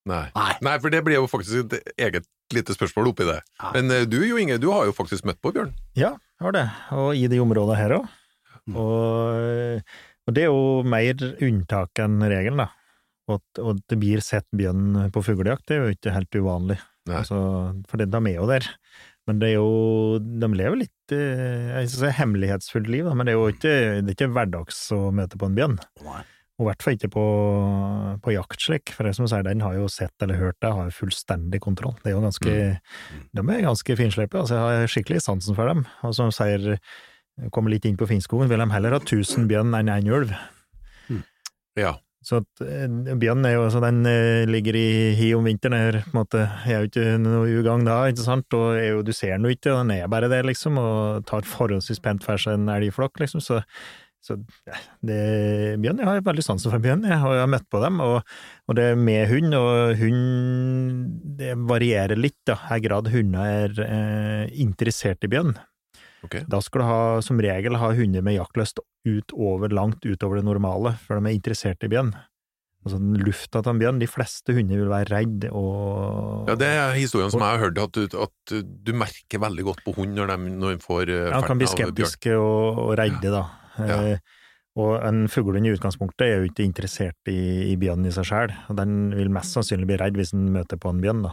Nei. 0.06 0.24
Nei. 0.36 0.52
Nei, 0.62 0.76
for 0.82 0.94
det 0.94 1.02
blir 1.04 1.18
jo 1.18 1.28
faktisk 1.28 1.74
et 1.74 1.92
eget 2.08 2.28
lite 2.54 2.76
spørsmål 2.76 3.10
oppi 3.10 3.26
det. 3.26 3.40
Ja. 3.58 3.72
Men 3.74 3.90
eh, 3.90 4.06
du 4.08 4.20
Jo 4.22 4.38
Inge, 4.40 4.60
du 4.62 4.68
har 4.70 4.86
jo 4.86 4.94
faktisk 4.94 5.26
møtt 5.26 5.40
på 5.42 5.52
bjørn. 5.56 5.74
Ja, 5.98 6.14
har 6.42 6.54
det. 6.54 6.66
Og 6.94 7.18
i 7.18 7.26
de 7.30 7.42
områdene 7.42 7.78
her 7.78 7.96
òg. 7.98 8.10
Mm. 8.66 8.78
Og, 8.82 9.94
og 10.26 10.36
det 10.36 10.46
er 10.46 10.50
jo 10.50 10.82
mer 10.86 11.26
unntak 11.42 12.02
enn 12.02 12.20
regelen, 12.22 12.64
da. 12.64 12.70
Og 13.26 13.40
at, 13.40 13.62
og 13.62 13.72
at 13.74 13.82
det 13.90 13.98
blir 13.98 14.22
sett 14.22 14.46
bjørn 14.54 15.10
på 15.14 15.22
fuglejakt, 15.26 15.66
det 15.66 15.76
er 15.76 15.82
jo 15.82 15.96
ikke 15.96 16.14
helt 16.14 16.38
uvanlig. 16.38 16.78
Altså, 17.06 17.38
for 17.90 17.98
det, 17.98 18.08
de 18.14 18.20
er 18.30 18.38
jo 18.38 18.46
der. 18.50 18.66
Men 19.26 19.40
det 19.42 19.48
er 19.50 19.56
jo 19.58 20.18
De 20.22 20.48
lever 20.54 20.84
litt 20.84 20.92
jeg 21.10 21.66
jeg 21.70 21.90
skal 21.90 22.00
si 22.00 22.14
hemmelighetsfullt 22.20 22.88
liv, 22.90 23.06
men 23.14 23.26
det 23.26 23.34
er 23.34 23.38
jo 23.38 23.50
ikke, 23.52 23.74
det 24.02 24.10
er 24.10 24.16
ikke 24.16 24.32
hverdags 24.34 24.80
å 24.94 25.04
møte 25.14 25.38
på 25.38 25.46
en 25.46 25.54
bjørn. 25.58 25.76
Og 26.56 26.64
i 26.64 26.66
hvert 26.70 26.82
fall 26.82 26.94
ikke 26.96 27.10
på, 27.12 27.24
på 28.24 28.32
jakt 28.32 28.62
slik, 28.64 28.92
for 28.96 29.04
jeg 29.06 29.18
som 29.18 29.28
sier, 29.28 29.44
den 29.44 29.60
har 29.60 29.74
jo 29.76 29.90
sett 29.92 30.24
eller 30.24 30.40
hørt 30.40 30.56
det, 30.64 30.70
har 30.72 30.88
jo 30.88 30.94
fullstendig 30.96 31.60
kontroll. 31.60 31.92
Det 32.00 32.10
er 32.10 32.16
jo 32.16 32.22
ganske, 32.24 32.54
De 33.36 33.44
er 33.44 33.66
ganske 33.66 33.96
finslepe, 34.00 34.40
altså 34.40 34.56
jeg 34.56 34.80
har 34.80 34.94
skikkelig 34.94 35.20
sansen 35.26 35.58
for 35.58 35.68
dem. 35.68 35.84
Og 36.00 36.16
som 36.16 36.32
sier, 36.32 36.78
kommer 37.52 37.74
litt 37.74 37.84
inn 37.84 37.98
på 38.00 38.08
Finnskogen, 38.08 38.48
vil 38.48 38.62
de 38.64 38.70
heller 38.72 38.96
ha 38.96 39.02
tusen 39.04 39.44
bjørn 39.50 39.76
enn 39.76 39.92
én 39.92 40.08
ulv. 40.16 40.32
Ja. 41.76 41.98
Så 42.26 42.40
at, 42.42 42.62
eh, 42.64 42.88
bjørn 43.22 43.46
er 43.46 43.54
jo, 43.54 43.66
altså, 43.68 43.80
den 43.84 44.00
eh, 44.10 44.44
ligger 44.50 44.74
i 44.74 44.88
hi 45.14 45.28
om 45.36 45.46
vinteren, 45.46 45.76
her, 45.78 46.00
på 46.02 46.10
en 46.10 46.18
måte, 46.18 46.40
er 46.66 46.82
jo 46.82 46.88
ikke 46.88 47.04
noe 47.22 47.52
ugagn 47.60 47.86
da, 47.86 48.00
ikke 48.10 48.24
sant, 48.24 48.56
og 48.58 48.80
jo, 48.82 49.04
du 49.06 49.12
ser 49.14 49.36
den 49.36 49.46
jo 49.46 49.54
ikke, 49.54 49.70
den 49.70 49.92
er 49.94 50.10
bare 50.10 50.30
der, 50.32 50.48
liksom, 50.48 50.80
og 50.82 51.22
tar 51.30 51.46
forholdsvis 51.46 52.02
pent 52.02 52.26
for 52.26 52.42
seg 52.42 52.58
en 52.58 52.72
elgflokk, 52.74 53.22
liksom, 53.22 53.44
så, 53.44 53.60
så 54.26 54.40
det, 55.06 55.20
bjørn, 55.84 56.02
jeg 56.02 56.10
har 56.10 56.26
veldig 56.26 56.46
sansen 56.48 56.74
for 56.74 56.82
bjørn, 56.82 57.06
jeg, 57.06 57.20
og 57.22 57.36
jeg 57.36 57.44
har 57.44 57.54
møtt 57.54 57.70
på 57.70 57.84
dem, 57.84 58.02
og, 58.02 58.18
og 58.66 58.80
det 58.80 58.88
er 58.90 59.00
med 59.06 59.30
hund, 59.30 59.54
og 59.60 60.02
hund, 60.02 61.06
det 61.38 61.54
varierer 61.70 62.18
litt, 62.18 62.40
da, 62.50 62.58
her 62.72 62.82
grad 62.88 63.14
hunder 63.14 63.46
er 63.46 63.80
eh, 63.86 64.44
interessert 64.66 65.22
i 65.22 65.30
bjørn. 65.30 65.54
Ok. 66.26 66.38
Da 66.50 66.60
skal 66.64 66.82
du 66.82 66.88
ha, 66.88 67.00
som 67.24 67.40
regel 67.42 67.78
ha 67.80 67.90
hunder 67.96 68.24
med 68.26 68.38
jaktlyst 68.38 68.82
utover, 69.06 69.72
langt 69.74 70.04
utover 70.06 70.40
det 70.40 70.46
normale, 70.48 70.96
for 71.02 71.18
de 71.18 71.30
er 71.30 71.38
interessert 71.38 71.86
i 71.86 71.90
bjørn. 71.92 72.12
Altså 72.86 73.00
den 73.02 73.18
lufta 73.18 73.64
til 73.64 73.72
en 73.72 73.80
bjørn, 73.82 73.98
de 73.98 74.06
fleste 74.06 74.54
hunder 74.54 74.78
vil 74.78 74.90
være 74.92 75.10
redd 75.10 75.46
og 75.50 76.50
Ja, 76.52 76.54
Det 76.54 76.68
er 76.70 76.92
historien 76.94 77.32
som 77.34 77.42
jeg 77.42 77.56
har 77.56 77.64
hørt, 77.64 77.80
at 77.82 77.98
du, 77.98 78.18
at 78.22 78.56
du 78.86 78.92
merker 78.94 79.42
veldig 79.42 79.64
godt 79.66 79.82
på 79.82 79.94
hund 79.96 80.14
når 80.14 80.30
de, 80.30 80.52
når 80.54 80.76
de 80.76 80.84
får 80.84 81.02
bjørn. 81.10 81.32
Ja, 81.32 81.40
de 81.40 81.50
kan 81.50 81.62
bli 81.62 81.66
av 81.66 81.74
skeptiske 81.74 82.36
og, 82.38 82.82
og 82.84 82.92
redde, 83.00 83.32
da. 83.34 83.42
Ja. 83.80 83.98
Eh, 84.14 84.42
og 84.76 85.00
en 85.00 85.24
fuglehund 85.32 85.66
i 85.66 85.72
utgangspunktet 85.72 86.26
er 86.26 86.38
jo 86.38 86.50
ikke 86.50 86.66
interessert 86.66 87.32
i, 87.32 87.72
i 87.72 87.76
bjørn 87.80 88.06
i 88.06 88.12
seg 88.14 88.28
sjøl, 88.28 88.54
og 88.68 88.78
den 88.78 89.08
vil 89.16 89.32
mest 89.32 89.56
sannsynlig 89.56 89.88
bli 89.88 89.98
redd 90.02 90.18
hvis 90.20 90.34
den 90.36 90.50
møter 90.54 90.78
på 90.78 90.92
en 90.92 91.00
bjørn, 91.02 91.24
da. 91.26 91.32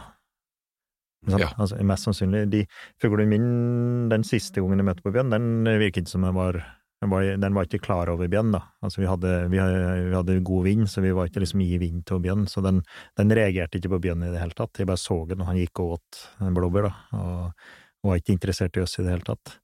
Ja. 1.32 1.50
Altså, 1.56 1.78
mest 1.86 2.08
sannsynlig. 2.08 2.46
De 2.52 2.64
fuglene 3.02 3.30
mine 3.30 4.08
den 4.12 4.24
siste 4.26 4.60
gangen 4.60 4.82
jeg 4.82 4.88
møtte 4.90 5.04
på 5.04 5.12
bjørn, 5.14 5.32
den 5.32 5.78
virket 5.80 6.04
ikke 6.04 6.16
som 6.16 6.26
den 6.26 6.36
var 6.36 6.60
den 7.04 7.10
var, 7.12 7.24
den 7.36 7.54
var 7.54 7.66
ikke 7.68 7.82
klar 7.84 8.08
over 8.08 8.28
bjørn, 8.32 8.52
da. 8.54 8.62
Altså, 8.84 9.02
vi 9.02 9.08
hadde, 9.10 9.32
vi, 9.52 9.60
hadde, 9.60 10.38
god 10.46 10.64
vind, 10.64 10.86
så 10.88 11.02
vi 11.04 11.12
var 11.12 11.28
ikke 11.28 11.42
liksom 11.42 11.60
i 11.60 11.78
vind 11.82 12.04
til 12.08 12.22
bjørn, 12.24 12.46
så 12.48 12.62
den, 12.64 12.80
den 13.18 13.34
reagerte 13.36 13.80
ikke 13.80 13.92
på 13.96 14.02
bjørn 14.06 14.24
i 14.24 14.30
det 14.32 14.40
hele 14.40 14.56
tatt. 14.56 14.80
Jeg 14.80 14.88
bare 14.88 15.02
så 15.02 15.18
den, 15.28 15.42
og 15.44 15.50
han 15.50 15.58
gikk 15.60 15.82
og 15.84 15.98
åt 15.98 16.22
en 16.44 16.56
blåbær, 16.56 16.88
da, 16.88 17.18
og, 17.18 17.66
og 18.04 18.12
var 18.12 18.22
ikke 18.22 18.36
interessert 18.36 18.78
i 18.78 18.84
oss 18.84 18.96
i 18.96 19.04
det 19.04 19.12
hele 19.12 19.26
tatt. 19.26 19.56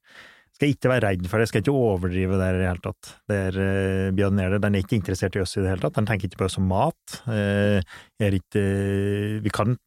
Skal 0.53 0.75
ikke 0.75 0.91
være 0.91 1.07
redd 1.07 1.29
for 1.31 1.41
det, 1.41 1.47
skal 1.49 1.63
ikke 1.63 1.73
overdrive 1.73 2.37
det 2.37 2.49
i 2.51 2.57
det 2.59 2.67
hele 2.69 2.85
tatt. 2.85 3.13
Det 3.31 3.39
er, 3.47 3.61
eh, 3.65 4.11
bjørn 4.17 4.43
er 4.43 4.53
det, 4.53 4.61
den 4.67 4.77
er 4.77 4.85
ikke 4.85 4.99
interessert 4.99 5.37
i 5.39 5.41
oss 5.41 5.57
i 5.57 5.63
det 5.63 5.71
hele 5.71 5.81
tatt, 5.81 5.97
den 5.97 6.09
tenker 6.09 6.29
ikke 6.29 6.43
på 6.43 6.49
oss 6.51 6.59
som 6.59 6.69
mat. 6.69 7.21
Eh, 7.31 7.81
ikke, 8.21 8.67
vi 9.41 9.55
kan 9.55 9.79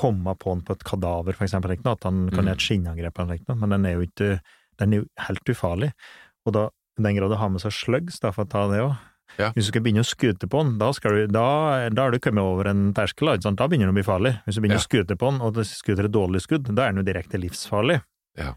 komme 0.00 0.32
på 0.40 0.54
den 0.56 0.64
på 0.66 0.72
et 0.78 0.84
kadaver, 0.88 1.36
for 1.36 1.44
eksempel, 1.46 1.74
ikke 1.76 1.84
noe, 1.86 1.98
at 1.98 2.08
han 2.08 2.22
kan 2.32 2.40
Mm. 2.44 2.48
gjøre 2.48 2.58
et 2.58 2.66
skinnangrep, 2.66 3.18
eller 3.20 3.38
noe, 3.48 3.56
men 3.60 3.70
den 3.76 3.86
er 3.86 3.94
jo 3.98 4.06
ikke, 4.08 4.40
den 4.80 4.92
er 4.96 5.02
jo 5.02 5.06
helt 5.28 5.52
ufarlig. 5.52 5.92
Og 6.46 6.52
da, 6.56 6.66
i 6.98 7.02
den 7.04 7.16
grad 7.20 7.30
du 7.30 7.36
har 7.36 7.50
med 7.52 7.60
seg 7.62 7.72
slugs, 7.76 8.20
da, 8.20 8.30
for 8.32 8.44
å 8.44 8.48
ta 8.50 8.66
det 8.72 8.80
òg, 8.80 8.96
Ja. 9.38 9.52
hvis 9.54 9.66
du 9.68 9.70
skal 9.70 9.82
begynne 9.82 10.02
å 10.02 10.08
skute 10.10 10.48
på 10.50 10.62
den, 10.64 10.78
da, 10.78 10.90
skal 10.92 11.12
du, 11.12 11.26
da, 11.28 11.88
da 11.90 12.02
har 12.02 12.10
du 12.10 12.18
kommet 12.18 12.42
over 12.42 12.66
en 12.66 12.92
terskel, 12.92 13.28
da, 13.38 13.52
begynner 13.68 13.86
den 13.86 13.94
å 13.94 13.98
bli 14.00 14.02
farlig. 14.08 14.32
Hvis 14.46 14.56
du 14.56 14.60
begynner 14.62 14.80
Ja. 14.80 14.82
å 14.82 14.88
skute 14.88 15.16
på 15.16 15.30
den, 15.30 15.40
og 15.40 15.54
du 15.54 15.60
skuter 15.62 16.04
et 16.06 16.12
dårlig 16.12 16.40
skudd, 16.42 16.64
da 16.74 16.88
er 16.88 16.92
den 16.92 17.04
jo 17.04 17.12
direkte 17.12 17.38
livsfarlig. 17.38 18.02
Ja. 18.36 18.54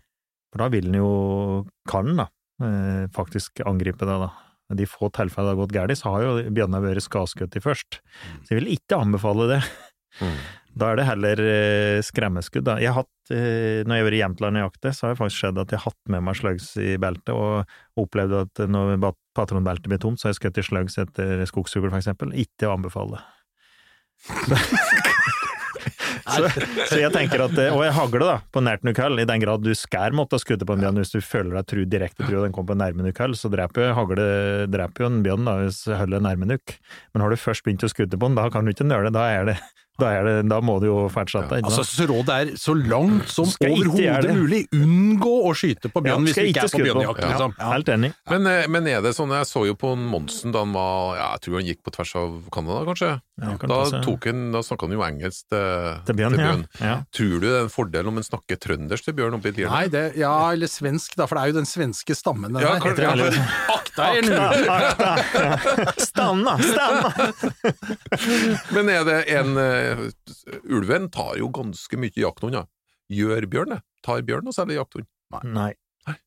For 0.52 0.58
da 0.64 0.70
vil 0.70 0.84
den 0.90 0.96
jo, 0.96 1.68
kan 1.88 2.06
den 2.06 2.18
da, 2.18 2.28
eh, 2.62 3.08
faktisk 3.14 3.62
angripe 3.66 4.00
deg 4.06 4.20
da. 4.28 4.32
De 4.74 4.86
få 4.86 5.12
tilfellene 5.12 5.52
det 5.52 5.58
har 5.58 5.62
gått 5.68 5.74
galt, 5.74 5.98
så 6.00 6.04
har 6.10 6.22
jo 6.24 6.50
bjørnene 6.50 6.82
vært 6.82 7.04
skadeskutt 7.04 7.56
i 7.56 7.60
først. 7.60 8.00
Så 8.46 8.50
jeg 8.50 8.64
vil 8.64 8.74
ikke 8.78 8.98
anbefale 8.98 9.48
det. 9.50 9.64
Mm. 10.22 10.38
Da 10.74 10.90
er 10.90 10.98
det 10.98 11.06
heller 11.06 11.42
eh, 11.44 12.00
skremmeskudd. 12.06 12.66
Da. 12.66 12.78
Jeg 12.82 12.94
har 12.94 13.04
hatt, 13.04 13.34
eh, 13.34 13.84
når 13.86 14.00
jeg 14.00 14.04
har 14.04 14.10
vært 14.10 14.62
jaktet, 14.64 14.98
så 14.98 15.06
har 15.06 15.14
det 15.14 15.22
faktisk 15.22 15.44
skjedd 15.44 15.62
at 15.62 15.74
jeg 15.74 15.82
har 15.84 15.92
hatt 15.92 16.14
med 16.16 16.26
meg 16.26 16.40
slugs 16.40 16.72
i 16.82 16.96
beltet, 16.98 17.34
og 17.34 18.02
opplevd 18.02 18.40
at 18.42 18.64
når 18.68 19.14
patronbeltet 19.38 19.92
blir 19.92 20.02
tomt, 20.02 20.20
så 20.20 20.28
har 20.28 20.34
jeg 20.34 20.42
skutt 20.42 20.58
i 20.58 20.66
slugs 20.66 20.98
etter 20.98 21.46
skogsfugl, 21.50 21.92
for 21.92 22.02
eksempel. 22.02 22.34
Ikke 22.34 22.70
å 22.70 22.78
anbefale. 22.78 23.22
Så, 26.24 26.48
så 26.88 26.98
jeg 27.02 27.12
tenker 27.14 27.42
at, 27.44 27.56
eh, 27.60 27.74
Og 27.74 27.84
jeg 27.84 27.94
hagler 27.98 28.24
da, 28.24 28.36
på 28.54 28.62
nært 28.64 28.86
nok 28.88 29.00
i 29.20 29.26
den 29.28 29.44
grad 29.44 29.64
du 29.66 29.74
skær 29.76 30.16
måtte 30.16 30.40
skutte 30.42 30.66
på 30.68 30.78
en 30.78 30.84
bjørn 30.84 31.02
hvis 31.02 31.12
du 31.12 31.20
føler 31.20 31.58
deg 31.58 31.68
tru, 31.70 31.82
direkte 31.90 32.24
tru 32.24 32.38
og 32.38 32.46
den 32.46 32.56
kommer 32.56 32.74
på 32.74 32.80
nærme 32.80 33.06
nok 33.06 33.22
så 33.38 33.52
dreper 33.52 33.90
jo 33.90 33.98
hagle 33.98 34.28
dreper 34.72 35.04
jo 35.04 35.10
en 35.12 35.22
bjørn 35.26 35.50
da, 35.50 35.58
hvis 35.62 35.84
hullet 35.90 36.20
er 36.20 36.26
nærme 36.30 36.50
nuk. 36.54 36.76
Men 37.14 37.26
har 37.26 37.34
du 37.34 37.40
først 37.40 37.66
begynt 37.66 37.84
å 37.86 37.92
skutte 37.92 38.20
på 38.20 38.30
den, 38.30 38.40
da 38.40 38.48
kan 38.54 38.66
du 38.66 38.74
ikke 38.74 38.88
nøle, 38.88 39.12
da 39.14 39.28
er 39.34 39.52
det 39.52 39.58
da, 40.02 40.08
er 40.10 40.24
det, 40.26 40.36
da 40.50 40.58
må 40.66 40.80
du 40.82 40.88
jo 40.88 40.96
fortsette. 41.14 41.60
ikke 41.62 41.70
Altså, 41.70 41.84
så 41.86 42.08
rådet 42.10 42.34
er 42.34 42.52
så 42.58 42.74
langt 42.74 43.30
som 43.30 43.46
overhodet 43.46 44.34
mulig, 44.34 44.62
unngå 44.74 45.34
å 45.46 45.52
skyte 45.58 45.92
på 45.94 46.02
Ja, 46.02 46.16
bjørn 46.16 46.26
hvis 46.26 46.34
skal 46.34 46.48
du 46.48 46.50
ikke 46.54 46.64
er 46.66 46.74
på 46.74 46.82
bjørnejakt, 46.88 47.22
liksom. 47.30 47.54
Ja, 47.60 47.68
helt 47.76 47.92
enig. 47.94 48.10
Men, 48.32 48.48
eh, 48.50 48.68
men 48.74 48.88
er 48.90 49.02
det 49.06 49.14
sånn, 49.18 49.30
jeg 49.38 49.46
så 49.50 49.66
jo 49.70 49.76
på 49.78 49.94
Monsen 49.98 50.52
da 50.56 50.64
han 50.66 50.74
var, 50.74 51.16
ja, 51.20 51.28
jeg 51.38 51.46
tror 51.46 51.60
han 51.60 51.70
gikk 51.70 51.82
på 51.86 51.94
tvers 51.98 52.16
av 52.24 52.40
Canada, 52.56 52.80
kanskje? 52.90 53.12
Ja, 53.42 53.54
kan 53.58 53.70
Da, 53.74 53.80
tok 54.06 54.26
han, 54.30 54.42
da 54.54 54.60
snakka 54.66 54.86
han 54.90 54.94
jo 54.98 55.02
engelsk 55.06 55.48
til, 55.50 56.02
Til 56.10 56.18
bjørn, 56.20 56.36
ja. 56.38 56.52
ja. 56.82 56.98
Tror 57.14 57.38
du 57.42 57.48
det 57.48 57.54
er 57.54 57.64
en 57.68 57.72
fordel 57.74 58.10
om 58.12 58.18
en 58.22 58.26
snakker 58.26 58.60
trøndersk 58.62 59.08
til 59.10 59.14
bjørn 59.18 59.38
oppi? 59.40 59.54
Nei, 59.64 59.86
det, 59.94 60.04
ja, 60.22 60.34
eller 60.54 60.70
svensk, 60.70 61.16
da, 61.18 61.26
for 61.30 61.38
det 61.38 61.44
er 61.46 61.54
jo 61.54 61.58
den 61.62 61.70
svenske 61.70 62.14
stammen. 62.18 62.54
den 62.54 62.62
Ja, 62.66 62.76
det 62.78 62.84
kanskje- 62.84 63.46
Akta 63.74 64.10
deg 64.14 64.26
nå! 64.30 64.42
Stanna, 66.24 66.58
stanna! 66.64 67.10
Men 68.76 68.90
er 68.92 69.06
det 69.08 69.18
en 69.36 69.58
uh, 69.60 70.04
Ulven 70.74 71.10
tar 71.14 71.38
jo 71.40 71.50
ganske 71.54 72.00
mye 72.00 72.16
jakthunder. 72.24 72.68
Gjør 73.14 73.48
bjørn 73.52 73.76
det? 73.76 73.82
tar 74.04 74.20
bjørn 74.28 74.50
og 74.52 74.56
selger 74.56 74.82
jakthund. 74.82 75.06
Nei. 75.48 75.72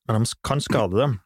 Men 0.09 0.24
de 0.24 0.37
kan 0.46 0.62
skade 0.64 0.96
dem. 0.96 1.18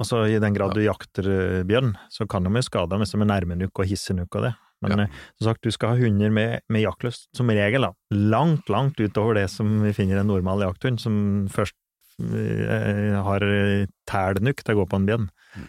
Altså, 0.00 0.22
I 0.32 0.38
den 0.40 0.54
grad 0.56 0.72
du 0.72 0.80
jakter 0.80 1.26
eh, 1.28 1.58
bjørn, 1.68 1.90
så 2.08 2.24
kan 2.24 2.46
de 2.46 2.52
jo 2.56 2.62
skade 2.64 2.88
dem 2.88 3.02
hvis 3.04 3.12
de 3.12 3.18
er 3.20 3.28
nærme 3.28 3.58
nok 3.60 3.82
og 3.82 3.90
hisse 3.90 4.16
nok 4.16 4.38
og 4.40 4.46
det. 4.46 4.54
Men 4.80 4.94
Ja. 4.96 5.04
eh, 5.04 5.18
som 5.36 5.50
sagt, 5.50 5.60
du 5.60 5.68
skal 5.76 5.92
ha 5.92 6.00
hunder 6.00 6.32
med, 6.32 6.62
med 6.72 6.86
jaktlyst, 6.86 7.28
som 7.36 7.52
regel, 7.52 7.84
da. 7.84 7.92
Langt, 8.16 8.72
langt 8.72 8.96
utover 8.96 9.36
det 9.36 9.50
som 9.52 9.82
vi 9.84 9.92
finner 9.92 10.22
en 10.22 10.32
normal 10.32 10.64
jakthund, 10.64 11.02
som 11.04 11.18
først 11.52 11.76
eh, 12.24 13.20
har 13.28 13.44
tæl 14.08 14.40
nok 14.40 14.64
til 14.64 14.74
å 14.74 14.80
gå 14.80 14.88
på 14.88 15.02
en 15.02 15.10
bjørn. 15.10 15.28
Mm. 15.52 15.68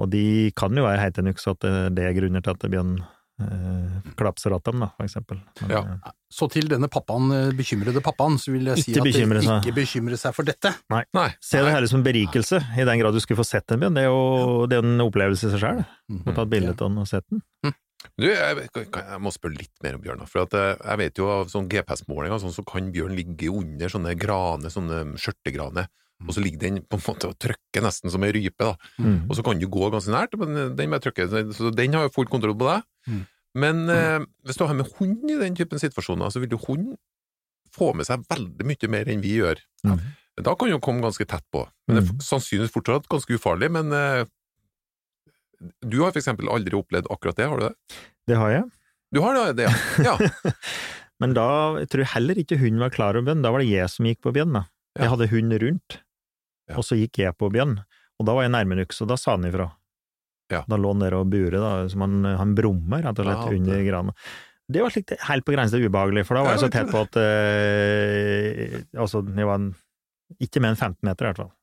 Og 0.00 0.08
de 0.12 0.50
kan 0.56 0.72
jo 0.76 0.86
være 0.86 1.02
heite 1.02 1.22
nok, 1.26 1.40
så 1.42 1.52
at 1.56 1.66
det, 1.94 2.04
er 2.06 2.14
grunner 2.16 2.40
til 2.44 2.54
at 2.56 2.70
bjørn 2.72 2.94
eh, 3.40 4.12
klapser 4.16 4.50
att 4.56 4.64
dem, 4.64 4.80
da, 4.80 4.88
for 4.96 5.04
eksempel. 5.04 5.40
Men, 5.60 5.70
Ja. 5.70 5.78
eh, 5.80 6.10
Så 6.30 6.46
til 6.50 6.68
denne 6.68 6.88
pappaen, 6.88 7.30
eh, 7.32 7.52
bekymrede 7.56 8.00
pappaen, 8.00 8.38
så 8.38 8.52
vil 8.52 8.64
jeg 8.70 8.78
si 8.78 8.92
at 8.94 9.02
bekymre 9.04 9.42
seg. 9.42 9.64
ikke 9.64 9.74
bekymre 9.74 10.16
seg 10.16 10.34
for 10.34 10.44
dette. 10.44 10.72
Nei. 10.90 11.04
Se 11.40 11.58
det 11.58 11.72
her 11.72 11.86
som 11.86 12.00
en 12.00 12.04
berikelse, 12.06 12.60
i 12.78 12.84
den 12.84 12.98
grad 13.00 13.12
du 13.12 13.20
skulle 13.20 13.40
få 13.40 13.46
sett 13.46 13.70
en 13.72 13.80
bjørn. 13.80 13.94
Det 13.94 14.04
er 14.04 14.08
jo 14.08 14.66
det 14.66 14.78
er 14.78 14.84
en 14.86 15.00
opplevelse 15.00 15.48
i 15.48 15.50
seg 15.50 15.60
sjøl. 15.60 15.84
ta 16.24 16.32
tatt 16.32 16.50
bilde 16.50 16.70
av 16.70 16.76
den 16.76 16.98
og 16.98 17.08
sett 17.08 17.24
den. 17.30 17.42
Du, 18.16 18.26
jeg, 18.26 18.68
jeg 18.74 19.20
må 19.20 19.28
spørre 19.32 19.58
litt 19.58 19.76
mer 19.82 19.96
om 19.98 20.00
bjørn. 20.00 20.26
For 20.26 20.42
at 20.46 20.54
eh, 20.54 20.76
jeg 20.88 20.98
vet 21.02 21.18
jo 21.20 21.28
av 21.28 21.48
sånn 21.52 21.68
GPS-målinger 21.68 22.40
sånn, 22.40 22.54
så 22.54 22.64
kan 22.64 22.92
bjørn 22.92 23.16
ligge 23.16 23.50
under 23.52 23.88
sånne 23.92 24.14
graner, 24.16 24.72
sånne 24.72 25.16
skjørtegraner, 25.20 25.88
og 26.26 26.34
så 26.36 26.42
ligger 26.44 26.60
den 26.66 26.80
på 26.84 26.98
en 26.98 27.04
måte 27.06 27.28
og 27.30 27.36
trykker 27.40 27.84
nesten 27.84 28.12
som 28.12 28.24
ei 28.26 28.32
rype. 28.36 28.74
Mm. 29.00 29.22
Og 29.30 29.36
så 29.38 29.44
kan 29.46 29.58
du 29.60 29.66
gå 29.72 29.90
ganske 29.92 30.12
nært, 30.12 30.34
men 30.40 30.74
den 30.76 30.90
bare 30.92 31.00
trykker. 31.06 31.30
Så 31.56 31.70
den 31.74 31.96
har 31.96 32.08
jo 32.08 32.12
full 32.14 32.28
kontroll 32.30 32.56
på 32.60 32.68
deg. 32.68 32.84
Mm. 33.08 33.22
Men 33.60 33.80
eh, 33.90 34.18
hvis 34.46 34.58
du 34.60 34.66
har 34.68 34.76
med 34.78 34.90
hund 34.98 35.24
i 35.32 35.38
den 35.40 35.56
typen 35.58 35.80
situasjoner, 35.82 36.30
så 36.30 36.42
vil 36.42 36.52
jo 36.54 36.60
hund 36.68 36.92
få 37.74 37.92
med 37.96 38.06
seg 38.06 38.22
veldig 38.30 38.66
mye 38.66 38.90
mer 38.92 39.08
enn 39.10 39.22
vi 39.24 39.36
gjør. 39.40 39.58
Mm. 39.86 39.98
Da 40.44 40.54
kan 40.58 40.70
jo 40.70 40.78
komme 40.82 41.02
ganske 41.04 41.26
tett 41.28 41.44
på. 41.52 41.64
Men 41.88 41.96
det 41.98 42.04
er 42.04 42.12
Mm. 42.12 42.20
sannsynligvis 42.24 42.72
fortsatt 42.74 43.08
ganske 43.10 43.34
ufarlig. 43.40 43.70
Men 43.74 43.92
eh, 43.92 44.24
du 45.84 45.98
har 46.04 46.12
for 46.14 46.20
eksempel 46.22 46.48
aldri 46.52 46.76
opplevd 46.78 47.10
akkurat 47.12 47.36
det, 47.36 47.48
har 47.50 47.58
du 47.60 47.66
det? 47.68 47.74
Det 48.30 48.36
har 48.40 48.50
jeg. 48.54 48.64
Du 49.12 49.20
har 49.24 49.34
det, 49.36 49.56
det 49.58 49.66
ja. 49.66 50.14
ja. 50.14 50.52
Men 51.20 51.34
da 51.36 51.46
jeg 51.82 51.90
tror 51.92 52.00
jeg 52.04 52.12
heller 52.14 52.38
ikke 52.40 52.56
hunden 52.62 52.80
var 52.80 52.92
klar 52.94 53.16
over 53.18 53.26
bjørn. 53.26 53.42
Da 53.44 53.50
var 53.52 53.60
det 53.60 53.68
jeg 53.68 53.90
som 53.92 54.06
gikk 54.08 54.22
på 54.24 54.32
bjørn. 54.32 54.54
Ja. 54.56 54.64
Jeg 55.02 55.10
hadde 55.12 55.26
hund 55.34 55.56
rundt, 55.62 55.98
Ja. 56.70 56.78
og 56.78 56.86
så 56.86 56.98
gikk 56.98 57.22
jeg 57.22 57.36
på 57.38 57.50
bjørn. 57.52 57.78
Og 58.20 58.26
da 58.28 58.36
var 58.36 58.46
jeg 58.46 58.52
nærme 58.54 58.78
nok, 58.78 58.94
så 58.94 59.06
da 59.08 59.16
sa 59.18 59.34
han 59.36 59.48
ifra. 59.48 59.70
Ja. 60.50 60.64
Da 60.68 60.78
lå 60.80 60.92
han 60.92 61.02
der 61.04 61.16
og 61.18 61.28
bure, 61.30 61.60
da, 61.62 61.72
som 61.90 62.04
han, 62.04 62.24
han 62.36 62.54
brummer, 62.58 63.04
rett 63.06 63.20
og 63.22 63.26
slett, 63.28 63.44
Ja, 63.46 63.60
under 63.60 63.84
grana. 63.86 64.14
Det 64.70 64.82
var 64.84 64.92
slik, 64.94 65.14
helt 65.26 65.46
på 65.46 65.54
grensen 65.54 65.78
til 65.80 65.90
ubehagelig, 65.90 66.26
for 66.28 66.38
da 66.38 66.42
var 66.46 66.54
jeg 66.54 66.62
så 66.62 66.70
tett 66.70 66.90
på 66.92 67.00
at 67.02 67.16
eh, 67.18 68.76
Altså, 68.94 69.22
jeg 69.26 69.48
var 69.48 69.58
en, 69.58 69.72
ikke 70.38 70.62
mer 70.62 70.74
enn 70.74 70.78
15 70.78 71.00
meter, 71.06 71.26
i 71.26 71.30
hvert 71.30 71.42
fall. 71.42 71.54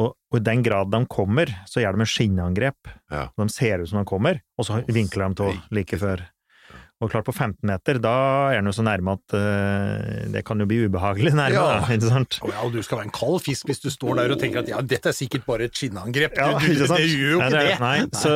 Og, 0.00 0.12
og 0.30 0.36
i 0.38 0.42
den 0.46 0.62
grad 0.64 0.90
de 0.92 1.00
kommer, 1.10 1.50
så 1.68 1.82
gjør 1.82 1.96
de 1.96 2.04
en 2.04 2.10
skinnangrep. 2.12 2.92
Ja. 3.12 3.24
De 3.40 3.46
ser 3.52 3.82
ut 3.82 3.90
som 3.90 4.00
de 4.02 4.08
kommer, 4.08 4.42
og 4.60 4.68
så 4.68 4.82
vinkler 4.88 5.32
de 5.32 5.40
til 5.40 5.62
like 5.76 5.98
før. 6.00 6.26
Og 7.00 7.08
klart, 7.08 7.24
på 7.24 7.32
15 7.32 7.64
meter, 7.64 7.96
da 7.96 8.10
er 8.52 8.58
den 8.60 8.66
jo 8.68 8.74
så 8.76 8.82
nærme 8.84 9.14
at 9.16 9.32
uh, 9.32 10.26
det 10.34 10.42
kan 10.44 10.60
jo 10.60 10.66
bli 10.68 10.82
ubehagelig 10.84 11.30
nærme, 11.32 11.54
Ja. 11.56 11.62
da, 11.80 11.94
ikke 11.94 12.10
sant? 12.10 12.36
Å 12.44 12.50
ja, 12.52 12.58
og 12.66 12.74
du 12.74 12.82
skal 12.84 12.98
være 13.00 13.06
en 13.08 13.14
kald 13.16 13.38
fisk 13.40 13.70
hvis 13.70 13.80
du 13.80 13.88
står 13.88 14.18
der 14.20 14.34
og 14.34 14.38
tenker 14.42 14.60
at 14.60 14.68
ja, 14.68 14.82
dette 14.84 15.08
er 15.08 15.16
sikkert 15.16 15.46
bare 15.48 15.64
et 15.70 15.72
skinnangrep. 15.80 16.36
Ja, 16.36 16.50
du, 16.60 16.66
du, 16.66 16.84
det 16.84 17.06
gjør 17.08 17.30
jo 17.32 17.38
ikke 17.40 17.50
det. 17.56 17.78
Nei, 17.80 17.94
så, 18.20 18.34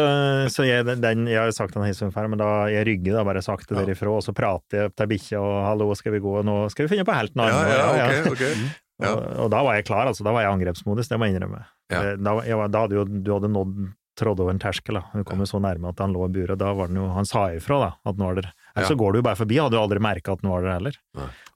så 0.55 0.65
jeg, 0.65 0.87
den, 1.05 1.27
jeg 1.29 1.43
har 1.43 1.53
sagt 1.53 1.77
den 1.77 1.85
historien 1.91 2.15
før, 2.17 2.31
men 2.33 2.41
da 2.41 2.49
jeg 2.73 2.87
rygger 2.89 3.19
da 3.21 3.27
bare 3.29 3.43
sakte 3.45 3.75
Ja. 3.77 3.83
derifra, 3.85 4.15
og 4.17 4.25
så 4.25 4.33
prater 4.33 4.87
jeg 4.87 4.95
til 4.97 5.11
bikkja 5.13 5.43
og 5.45 5.53
'hallo, 5.69 5.91
skal 6.01 6.13
vi 6.17 6.23
gå', 6.25 6.41
nå 6.49 6.57
skal 6.73 6.87
vi 6.89 6.95
finne 6.97 7.05
på 7.05 7.13
helten. 7.21 7.45
Ja, 7.45 7.61
Arne», 7.61 7.77
ja, 8.01 8.09
og- 8.25 8.33
ok, 8.33 8.33
ok. 8.33 8.81
Ja. 9.03 9.11
Og, 9.11 9.23
og 9.45 9.51
da 9.51 9.61
var 9.67 9.75
jeg 9.75 9.85
klar, 9.89 10.07
altså. 10.07 10.23
Da 10.25 10.31
var 10.33 10.41
jeg 10.45 10.49
i 10.49 10.55
angrepsmodus, 10.55 11.09
det 11.11 11.19
må 11.19 11.27
jeg 11.27 11.35
innrømme. 11.35 11.65
Ja. 11.91 12.01
Eh, 12.01 12.17
Da, 12.17 12.35
jeg 12.47 12.71
da 12.71 12.81
hadde 12.87 12.95
jo 12.95 13.05
du 13.05 13.33
hadde 13.35 13.51
nådd 13.51 13.93
trådd 14.19 14.41
over 14.41 14.51
en 14.55 14.61
terskel, 14.63 14.95
da. 14.99 15.03
Hun 15.13 15.25
kom 15.27 15.41
jo 15.43 15.47
så 15.51 15.59
nærme 15.63 15.89
at 15.91 15.99
han 15.99 16.13
lå 16.15 16.27
i 16.29 16.33
buret. 16.37 16.59
Da 16.61 16.73
var 16.75 16.87
den 16.91 16.97
jo 17.01 17.09
Han 17.15 17.27
sa 17.27 17.49
ifra, 17.55 17.79
da, 17.83 17.91
at 18.11 18.17
nå 18.21 18.25
var 18.31 18.35
det 18.41 18.45
Ja. 18.77 18.83
så 18.89 18.97
går 18.99 19.13
du 19.13 19.19
jo 19.19 19.23
bare 19.27 19.37
forbi, 19.39 19.59
hadde 19.59 19.75
jo 19.77 19.83
aldri 19.83 20.01
merka 20.03 20.33
at 20.33 20.41
den 20.43 20.51
var 20.51 20.63
der 20.63 20.73
heller. 20.79 20.97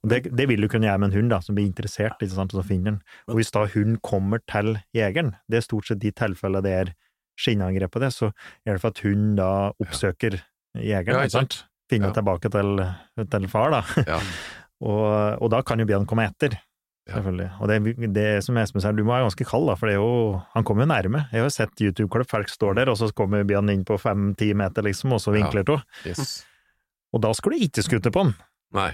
Det, 0.07 0.21
det 0.37 0.47
vil 0.49 0.61
du 0.63 0.69
kunne 0.69 0.87
gjøre 0.87 0.99
med 1.03 1.11
en 1.13 1.17
hund, 1.21 1.31
da, 1.31 1.41
som 1.41 1.55
blir 1.59 1.67
interessert, 1.67 2.19
ikke 2.23 2.35
sant, 2.35 2.55
og 2.55 2.63
så 2.63 2.67
finner 2.69 2.93
den. 2.93 3.01
Og 3.29 3.35
hvis 3.41 3.51
da 3.55 3.65
hunden 3.67 3.99
kommer 4.03 4.39
til 4.47 4.79
jegeren, 4.95 5.35
det 5.49 5.59
er 5.59 5.67
stort 5.67 5.87
sett 5.91 5.99
de 6.03 6.11
tilfellene 6.13 6.63
det 6.63 6.73
er 6.83 6.93
skinnangrep 7.39 7.91
på 7.95 8.01
det, 8.03 8.13
så 8.15 8.33
er 8.67 8.75
det 8.75 8.81
for 8.83 8.91
at 8.95 9.03
hunden 9.07 9.35
da 9.39 9.51
oppsøker 9.79 10.41
jegeren, 10.75 11.19
Ja, 11.19 11.27
ikke 11.27 11.39
sant? 11.39 11.65
Finner 11.89 12.11
Ja. 12.11 12.19
tilbake 12.21 12.51
til, 12.53 12.85
til 13.31 13.49
far, 13.49 13.71
da. 13.71 13.83
Og, 14.79 15.43
og 15.43 15.49
da 15.51 15.59
kan 15.67 15.81
jo 15.81 15.87
bjørnen 15.89 16.07
komme 16.07 16.29
etter. 16.29 16.53
Ja. 17.09 17.15
Selvfølgelig. 17.17 17.49
Og 17.61 17.69
det, 17.73 18.13
det 18.13 18.27
som 18.45 18.59
Espen 18.61 18.83
sier, 18.85 18.93
du 18.93 19.01
må 19.03 19.15
være 19.15 19.25
ganske 19.31 19.47
kald, 19.49 19.67
da, 19.71 19.75
for 19.81 19.89
det 19.89 19.95
er 19.97 20.03
jo, 20.03 20.43
han 20.53 20.65
kommer 20.69 20.85
jo 20.85 20.91
nærme. 20.93 21.23
Jeg 21.33 21.41
har 21.47 21.51
sett 21.55 21.81
YouTube-klipp, 21.81 22.29
folk 22.29 22.53
står 22.53 22.77
der, 22.77 22.91
og 22.93 22.99
så 23.01 23.09
kommer 23.17 23.47
Bjørn 23.49 23.71
inn 23.73 23.87
på 23.89 23.97
fem-ti 24.03 24.51
meter, 24.59 24.85
liksom, 24.85 25.15
og 25.17 25.23
så 25.25 25.33
vinkler 25.33 25.65
to. 25.65 25.79
Yes. 26.05 26.43
Og 27.17 27.23
da 27.25 27.31
skal 27.33 27.55
du 27.57 27.65
ikke 27.65 27.85
skutte 27.87 28.13
på 28.13 28.27
han! 28.27 28.35
Nei. 28.77 28.91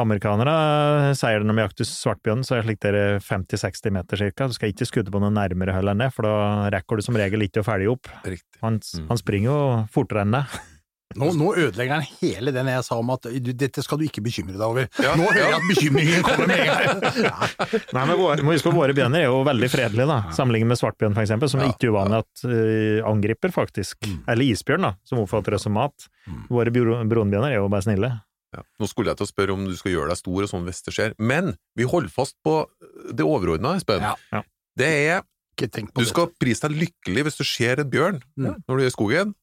Amerikanere 0.00 1.12
sier 1.18 1.42
det 1.42 1.48
når 1.50 1.56
de 1.58 1.62
jakter 1.64 1.88
svartbjørn, 1.88 2.44
så 2.46 2.54
er 2.56 2.60
det 2.62 2.68
slik 2.68 2.80
det 2.84 2.90
er 2.94 3.16
50-60 3.26 3.92
meter 3.96 4.20
cirka. 4.20 4.46
Du 4.46 4.54
skal 4.54 4.70
ikke 4.72 4.86
skutte 4.88 5.10
på 5.12 5.20
noe 5.20 5.32
nærmere 5.34 5.74
heller 5.74 5.96
enn 5.96 6.04
det, 6.04 6.12
for 6.14 6.24
da 6.28 6.34
rekker 6.72 7.00
du 7.00 7.04
som 7.04 7.18
regel 7.18 7.42
ikke 7.44 7.64
å 7.64 7.66
følge 7.66 7.90
opp. 7.92 8.08
Han, 8.62 8.78
Mm. 8.80 9.08
han 9.10 9.18
springer 9.20 9.50
jo 9.50 9.58
fortere 9.92 10.22
enn 10.24 10.36
det. 10.38 10.44
Nå, 11.18 11.32
nå 11.34 11.48
ødelegger 11.58 11.96
han 11.96 12.04
hele 12.20 12.52
den 12.54 12.68
jeg 12.70 12.84
sa 12.86 12.94
om 13.00 13.08
at 13.10 13.26
du, 13.26 13.48
dette 13.58 13.82
skal 13.82 13.98
du 13.98 14.04
ikke 14.06 14.22
bekymre 14.22 14.54
deg 14.54 14.62
over. 14.62 14.86
Ja, 15.02 15.16
nå 15.18 15.24
hører 15.26 15.40
ja. 15.40 15.48
jeg 15.48 15.56
at 15.56 15.66
bekymringen 15.66 16.22
kommer 16.22 16.46
med 16.46 16.60
en 16.62 16.68
gang. 16.70 17.40
Nei, 17.96 18.04
men 18.04 18.12
våre, 18.20 18.44
huske 18.46 18.70
på, 18.70 18.74
våre 18.76 18.94
bjørner 18.94 19.24
er 19.24 19.26
jo 19.26 19.40
veldig 19.48 19.70
fredelige, 19.72 20.06
da, 20.06 20.20
sammenlignet 20.36 20.70
med 20.70 20.78
svartbjørn, 20.78 21.16
eksempel, 21.18 21.50
som 21.50 21.64
Ja, 21.64 21.66
er 21.66 21.74
ikke 21.74 21.90
uvanlig 21.90 22.20
at 22.22 22.44
uh, 22.46 23.08
angriper, 23.10 23.50
faktisk. 23.56 23.98
Mm. 24.06 24.20
Eller 24.30 24.52
isbjørn, 24.52 24.86
da, 24.86 24.92
som 25.10 25.22
oppfatter 25.24 25.56
det 25.56 25.60
som 25.64 25.74
mat. 25.74 26.06
Mm. 26.30 26.44
Våre 26.54 26.74
brunbjørner 26.78 27.56
er 27.56 27.58
jo 27.58 27.66
bare 27.74 27.88
snille. 27.88 28.12
Ja. 28.54 28.62
Nå 28.82 28.86
skulle 28.90 29.10
jeg 29.10 29.18
til 29.18 29.26
å 29.26 29.30
spørre 29.30 29.54
om 29.58 29.66
du 29.66 29.74
skal 29.78 29.96
gjøre 29.96 30.12
deg 30.12 30.18
stor 30.22 30.46
og 30.46 30.50
sånn 30.50 30.64
hvis 30.70 30.82
det 30.86 30.94
skjer, 30.94 31.18
men 31.18 31.52
vi 31.78 31.90
holder 31.90 32.14
fast 32.14 32.38
på 32.46 32.54
det 33.10 33.26
overordna, 33.26 33.74
Espen. 33.78 34.06
Ja. 34.06 34.14
Ja. 34.30 34.46
Det 34.78 34.94
er 35.10 35.26
Du 35.60 36.06
skal 36.08 36.30
prise 36.40 36.70
deg 36.70 36.78
lykkelig 36.86 37.26
hvis 37.26 37.36
du 37.36 37.44
ser 37.44 37.82
en 37.82 37.90
bjørn 37.90 38.22
Mm. 38.38 38.62
når 38.64 38.78
du 38.78 38.82
er 38.82 38.88
i 38.88 38.94
skogen. 38.94 39.34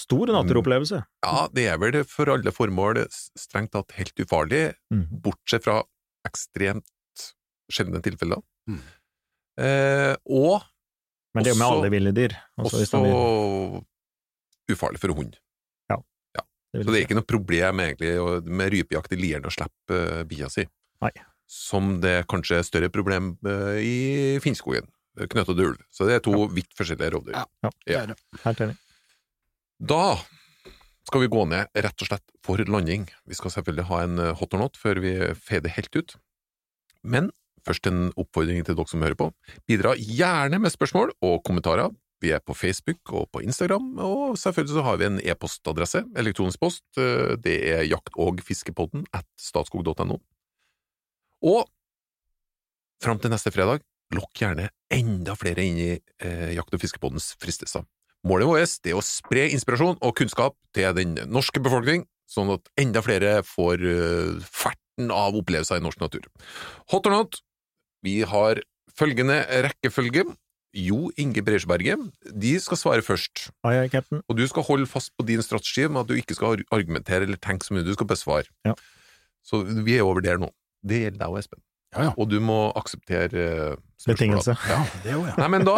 Stor 0.00 0.30
naturopplevelse. 0.32 1.02
Ja, 1.26 1.46
det 1.52 1.66
er 1.68 1.78
vel 1.82 2.00
for 2.08 2.30
alle 2.32 2.52
formål 2.56 3.02
strengt 3.38 3.72
tatt 3.76 3.92
helt 3.98 4.22
ufarlig, 4.24 4.62
Mm. 4.92 5.06
bortsett 5.24 5.64
fra 5.66 5.82
ekstremt 6.28 6.86
sjeldne 7.70 8.00
tilfeller. 8.04 8.40
Mm. 8.70 8.80
Eh, 9.60 10.16
og 10.30 10.62
Men 11.34 11.44
det 11.44 11.52
er 11.52 11.54
jo 11.54 11.60
med 11.60 11.68
alle 11.76 11.90
ville 11.92 12.12
dyr. 12.16 12.34
Også, 12.58 12.80
også 12.82 13.02
de- 13.04 14.74
ufarlig 14.74 14.98
for 15.02 15.12
hund. 15.14 15.36
det 16.72 16.84
Så 16.84 16.92
det 16.92 17.00
er 17.00 17.06
ikke 17.06 17.16
noe 17.18 17.26
problem 17.26 17.80
egentlig 17.82 18.44
med 18.46 18.70
rypejakt 18.72 19.12
i 19.12 19.16
lieren 19.18 19.42
å 19.42 19.50
slippe 19.50 19.90
uh, 19.90 20.22
bia 20.24 20.46
si. 20.48 20.62
Nei. 21.02 21.10
Som 21.50 21.96
det 22.00 22.28
kanskje 22.30 22.60
er 22.60 22.62
større 22.62 22.90
problem 22.94 23.32
uh, 23.44 23.74
i 23.82 24.38
Finnskogen. 24.38 24.86
Knøtt 25.18 25.50
og 25.50 25.58
ulv. 25.58 25.80
Så 25.90 26.06
det 26.06 26.14
er 26.20 26.22
to 26.22 26.46
vidt 26.54 26.70
forskjellige 26.78 27.10
rovdyr. 27.16 27.34
Ja. 27.34 27.44
Ja. 27.66 27.70
det. 27.86 27.96
er 27.96 28.06
det. 28.12 28.16
Helt 28.44 28.62
enig. 28.68 28.76
Da 29.80 30.18
skal 31.08 31.24
vi 31.24 31.30
gå 31.32 31.46
ned 31.48 31.70
rett 31.74 32.02
og 32.04 32.10
slett 32.10 32.26
for 32.44 32.60
landing. 32.68 33.06
Vi 33.26 33.36
skal 33.36 33.52
selvfølgelig 33.54 33.86
ha 33.88 34.02
en 34.04 34.18
eh, 34.20 34.34
hot 34.36 34.54
or 34.54 34.60
not 34.60 34.76
før 34.78 35.00
vi 35.02 35.14
fader 35.40 35.72
helt 35.72 35.96
ut. 35.96 36.14
Men 37.02 37.30
først 37.66 37.88
en 37.88 38.10
oppfordring 38.20 38.62
til 38.64 38.76
dere 38.76 38.88
som 38.92 39.02
hører 39.04 39.16
på. 39.18 39.30
Bidra 39.68 39.94
gjerne 39.96 40.60
med 40.60 40.72
spørsmål 40.72 41.14
og 41.24 41.40
kommentarer. 41.48 41.90
Vi 42.20 42.34
er 42.36 42.42
på 42.44 42.52
Facebook 42.52 43.00
og 43.16 43.30
på 43.32 43.40
Instagram, 43.40 43.94
og 44.04 44.36
selvfølgelig 44.36 44.76
så 44.76 44.82
har 44.84 44.98
vi 45.00 45.06
en 45.08 45.20
e-postadresse, 45.24 46.02
elektronisk 46.20 46.60
post. 46.60 46.84
Eh, 47.00 47.36
Det 47.40 47.56
er 47.72 47.86
jakt- 47.88 48.16
og 48.20 48.42
fiskepodden 48.44 49.06
at 49.16 49.24
statskog.no. 49.40 50.18
Og 51.40 51.64
fram 53.00 53.18
til 53.18 53.32
neste 53.32 53.48
fredag, 53.50 53.80
lokk 54.12 54.36
gjerne 54.36 54.68
enda 54.92 55.32
flere 55.38 55.64
inn 55.64 55.78
i 55.80 55.90
eh, 55.96 56.52
Jakt- 56.52 56.74
og 56.76 56.82
fiskepoddens 56.82 57.32
fristelser. 57.40 57.86
Målet 58.26 58.50
vårt 58.50 58.88
er 58.90 58.98
å 58.98 59.04
spre 59.04 59.46
inspirasjon 59.54 59.96
og 60.04 60.16
kunnskap 60.18 60.56
til 60.76 60.92
den 60.96 61.16
norske 61.32 61.62
befolkning, 61.62 62.04
sånn 62.28 62.52
at 62.54 62.68
enda 62.80 63.02
flere 63.04 63.40
får 63.46 63.86
eh, 63.86 64.42
ferten 64.44 65.10
av 65.14 65.38
opplevelser 65.38 65.80
i 65.80 65.84
norsk 65.84 66.02
natur. 66.02 66.28
Hot 66.92 67.08
or 67.08 67.16
not, 67.16 67.40
vi 68.04 68.20
har 68.28 68.60
følgende 68.96 69.40
rekkefølge. 69.68 70.28
Jo 70.76 71.08
Inge 71.18 71.42
Breisberget, 71.42 72.02
de 72.30 72.52
skal 72.62 72.78
svare 72.78 73.02
først, 73.02 73.48
Ai, 73.66 73.88
ai, 73.88 74.02
og 74.20 74.36
du 74.38 74.44
skal 74.46 74.62
holde 74.68 74.86
fast 74.86 75.10
på 75.18 75.26
din 75.26 75.42
strategi 75.42 75.88
med 75.90 76.04
at 76.04 76.12
du 76.12 76.20
ikke 76.20 76.36
skal 76.38 76.62
argumentere 76.70 77.26
eller 77.26 77.40
tenke 77.42 77.66
så 77.66 77.74
mye, 77.74 77.82
du 77.82 77.90
skal 77.96 78.06
besvare. 78.06 78.46
Ja. 78.68 78.76
Så 79.42 79.64
vi 79.66 79.96
er 79.96 80.06
over 80.06 80.22
der 80.22 80.38
nå. 80.38 80.52
Det 80.86 81.02
gjelder 81.02 81.24
deg 81.24 81.34
og 81.34 81.40
Espen. 81.40 81.62
Ja, 81.90 82.02
ja. 82.06 82.10
Og 82.16 82.28
du 82.30 82.36
må 82.40 82.70
akseptere 82.78 83.44
spørsmålet. 83.98 84.06
Betingelse. 84.06 84.54
ja, 84.70 84.78
det 85.04 85.14
òg, 85.18 85.24
ja. 85.26 85.34
Nei, 85.40 85.48
men 85.56 85.64
da, 85.66 85.74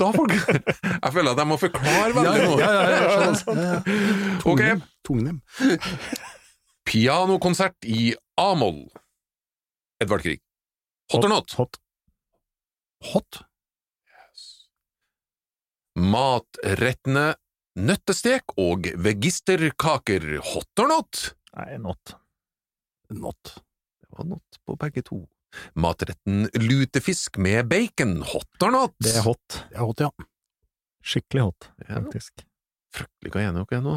da 0.00 0.08
folk, 0.14 0.32
Jeg 1.04 1.12
føler 1.12 1.34
at 1.34 1.42
jeg 1.42 1.48
må 1.50 1.58
forklare 1.60 2.14
veldig 2.16 2.46
nå. 2.46 2.54
Ja, 2.62 2.70
ja, 2.72 2.86
ja. 2.96 3.74
Tungnem. 4.44 4.80
Tungnem. 5.04 5.42
Pianokonsert 6.88 7.84
i 7.84 8.14
A-moll. 8.40 8.86
Edvard 10.02 10.24
Grieg. 10.24 10.40
Hot 11.12 11.24
or 11.28 11.32
not? 11.34 11.52
Hot. 11.60 11.78
Hot? 13.12 13.42
Matrettene 15.98 17.34
nøttestek 17.76 18.56
og 18.60 18.88
vegisterkaker. 19.04 20.26
Hot 20.54 20.82
or 20.82 20.88
not? 20.90 21.22
Nei, 21.58 21.76
not. 21.84 22.16
Not. 23.12 23.54
Det 24.00 24.08
var 24.16 24.28
not 24.32 24.60
på 24.64 24.76
begge 24.80 25.04
to. 25.04 25.20
Matretten 25.74 26.46
lutefisk 26.58 27.36
med 27.42 27.68
bacon. 27.70 28.18
Hot 28.32 28.62
or 28.66 28.70
not? 28.74 28.94
Det 29.02 29.14
er 29.16 29.26
hot. 29.26 29.58
Det 29.70 29.76
er 29.78 29.84
hot, 29.86 30.00
ja. 30.04 30.10
Skikkelig 31.02 31.42
hot, 31.48 31.68
Ja. 31.88 31.98
faktisk. 32.00 32.44
Fryktelig 32.94 33.32
hva 33.32 33.40
enige 33.48 33.66
dere 33.70 33.78
er 33.80 33.84
nå. 33.86 33.94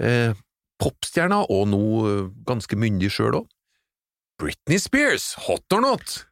Eh, 0.00 0.34
Popstjerna, 0.80 1.42
og 1.52 1.66
nå 1.68 1.80
eh, 2.08 2.28
ganske 2.48 2.76
myndig 2.80 3.10
sjøl 3.12 3.42
òg. 3.42 3.48
Britney 4.40 4.78
Spears, 4.80 5.34
hot 5.46 5.66
or 5.76 5.82
not? 5.84 6.24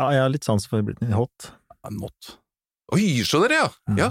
Ja, 0.00 0.08
jeg 0.16 0.22
har 0.24 0.30
litt 0.32 0.44
sans 0.48 0.64
for 0.66 0.80
Britney. 0.82 1.12
Hot. 1.12 1.50
Not. 1.92 2.38
Oi, 2.94 3.20
se 3.26 3.38
der, 3.44 3.52
ja! 3.58 3.66
Mm. 3.90 3.98
Ja, 4.00 4.10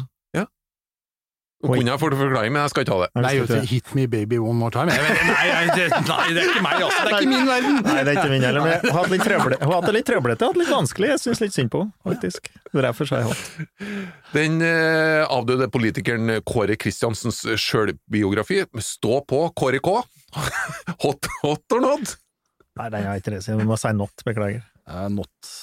Nå 1.61 1.75
kunne 1.75 1.93
ha 1.93 1.99
fått 2.01 2.15
forklaring, 2.17 2.53
men 2.55 2.63
jeg 2.63 2.71
skal 2.73 2.85
ikke 2.85 2.95
ha 2.95 3.03
det. 3.03 3.09
Nei, 3.21 3.31
vet 3.37 3.51
du, 3.51 3.67
hit 3.69 3.91
me 3.97 4.05
baby 4.09 4.39
one 4.41 4.57
more 4.57 4.73
time. 4.73 4.89
Nei, 4.89 4.97
nei, 5.29 5.65
det, 5.77 5.89
nei, 6.07 6.23
det 6.33 6.41
er 6.41 6.47
ikke 6.49 6.63
meg, 6.65 6.77
altså. 6.87 7.03
Det 7.05 7.11
er 7.11 7.17
ikke 7.19 7.29
min 7.29 7.49
verden. 7.49 7.77
Nei, 7.85 7.97
det 8.01 8.13
er 8.13 8.17
ikke 8.17 8.31
min 8.31 8.45
heller, 8.47 8.65
men 8.65 8.87
hun 8.87 8.97
hadde 8.97 9.11
litt 9.13 9.25
trøblete, 9.27 9.67
hun 9.67 9.75
hadde 9.75 9.93
litt 9.97 10.07
trøblete, 10.09 10.49
hadde 10.49 10.61
litt 10.63 10.73
vanskelig. 10.73 11.11
Jeg 11.11 11.21
syns 11.25 11.43
litt 11.43 11.57
synd 11.57 11.73
på 11.73 11.83
henne, 11.83 11.93
faktisk. 12.07 12.49
Derfor 12.73 13.09
sa 13.11 13.21
jeg 13.21 13.29
hot. 13.29 13.43
Den 14.33 14.57
eh, 14.65 15.21
avdøde 15.27 15.69
politikeren 15.73 16.39
Kåre 16.47 16.79
Kristiansens 16.81 17.43
sjølbiografi, 17.61 18.63
Stå 18.81 19.21
på 19.29 19.43
Kåre 19.57 19.83
K. 19.83 19.99
hot, 21.05 21.31
hot 21.43 21.77
or 21.77 21.85
not? 21.85 22.17
Nei, 22.79 22.89
nei, 22.89 23.03
jeg 23.05 23.21
ikke 23.21 23.43
så 23.43 23.53
jeg 23.53 23.67
må 23.69 23.77
si 23.77 23.93
not. 23.93 24.25
Beklager. 24.25 24.65
Uh, 24.89 25.07
not. 25.13 25.53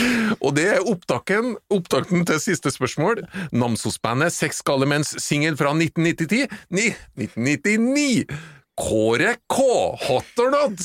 Og 0.44 0.54
det 0.56 0.68
er 0.76 0.88
opptaken, 0.88 1.56
opptakten 1.72 2.26
til 2.28 2.40
siste 2.42 2.72
spørsmål. 2.74 3.24
Namsos-bandet 3.54 4.34
Sex 4.34 4.62
Galemens 4.66 5.14
singel 5.22 5.58
fra 5.60 5.74
1990 5.76 6.48
ni, 6.74 6.88
1999. 7.20 8.26
Kåre 8.78 9.36
K. 9.52 9.68
Hot 10.08 10.42
or 10.42 10.52
not? 10.54 10.80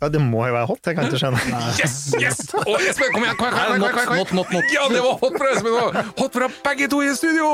Ja, 0.00 0.08
det 0.12 0.20
må 0.20 0.42
jo 0.48 0.54
være 0.54 0.68
hot, 0.68 0.80
jeg 0.86 0.96
kan 0.96 1.08
ikke 1.08 1.20
skjønne. 1.20 1.40
Yes! 1.80 1.94
yes! 2.20 2.40
Og 2.60 2.80
Espen, 2.84 3.12
kom 3.14 3.24
igjen! 3.24 3.36
Kom 3.40 3.48
igjen, 3.48 3.60
kom 3.60 3.70
igjen, 3.70 3.80
kom 3.80 3.88
igjen, 3.88 4.08
kom 4.08 4.16
igjen. 4.16 4.20
Not, 4.20 4.34
not, 4.36 4.52
not. 4.56 4.74
Ja, 4.74 4.88
det 4.92 5.04
var 5.04 5.20
hot 5.22 5.38
fra 5.40 5.52
Espen 5.54 5.78
òg! 5.80 6.00
Hot 6.20 6.36
fra 6.40 6.50
begge 6.68 6.90
to 6.92 7.02
i 7.04 7.14
studio! 7.16 7.52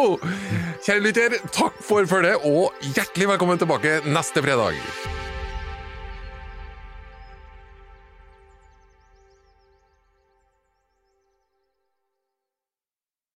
Kjære 0.86 1.02
lytter, 1.02 1.38
takk 1.54 1.78
for 1.86 2.06
følget, 2.10 2.42
og 2.46 2.88
hjertelig 2.94 3.32
velkommen 3.34 3.62
tilbake 3.62 4.00
neste 4.06 4.42
fredag. 4.44 4.78